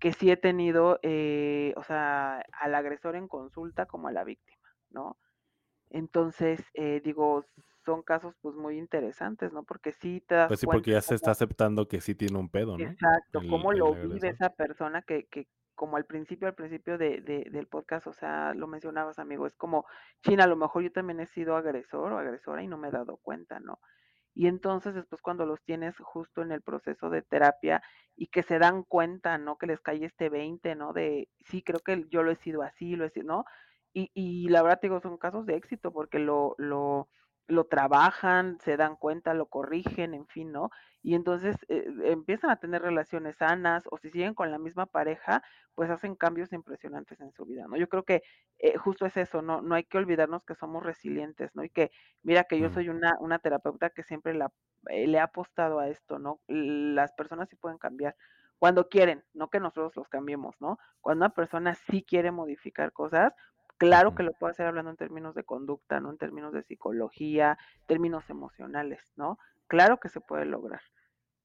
[0.00, 4.68] que sí he tenido, eh, o sea, al agresor en consulta como a la víctima,
[4.90, 5.16] ¿no?
[5.90, 7.44] Entonces, eh, digo,
[7.84, 9.62] son casos pues muy interesantes, ¿no?
[9.62, 12.38] Porque sí te das Pues sí, cuenta porque ya se está aceptando que sí tiene
[12.38, 12.84] un pedo, ¿no?
[12.84, 16.98] exacto, El, cómo el lo vive esa persona que, que como al principio, al principio
[16.98, 19.86] de, de- del podcast, o sea, lo mencionabas, amigo, es como,
[20.22, 22.92] China, a lo mejor yo también he sido agresor o agresora y no me he
[22.92, 23.80] dado cuenta, ¿no?
[24.34, 27.82] Y entonces después cuando los tienes justo en el proceso de terapia
[28.16, 29.58] y que se dan cuenta, ¿no?
[29.58, 30.92] Que les cae este 20, ¿no?
[30.94, 33.44] De, sí, creo que yo lo he sido así, lo he sido, ¿no?
[33.94, 37.08] y, y la verdad te digo, son casos de éxito porque lo, lo,
[37.48, 40.70] lo trabajan, se dan cuenta, lo corrigen, en fin, ¿no?
[41.02, 45.42] Y entonces eh, empiezan a tener relaciones sanas o si siguen con la misma pareja,
[45.74, 47.76] pues hacen cambios impresionantes en su vida, ¿no?
[47.76, 48.22] Yo creo que
[48.58, 49.60] eh, justo es eso, ¿no?
[49.62, 51.64] No hay que olvidarnos que somos resilientes, ¿no?
[51.64, 51.90] Y que,
[52.22, 54.52] mira, que yo Mm, soy una, una terapeuta que siempre la,
[54.88, 56.40] eh, le ha apostado a esto, ¿no?
[56.48, 58.16] Las personas sí pueden cambiar
[58.58, 60.78] cuando quieren, no que nosotros los cambiemos, ¿no?
[61.00, 63.34] Cuando una persona sí quiere modificar cosas,
[63.78, 66.10] claro que lo puede hacer hablando en términos de conducta, ¿no?
[66.10, 69.38] En términos de psicología, términos emocionales, ¿no?
[69.68, 70.82] Claro que se puede lograr.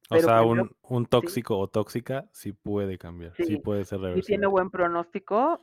[0.09, 3.57] O Pero sea, primero, un, un sí, tóxico o tóxica sí puede cambiar, sí sí,
[3.57, 4.47] puede ser sí tiene reversible.
[4.47, 5.61] buen pronóstico,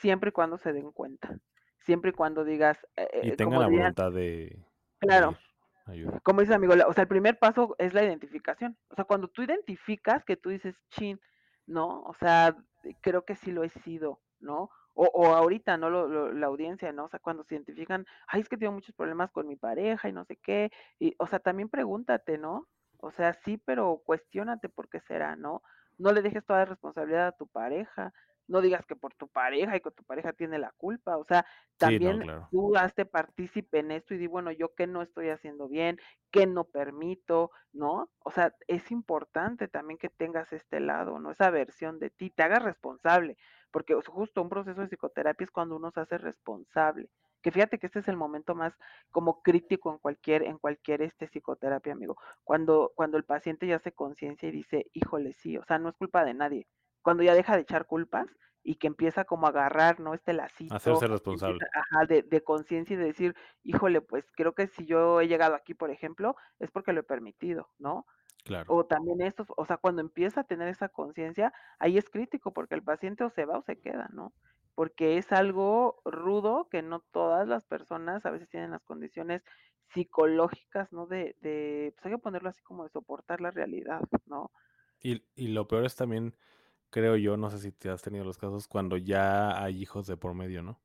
[0.00, 1.38] siempre y cuando se den cuenta.
[1.80, 4.66] Siempre y cuando digas, eh, Y eh, tengan la dirían, voluntad de
[5.00, 5.46] claro, pedir
[5.86, 6.22] ayuda.
[6.22, 8.78] como dice el amigo, o sea, el primer paso es la identificación.
[8.90, 11.20] O sea, cuando tú identificas que tú dices, chin,
[11.66, 12.02] ¿no?
[12.02, 12.56] O sea,
[13.02, 14.70] creo que sí lo he sido, ¿no?
[14.94, 15.90] O, o ahorita, ¿no?
[15.90, 17.04] Lo, lo- la audiencia, ¿no?
[17.06, 20.12] O sea, cuando se identifican, ay, es que tengo muchos problemas con mi pareja y
[20.12, 20.70] no sé qué.
[20.98, 22.68] Y, o sea, también pregúntate, ¿no?
[22.98, 25.62] O sea, sí, pero cuestiónate por qué será, ¿no?
[25.98, 28.12] No le dejes toda la responsabilidad a tu pareja.
[28.46, 31.16] No digas que por tu pareja y que tu pareja tiene la culpa.
[31.16, 31.46] O sea,
[31.78, 32.50] Sí, no, también claro.
[32.50, 35.98] tú hazte partícipe en esto y di, bueno, yo qué no estoy haciendo bien,
[36.32, 38.10] qué no permito, ¿no?
[38.24, 41.30] O sea, es importante también que tengas este lado, ¿no?
[41.30, 43.36] Esa versión de ti, te hagas responsable,
[43.70, 47.10] porque justo un proceso de psicoterapia es cuando uno se hace responsable.
[47.42, 48.74] Que fíjate que este es el momento más
[49.10, 52.16] como crítico en cualquier, en cualquier este psicoterapia, amigo.
[52.44, 55.96] Cuando, cuando el paciente ya hace conciencia y dice, híjole, sí, o sea, no es
[55.96, 56.68] culpa de nadie.
[57.02, 58.26] Cuando ya deja de echar culpas
[58.62, 60.12] y que empieza como a agarrar, ¿no?
[60.14, 61.64] Este lacito, Hacerse responsable.
[61.64, 65.28] empieza, ajá, de, de conciencia y de decir, híjole, pues creo que si yo he
[65.28, 68.06] llegado aquí, por ejemplo, es porque lo he permitido, ¿no?
[68.44, 68.72] Claro.
[68.72, 72.74] O también esto, o sea, cuando empieza a tener esa conciencia, ahí es crítico porque
[72.76, 74.34] el paciente o se va o se queda, ¿no?
[74.74, 79.42] Porque es algo rudo que no todas las personas a veces tienen las condiciones
[79.92, 81.06] psicológicas, ¿no?
[81.06, 84.52] De, de pues hay que ponerlo así como de soportar la realidad, ¿no?
[85.00, 86.36] Y, y lo peor es también,
[86.90, 90.16] creo yo, no sé si te has tenido los casos cuando ya hay hijos de
[90.16, 90.82] por medio, ¿no?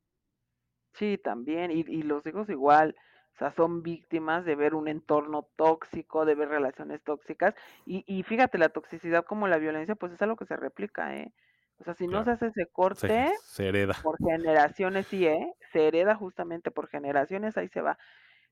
[0.94, 2.96] Sí, también, y, y los hijos igual,
[3.36, 7.54] o sea, son víctimas de ver un entorno tóxico, de ver relaciones tóxicas,
[7.86, 11.34] y, y fíjate, la toxicidad como la violencia, pues es algo que se replica, ¿eh?
[11.80, 13.96] O sea, si no se hace ese Se, corte, se hereda.
[14.02, 15.54] por generaciones, sí, ¿eh?
[15.74, 17.98] Se hereda justamente por generaciones, ahí se va.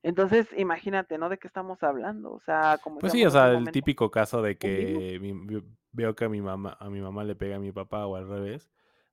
[0.02, 1.28] Entonces, imagínate, ¿no?
[1.30, 2.32] ¿De qué estamos hablando?
[2.32, 5.62] O sea, como Pues sí, o sea, el momento, típico caso de virus, que mi-
[5.92, 8.28] veo que a mi mamá, a mi mamá le pega a mi papá o al
[8.28, 8.70] revés,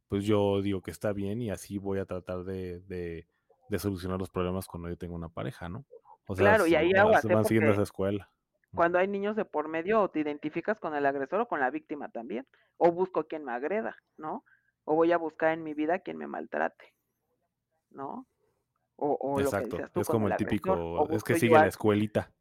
[0.07, 3.27] pues yo digo que está bien y así voy a tratar de, de,
[3.71, 5.85] de solucionar los problemas cuando yo tengo una pareja, ¿no?
[6.27, 8.29] O sea, claro, y ahí van siguiendo esa escuela.
[8.75, 11.69] cuando hay niños de por medio, o te identificas con el agresor o con la
[11.71, 12.45] víctima también,
[12.75, 14.43] o busco quien me agreda, ¿no?
[14.83, 16.93] O voy a buscar en mi vida quien me maltrate,
[17.91, 18.27] ¿no?
[18.97, 19.89] O, o lo que Exacto.
[19.93, 21.67] tú Es como el el agresor, o típico, es que sigue la a...
[21.67, 22.31] escuelita.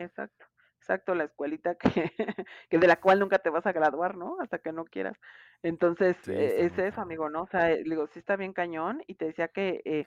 [0.00, 0.46] Exacto,
[0.88, 2.12] exacto, la escuelita que,
[2.70, 4.38] que de la cual nunca te vas a graduar, ¿no?
[4.40, 5.18] Hasta que no quieras.
[5.62, 7.42] Entonces, Sí, eh, está es eso, amigo, ¿no?
[7.42, 10.06] O sea, eh, digo, sí está bien cañón, y te decía que eh,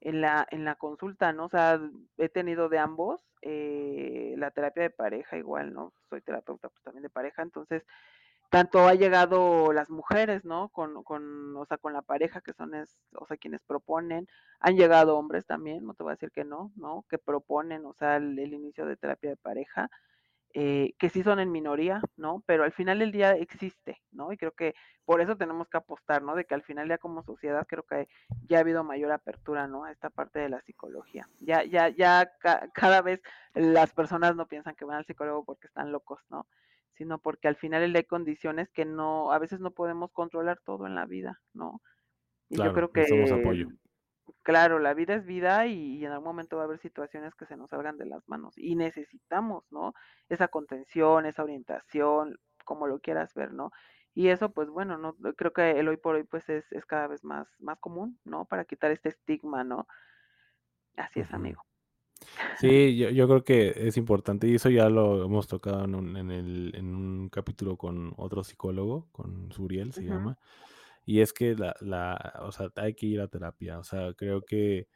[0.00, 1.46] en la, en la consulta, ¿no?
[1.46, 1.80] O sea,
[2.18, 5.92] he tenido de ambos, eh, la terapia de pareja igual, ¿no?
[6.08, 7.84] Soy terapeuta pues también de pareja, entonces
[8.50, 10.70] tanto ha llegado las mujeres, ¿no?
[10.70, 14.26] Con, con, o sea, con la pareja que son, es, o sea, quienes proponen,
[14.60, 17.04] han llegado hombres también, no te voy a decir que no, ¿no?
[17.08, 19.90] Que proponen, o sea, el, el inicio de terapia de pareja,
[20.52, 22.42] eh, que sí son en minoría, ¿no?
[22.46, 24.32] Pero al final del día existe, ¿no?
[24.32, 24.74] Y creo que
[25.04, 26.34] por eso tenemos que apostar, ¿no?
[26.34, 28.08] De que al final ya como sociedad creo que
[28.48, 29.84] ya ha habido mayor apertura, ¿no?
[29.84, 31.28] A esta parte de la psicología.
[31.38, 33.22] Ya, ya, ya ca cada vez
[33.54, 36.46] las personas no piensan que van al psicólogo porque están locos, ¿no?
[36.94, 40.96] Sino porque al final hay condiciones que no, a veces no podemos controlar todo en
[40.96, 41.80] la vida, ¿no?
[42.48, 43.02] Y yo creo que
[43.32, 43.68] apoyo.
[44.42, 47.46] Claro, la vida es vida y, y en algún momento va a haber situaciones que
[47.46, 49.94] se nos salgan de las manos y necesitamos, ¿no?
[50.28, 53.70] Esa contención, esa orientación, como lo quieras ver, ¿no?
[54.14, 57.06] Y eso, pues bueno, no creo que el hoy por hoy pues es, es cada
[57.06, 58.44] vez más, más común, ¿no?
[58.44, 59.86] Para quitar este estigma, ¿no?
[60.96, 61.64] Así es, amigo.
[62.58, 66.16] Sí, yo, yo creo que es importante y eso ya lo hemos tocado en un,
[66.16, 70.38] en el, en un capítulo con otro psicólogo, con Suriel se llama,
[71.06, 74.42] y es que la, la, o sea, hay que ir a terapia, o sea, creo
[74.42, 74.88] que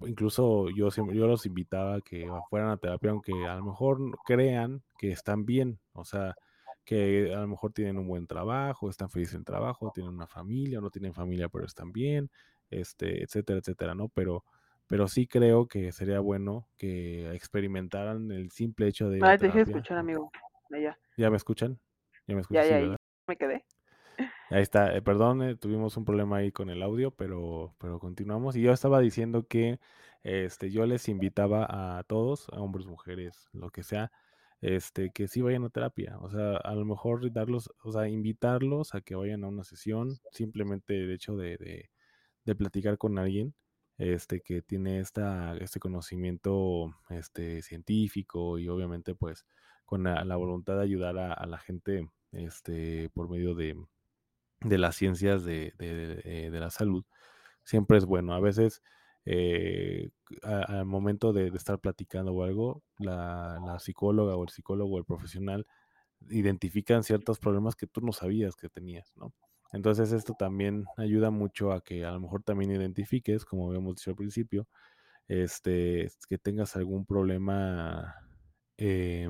[0.00, 3.98] incluso yo siempre, yo los invitaba a que fueran a terapia, aunque a lo mejor
[4.24, 6.36] crean que están bien, o sea,
[6.84, 10.26] que a lo mejor tienen un buen trabajo, están felices en el trabajo, tienen una
[10.26, 12.30] familia, o no tienen familia, pero están bien,
[12.70, 14.08] este, etcétera, etcétera, ¿no?
[14.08, 14.44] Pero,
[14.86, 19.38] pero sí creo que sería bueno que experimentaran el simple hecho de ir a Ay,
[19.38, 20.30] te dejé de escuchar, amigo.
[20.70, 21.78] Ya, ¿Ya me escuchan?
[22.26, 22.64] ¿Ya me ya, escuchan?
[22.64, 22.96] Sí, ya, ahí
[23.26, 23.64] me quedé.
[24.50, 28.56] Ahí está, eh, perdón, eh, tuvimos un problema ahí con el audio, pero, pero continuamos.
[28.56, 29.78] Y yo estaba diciendo que
[30.22, 34.10] este, yo les invitaba a todos, a hombres, mujeres, lo que sea,
[34.62, 36.18] este, que sí vayan a terapia.
[36.20, 40.18] O sea, a lo mejor darlos, o sea, invitarlos a que vayan a una sesión,
[40.32, 41.90] simplemente el hecho de, de,
[42.44, 43.54] de platicar con alguien,
[43.98, 49.44] este, que tiene esta, este conocimiento este, científico y obviamente pues
[49.84, 53.76] con la, voluntad de ayudar a, a la gente este, por medio de,
[54.60, 57.04] de las ciencias de, eh, de, la salud,
[57.64, 58.34] siempre es bueno.
[58.34, 58.82] A veces,
[59.24, 60.10] eh,
[60.42, 65.66] al momento de, estar platicando o algo, la, psicóloga o el psicólogo o el profesional
[66.30, 69.32] identifican ciertos problemas que tú no sabías que tenías, ¿no?
[69.72, 74.10] Entonces esto también ayuda mucho a que a lo mejor también identifiques, como habíamos dicho
[74.10, 74.66] al principio,
[75.28, 78.14] este, que tengas algún problema
[78.78, 79.28] eh,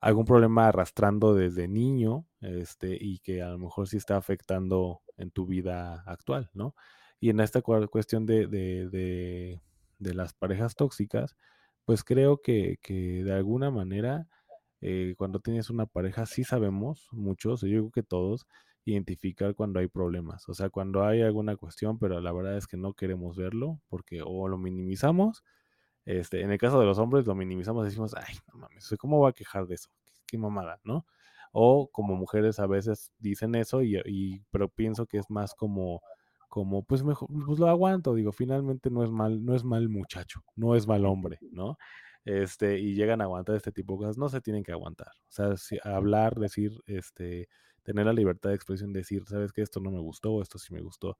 [0.00, 5.30] algún problema arrastrando desde niño, este, y que a lo mejor sí está afectando en
[5.30, 6.74] tu vida actual, ¿no?
[7.20, 9.60] Y en esta cuestión de, de,
[9.98, 11.36] de, las parejas tóxicas,
[11.84, 14.28] pues creo que, que de alguna manera,
[14.80, 18.46] eh, cuando tienes una pareja, sí sabemos, muchos, yo creo que todos,
[18.84, 22.76] identificar cuando hay problemas, o sea, cuando hay alguna cuestión, pero la verdad es que
[22.76, 25.42] no queremos verlo, porque o lo minimizamos,
[26.06, 29.30] este, en el caso de los hombres lo minimizamos, decimos, ay, no mames, ¿cómo va
[29.30, 29.90] a quejar de eso?
[30.04, 31.04] Qué, qué mamada, ¿no?
[31.52, 36.00] O como mujeres a veces dicen eso, y, y, pero pienso que es más como,
[36.48, 40.42] como, pues mejor, pues lo aguanto, digo, finalmente no es mal, no es mal muchacho,
[40.54, 41.76] no es mal hombre, ¿no?
[42.24, 45.12] Este, y llegan a aguantar este tipo de cosas, no se tienen que aguantar.
[45.28, 47.48] O sea, si, hablar, decir, este,
[47.84, 50.80] tener la libertad de expresión, decir, sabes que esto no me gustó, esto sí me
[50.80, 51.18] gustó.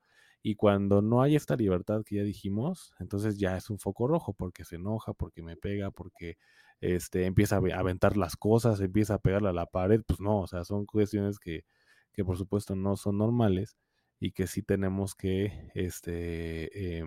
[0.48, 4.32] Y cuando no hay esta libertad que ya dijimos, entonces ya es un foco rojo
[4.32, 6.38] porque se enoja, porque me pega, porque
[6.80, 10.02] este, empieza a aventar las cosas, empieza a pegarle a la pared.
[10.06, 11.64] Pues no, o sea, son cuestiones que,
[12.12, 13.76] que por supuesto no son normales
[14.20, 17.04] y que sí tenemos que este, eh,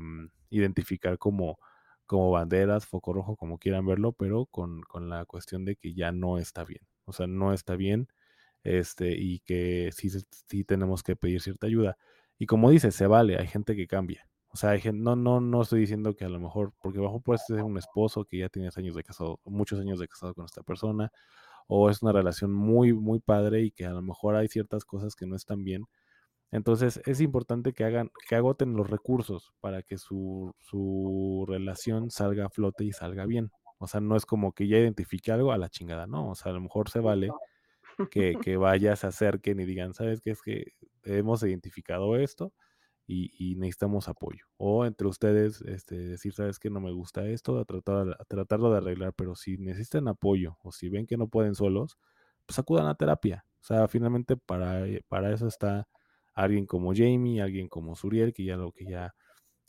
[0.49, 1.59] identificar como,
[2.05, 6.11] como banderas, foco rojo, como quieran verlo, pero con, con la cuestión de que ya
[6.11, 6.81] no está bien.
[7.05, 8.09] O sea, no está bien
[8.63, 10.09] este, y que sí,
[10.47, 11.97] sí tenemos que pedir cierta ayuda.
[12.39, 14.25] Y como dices, se vale, hay gente que cambia.
[14.51, 17.21] O sea, hay gente, no, no, no estoy diciendo que a lo mejor, porque mejor
[17.21, 20.45] puedes ser un esposo que ya tienes años de casado, muchos años de casado con
[20.45, 21.11] esta persona,
[21.67, 25.15] o es una relación muy, muy padre y que a lo mejor hay ciertas cosas
[25.15, 25.85] que no están bien.
[26.51, 32.47] Entonces es importante que hagan, que agoten los recursos para que su, su relación salga
[32.47, 33.51] a flote y salga bien.
[33.79, 36.31] O sea, no es como que ya identifique algo a la chingada, no.
[36.31, 37.29] O sea, a lo mejor se vale
[38.07, 40.31] que, que vayas, se acerquen y digan, ¿sabes qué?
[40.31, 40.73] Es que
[41.03, 42.53] hemos identificado esto
[43.07, 44.45] y, y, necesitamos apoyo.
[44.57, 46.69] O entre ustedes, este, decir, ¿sabes qué?
[46.69, 50.71] No me gusta esto, a tratar, a tratarlo de arreglar, pero si necesitan apoyo o
[50.71, 51.97] si ven que no pueden solos,
[52.45, 53.45] pues acudan a terapia.
[53.61, 55.87] O sea, finalmente para, para eso está
[56.33, 59.13] alguien como Jamie, alguien como Suriel, que ya lo que ya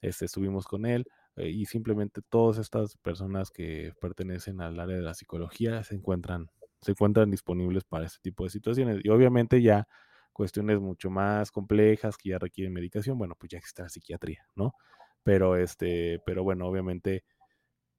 [0.00, 5.02] este, estuvimos con él, eh, y simplemente todas estas personas que pertenecen al área de
[5.02, 6.50] la psicología se encuentran
[6.80, 9.00] se encuentran disponibles para este tipo de situaciones.
[9.04, 9.86] Y obviamente ya
[10.32, 14.74] cuestiones mucho más complejas que ya requieren medicación, bueno, pues ya existe la psiquiatría, ¿no?
[15.22, 17.24] Pero este, pero bueno, obviamente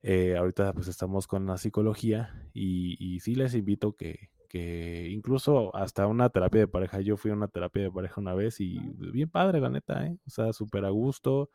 [0.03, 5.75] eh, ahorita pues estamos con la psicología y, y sí les invito que, que incluso
[5.75, 8.79] hasta una terapia de pareja, yo fui a una terapia de pareja una vez y
[8.97, 10.17] bien padre, la neta, ¿eh?
[10.27, 11.51] O sea, súper a gusto,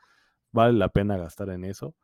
[0.52, 1.96] vale la pena gastar en eso.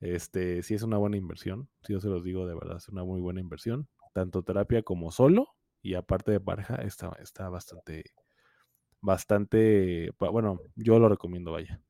[0.00, 3.04] Este, sí es una buena inversión, si yo se los digo de verdad, es una
[3.04, 5.48] muy buena inversión tanto terapia como solo
[5.82, 8.04] y aparte de pareja está, está bastante,
[9.00, 11.80] bastante, bueno, yo lo recomiendo, vaya.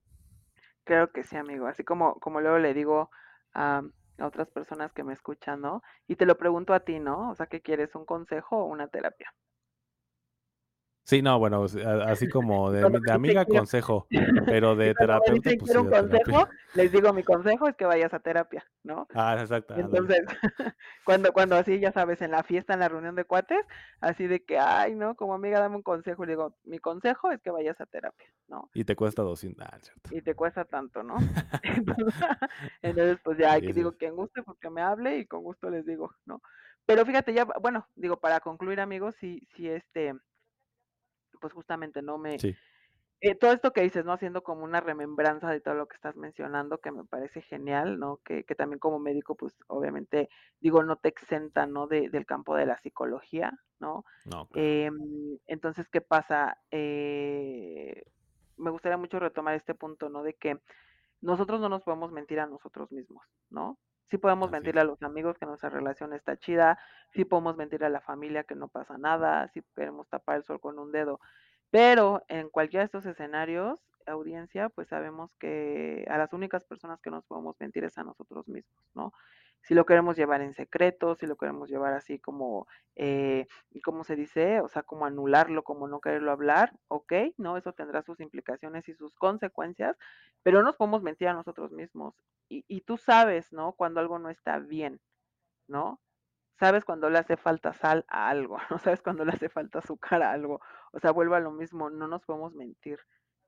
[0.85, 3.11] Creo que sí, amigo, así como, como luego le digo
[3.55, 3.83] a,
[4.19, 5.83] a otras personas que me escuchan, ¿no?
[6.07, 7.31] Y te lo pregunto a ti, ¿no?
[7.31, 9.33] O sea, ¿qué quieres, un consejo o una terapia?
[11.05, 11.65] Sí, no, bueno,
[12.07, 14.07] así como de, de amiga consejo,
[14.47, 15.51] pero de terapeuta.
[15.59, 19.09] Pues, un consejo, les digo mi consejo es que vayas a terapia, ¿no?
[19.15, 19.75] Ah, exacto.
[19.77, 20.21] Entonces,
[21.05, 23.65] cuando, cuando así, ya sabes, en la fiesta, en la reunión de cuates,
[24.01, 27.41] así de que, ay, no, como amiga, dame un consejo, le digo, mi consejo es
[27.41, 28.71] que vayas a terapia, ¿no?
[28.73, 30.17] Y te cuesta 200, ah, cierto.
[30.17, 31.17] Y te cuesta tanto, ¿no?
[32.83, 35.71] Entonces, pues ya, hay que digo, quien guste, pues que me hable y con gusto
[35.71, 36.41] les digo, ¿no?
[36.87, 40.15] Pero fíjate, ya, bueno, digo, para concluir, amigos, si, si este
[41.41, 42.39] pues justamente no me...
[42.39, 42.55] Sí.
[43.23, 44.15] Eh, todo esto que dices, ¿no?
[44.15, 48.19] Haciendo como una remembranza de todo lo que estás mencionando, que me parece genial, ¿no?
[48.25, 51.87] Que, que también como médico, pues obviamente, digo, no te exenta, ¿no?
[51.87, 54.07] De, del campo de la psicología, ¿no?
[54.25, 54.49] No, claro.
[54.55, 54.91] eh,
[55.49, 56.57] entonces, ¿qué pasa?
[56.71, 58.05] Eh,
[58.57, 60.23] me gustaría mucho retomar este punto, ¿no?
[60.23, 60.59] De que
[61.21, 63.79] nosotros no nos podemos mentir a nosotros mismos, ¿no?
[64.11, 64.83] Sí podemos Así mentirle es.
[64.83, 66.79] a los amigos que nuestra relación está chida,
[67.11, 70.61] sí podemos mentirle a la familia que no pasa nada, si queremos tapar el sol
[70.61, 71.21] con un dedo.
[71.71, 77.11] Pero en cualquiera de estos escenarios, audiencia, pues sabemos que a las únicas personas que
[77.11, 79.13] nos podemos mentir es a nosotros mismos, ¿no?
[79.63, 82.67] Si lo queremos llevar en secreto, si lo queremos llevar así como,
[82.97, 83.47] eh,
[83.85, 84.61] ¿cómo se dice?
[84.61, 87.57] O sea, como anularlo, como no quererlo hablar, ok, ¿no?
[87.57, 89.97] Eso tendrá sus implicaciones y sus consecuencias,
[90.43, 92.15] pero no nos podemos mentir a nosotros mismos.
[92.49, 93.73] Y, y tú sabes, ¿no?
[93.73, 95.01] Cuando algo no está bien,
[95.69, 96.01] ¿no?
[96.59, 100.23] Sabes cuando le hace falta sal a algo, no sabes cuando le hace falta azúcar
[100.23, 100.61] a algo.
[100.93, 103.01] O sea, vuelvo a lo mismo, no nos podemos mentir.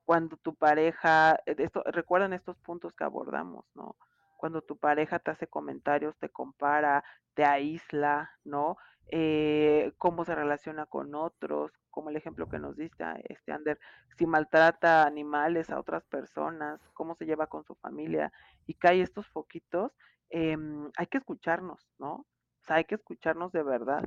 [0.05, 3.97] Cuando tu pareja, eh, esto, recuerdan estos puntos que abordamos, ¿no?
[4.43, 7.05] Cuando tu pareja te hace comentarios, te compara,
[7.35, 8.77] te aísla, ¿no?
[9.06, 13.78] Eh, cómo se relaciona con otros, como el ejemplo que nos diste, ah, este Ander,
[14.19, 18.32] si maltrata animales a otras personas, cómo se lleva con su familia
[18.66, 19.93] y cae estos foquitos,
[20.31, 22.12] em, hay que escucharnos, ¿no?
[22.14, 24.02] O sea, hay que escucharnos de verdad.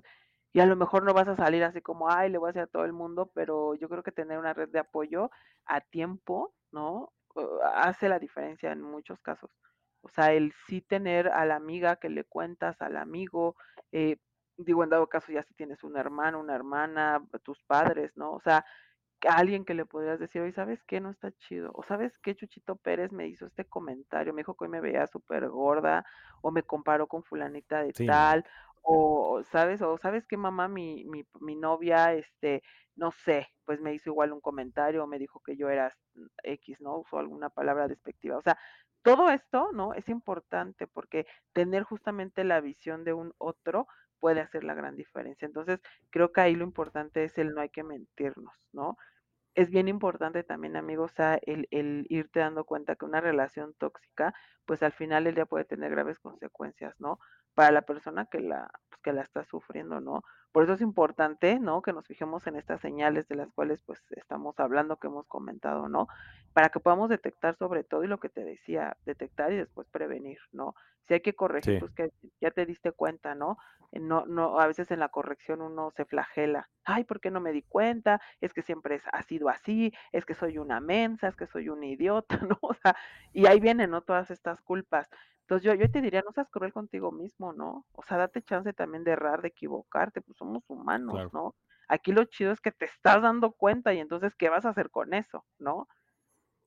[0.52, 2.64] Y a lo mejor no vas a salir así como, ay, le voy a decir
[2.64, 5.32] a todo el mundo, pero yo creo que tener una red de apoyo
[5.66, 7.14] a tiempo, ¿no?
[7.76, 9.50] Hace la diferencia en muchos casos.
[10.06, 13.56] O sea, el sí tener a la amiga que le cuentas, al amigo,
[13.92, 14.18] eh,
[14.58, 18.34] digo, en dado caso ya si tienes un hermano, una hermana, tus padres, ¿no?
[18.34, 18.64] O sea,
[19.20, 21.02] que a alguien que le podrías decir, oye, ¿sabes qué?
[21.02, 21.72] No está chido.
[21.74, 22.36] O ¿sabes qué?
[22.36, 26.06] Chuchito Pérez me hizo este comentario, me dijo que hoy me veía súper gorda,
[26.42, 28.46] o me comparó con fulanita de Sí, tal,
[28.82, 29.82] o, ¿sabes?
[29.82, 30.68] O ¿sabes qué, mamá?
[30.68, 32.62] Mi, mi, mi novia, este,
[32.96, 36.26] no sé, pues me hizo igual un comentario, o me dijo que yo era mm,
[36.44, 37.00] X, ¿no?
[37.00, 38.38] Usó alguna palabra despectiva.
[38.38, 38.58] O sea,
[39.06, 39.94] todo esto, ¿no?
[39.96, 43.88] Es importante porque tener justamente la visión de un otro
[44.20, 45.48] puede hacer la gran diferencia.
[45.48, 48.98] Entonces, creo que ahí lo importante es el no hay que mentirnos, ¿no?
[49.56, 51.14] Es bien importante también, amigos,
[51.44, 54.34] el, el irte dando cuenta que una relación tóxica,
[54.66, 57.20] pues al final el día puede tener graves consecuencias, ¿no?
[57.56, 60.24] Para la persona que la, pues, que la está sufriendo, ¿no?
[60.52, 61.82] Por eso es importante, ¿no?
[61.82, 65.90] Que nos fijemos en estas señales de las cuales pues estamos hablando, que hemos comentado,
[65.90, 66.08] ¿no?
[66.54, 70.40] Para que podamos detectar sobre todo y lo que te decía, detectar y después prevenir,
[70.52, 70.76] ¿no?
[71.08, 71.80] Si hay que corregir, Sí.
[71.80, 72.12] pues que
[72.42, 73.58] ya te diste cuenta, ¿no?
[73.92, 76.70] No, no, a veces en la corrección uno se flagela.
[76.84, 78.22] Ay, ¿por qué no me di cuenta?
[78.42, 81.70] Es que siempre es, ha sido así, es que soy una mensa, es que soy
[81.70, 82.58] un idiota, ¿no?
[82.62, 82.96] O sea,
[83.34, 84.02] y ahí vienen, ¿no?
[84.02, 85.10] Todas estas culpas.
[85.48, 87.86] Entonces yo, yo te diría, no seas cruel contigo mismo, ¿no?
[87.94, 91.32] O sea, date chance también de errar, de equivocarte, pues somos humanos, Claro.
[91.32, 91.56] ¿no?
[91.88, 94.90] Aquí lo chido es que te estás dando cuenta y entonces, ¿qué vas a hacer
[94.92, 95.88] con eso, ¿no?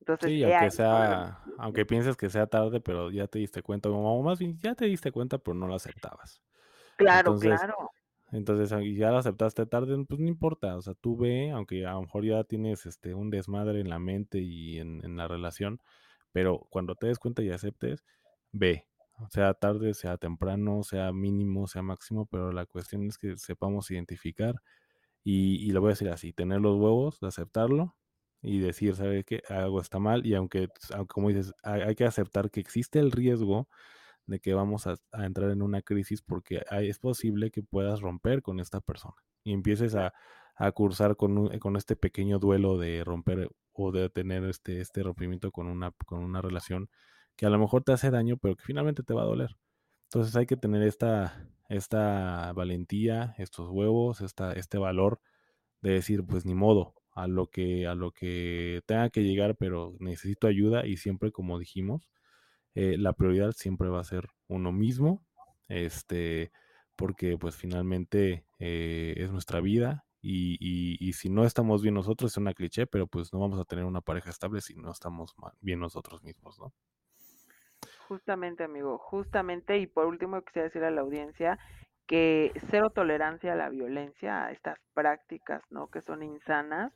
[0.01, 4.23] Entonces, Sí, aunque sea, aunque pienses que sea tarde, pero ya te diste cuenta, o
[4.23, 6.43] más bien ya te diste cuenta, pero no lo aceptabas.
[6.97, 7.93] Claro, Entonces, claro.
[8.33, 11.93] entonces, y ya lo aceptaste tarde, pues no importa, o sea, tú ve, aunque a
[11.95, 15.81] lo mejor ya tienes este un desmadre en la mente y en, en la relación,
[16.33, 18.05] pero cuando te des cuenta y aceptes,
[18.53, 18.87] ve,
[19.31, 24.55] sea tarde, sea temprano, sea mínimo, sea máximo, pero la cuestión es que sepamos identificar
[25.25, 27.97] y, y lo voy a decir así, tener los huevos de aceptarlo
[28.43, 29.43] y decir, ¿sabe qué?
[29.49, 30.69] Algo está mal y aunque,
[31.09, 33.69] como dices, hay, que aceptar que existe el riesgo
[34.27, 38.61] de que vamos a, entrar en una crisis porque es posible que puedas romper con
[38.61, 40.12] esta persona y empieces a,
[40.75, 45.69] cursar con, con este pequeño duelo de romper o de tener este, este rompimiento con
[45.69, 46.91] una, con una relación
[47.39, 49.56] que a lo mejor te hace daño, pero que finalmente te va a doler.
[50.09, 55.20] Entonces hay que tener esta, esta valentía, estos huevos, esta, este valor
[55.81, 59.94] de decir, pues ni modo, a lo que, a lo que tenga que llegar, pero
[60.01, 62.10] necesito ayuda y siempre, como dijimos,
[62.74, 65.24] eh, la prioridad siempre va a ser uno mismo,
[65.69, 66.51] este,
[66.97, 72.55] porque pues finalmente eh, es nuestra vida y, si no estamos bien nosotros, es una
[72.55, 76.23] cliché, pero pues no vamos a tener una pareja estable si no estamos bien nosotros
[76.24, 76.74] mismos, ¿no?
[78.09, 79.77] Justamente, amigo, justamente.
[79.77, 81.59] Y por último, quisiera decir a la audiencia
[82.07, 85.89] que cero tolerancia a la violencia, a estas prácticas, ¿no?
[85.89, 86.91] Que son insanas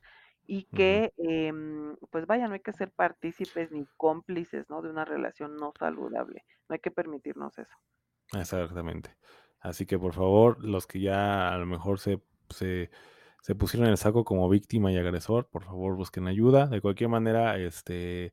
[0.47, 4.81] y que, em, pues vaya, no hay que ser partícipes ni cómplices, ¿no?
[4.81, 6.45] De una relación no saludable.
[6.71, 7.77] No hay que permitirnos eso.
[8.33, 9.15] Exactamente.
[9.61, 12.91] Así que por favor, los que ya a lo mejor se, se,
[13.43, 16.69] se pusieron en el saco como víctima y agresor, por favor busquen ayuda.
[16.69, 18.33] De cualquier manera, este,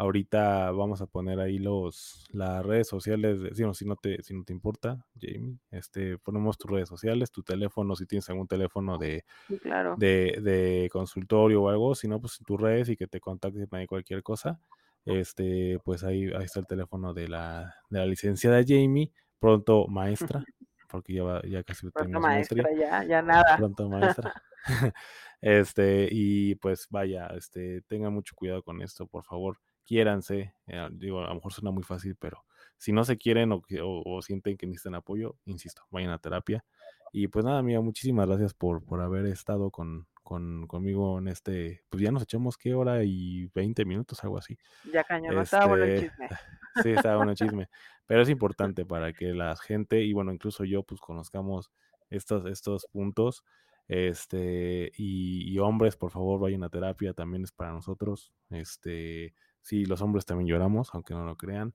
[0.00, 4.22] ahorita vamos a poner ahí los, las redes sociales, de- si, no, si no te,
[4.22, 8.48] si no te importa, Jamie, este, ponemos tus redes sociales, tu teléfono, si tienes algún
[8.48, 9.24] teléfono de,
[9.62, 9.96] claro.
[9.98, 13.86] de, de consultorio o algo, si no, pues tus redes y que te contacten ahí
[13.86, 14.58] cualquier cosa.
[15.04, 20.44] Este, pues ahí, ahí está el teléfono de la, de la licenciada Jamie, pronto maestra,
[20.88, 23.56] porque ya, va- ya casi Pronto tenemos maestría, maestra, ya, ya nada.
[23.56, 24.32] pronto maestra.
[25.42, 29.58] Este, y pues vaya, este, tengan mucho cuidado con esto, por favor,
[29.90, 32.44] quiéranse, eh, digo, a lo mejor suena muy fácil, pero
[32.76, 36.64] si no se quieren o, o, sienten que necesitan apoyo, insisto, vayan a terapia.
[37.12, 41.82] Y pues nada, amiga, muchísimas gracias por, por haber estado con, con, conmigo en este,
[41.88, 44.56] pues ya nos echamos qué hora y 20 minutos, algo así.
[44.92, 46.28] Ya cañón, estaba bueno el este, chisme.
[46.84, 47.68] Sí, estaba bueno el chisme,
[48.06, 51.72] pero es importante para que la gente y bueno, incluso yo pues conozcamos
[52.10, 53.42] estos, estos puntos.
[53.88, 58.32] Este, y, hombres, por favor, vayan a terapia, también es para nosotros.
[58.50, 61.74] Este, sí, los hombres también lloramos, aunque no lo crean.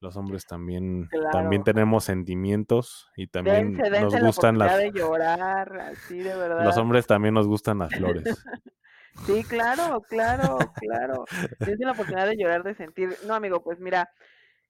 [0.00, 4.78] Los hombres también, también tenemos sentimientos y también nos gustan las.
[4.78, 6.64] De llorar, de verdad.
[6.64, 8.24] Los hombres también nos gustan las flores.
[9.26, 11.24] sí, claro, claro, claro.
[11.58, 13.14] Tienes la oportunidad de llorar, de sentir.
[13.26, 14.10] No, amigo, pues mira,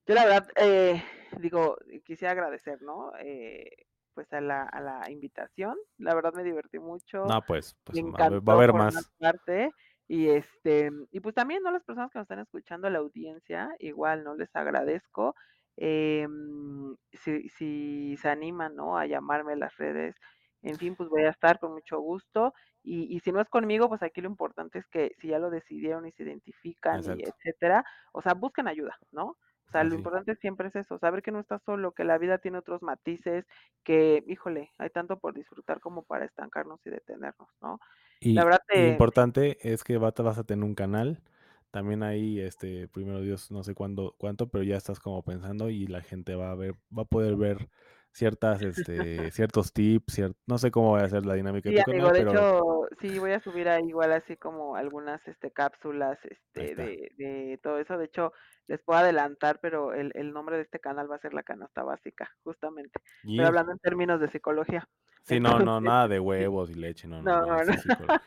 [0.06, 1.02] yo la verdad, eh,
[1.38, 3.12] digo, quisiera agradecer, ¿no?
[3.20, 3.70] Eh,
[4.14, 5.76] pues a la, a la invitación.
[5.98, 7.24] La verdad me divertí mucho.
[7.26, 9.12] No, pues, pues va a haber más.
[9.18, 9.70] Parte.
[10.12, 11.70] Y este, y pues también, ¿no?
[11.70, 14.34] Las personas que nos están escuchando, la audiencia, igual, ¿no?
[14.34, 15.36] Les agradezco.
[15.76, 18.98] Em, si, si se animan, ¿no?
[18.98, 20.16] A llamarme a las redes,
[20.62, 22.54] en fin, pues voy a estar con mucho gusto.
[22.82, 25.48] Y, y, si no es conmigo, pues aquí lo importante es que si ya lo
[25.48, 29.36] decidieron y se identifican y etcétera, o sea, busquen ayuda, ¿no?
[29.70, 32.38] O sea, lo importante siempre es eso, saber que no estás solo, que la vida
[32.38, 33.44] tiene otros matices,
[33.84, 37.78] que, híjole, hay tanto por disfrutar como para estancarnos y detenernos, ¿no?
[38.18, 41.22] Y lo importante es que vas a tener un canal.
[41.70, 45.86] También ahí, este, primero Dios, no sé cuándo, cuánto, pero ya estás como pensando y
[45.86, 47.68] la gente va a ver, va a poder ver
[48.10, 52.10] ciertas, este, ciertos tips, no sé cómo va a ser la dinámica sí, de amigo,
[52.10, 57.12] de hecho, sí, voy a subir ahí igual así como algunas, este, cápsulas, este, de,
[57.16, 57.97] de todo eso.
[57.97, 58.32] De hecho,
[58.66, 61.82] les puedo adelantar, pero el, el nombre de este canal va a ser la canasta
[61.82, 63.00] básica, justamente.
[63.24, 64.88] Pero hablando en términos de psicología.
[65.22, 67.46] Sí, no, no, nada de huevos y leche, no, no.
[67.46, 67.72] no, no,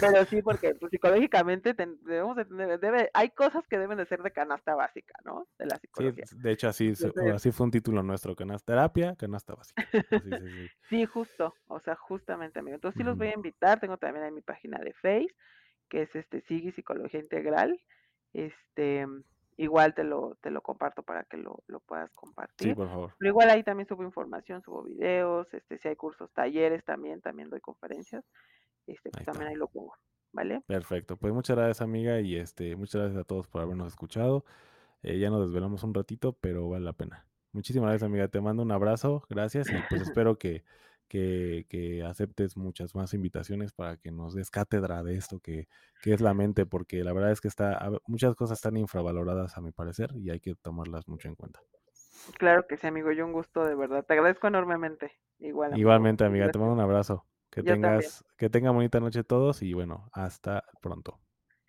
[0.00, 4.22] Pero sí, porque pues, psicológicamente debemos de tener, debe, hay cosas que deben de ser
[4.22, 5.46] de canasta básica, ¿no?
[5.58, 6.26] De la psicología.
[6.26, 6.92] Sí, de hecho así,
[7.34, 9.86] así fue un título nuestro, canasta terapia, canasta básica.
[10.88, 12.76] sí, justo, o sea, justamente, amigo.
[12.76, 15.34] Entonces sí los voy a invitar, tengo también en mi página de Face,
[15.88, 17.80] que es este Sigui Psicología Integral.
[18.32, 19.06] Este,
[19.56, 22.68] igual te lo, te lo comparto para que lo, lo, puedas compartir.
[22.68, 23.14] Sí, por favor.
[23.18, 27.50] Pero igual ahí también subo información, subo videos, este, si hay cursos, talleres también, también
[27.50, 28.24] doy conferencias,
[28.86, 29.94] este, pues también ahí lo pongo,
[30.32, 30.62] ¿vale?
[30.66, 34.44] Perfecto, pues muchas gracias amiga y este, muchas gracias a todos por habernos escuchado.
[35.02, 37.26] Eh, ya nos desvelamos un ratito, pero vale la pena.
[37.52, 40.64] Muchísimas gracias amiga, te mando un abrazo, gracias y pues espero que
[41.14, 45.68] que, aceptes muchas más invitaciones para que nos des cátedra de esto que,
[46.04, 49.72] es la mente, porque la verdad es que está, muchas cosas están infravaloradas a mi
[49.72, 51.60] parecer y hay que tomarlas mucho en cuenta.
[52.38, 54.04] Claro que sí, amigo, yo un gusto de verdad.
[54.04, 55.12] Te agradezco enormemente.
[55.38, 55.78] Igual.
[55.78, 57.26] Igualmente, amiga, te mando un abrazo.
[57.50, 61.20] Que tengas, que tengan bonita noche todos y bueno, hasta pronto.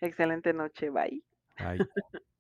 [0.02, 1.24] Excelente noche, bye.
[1.60, 1.86] Bye.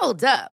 [0.00, 0.57] Hold up.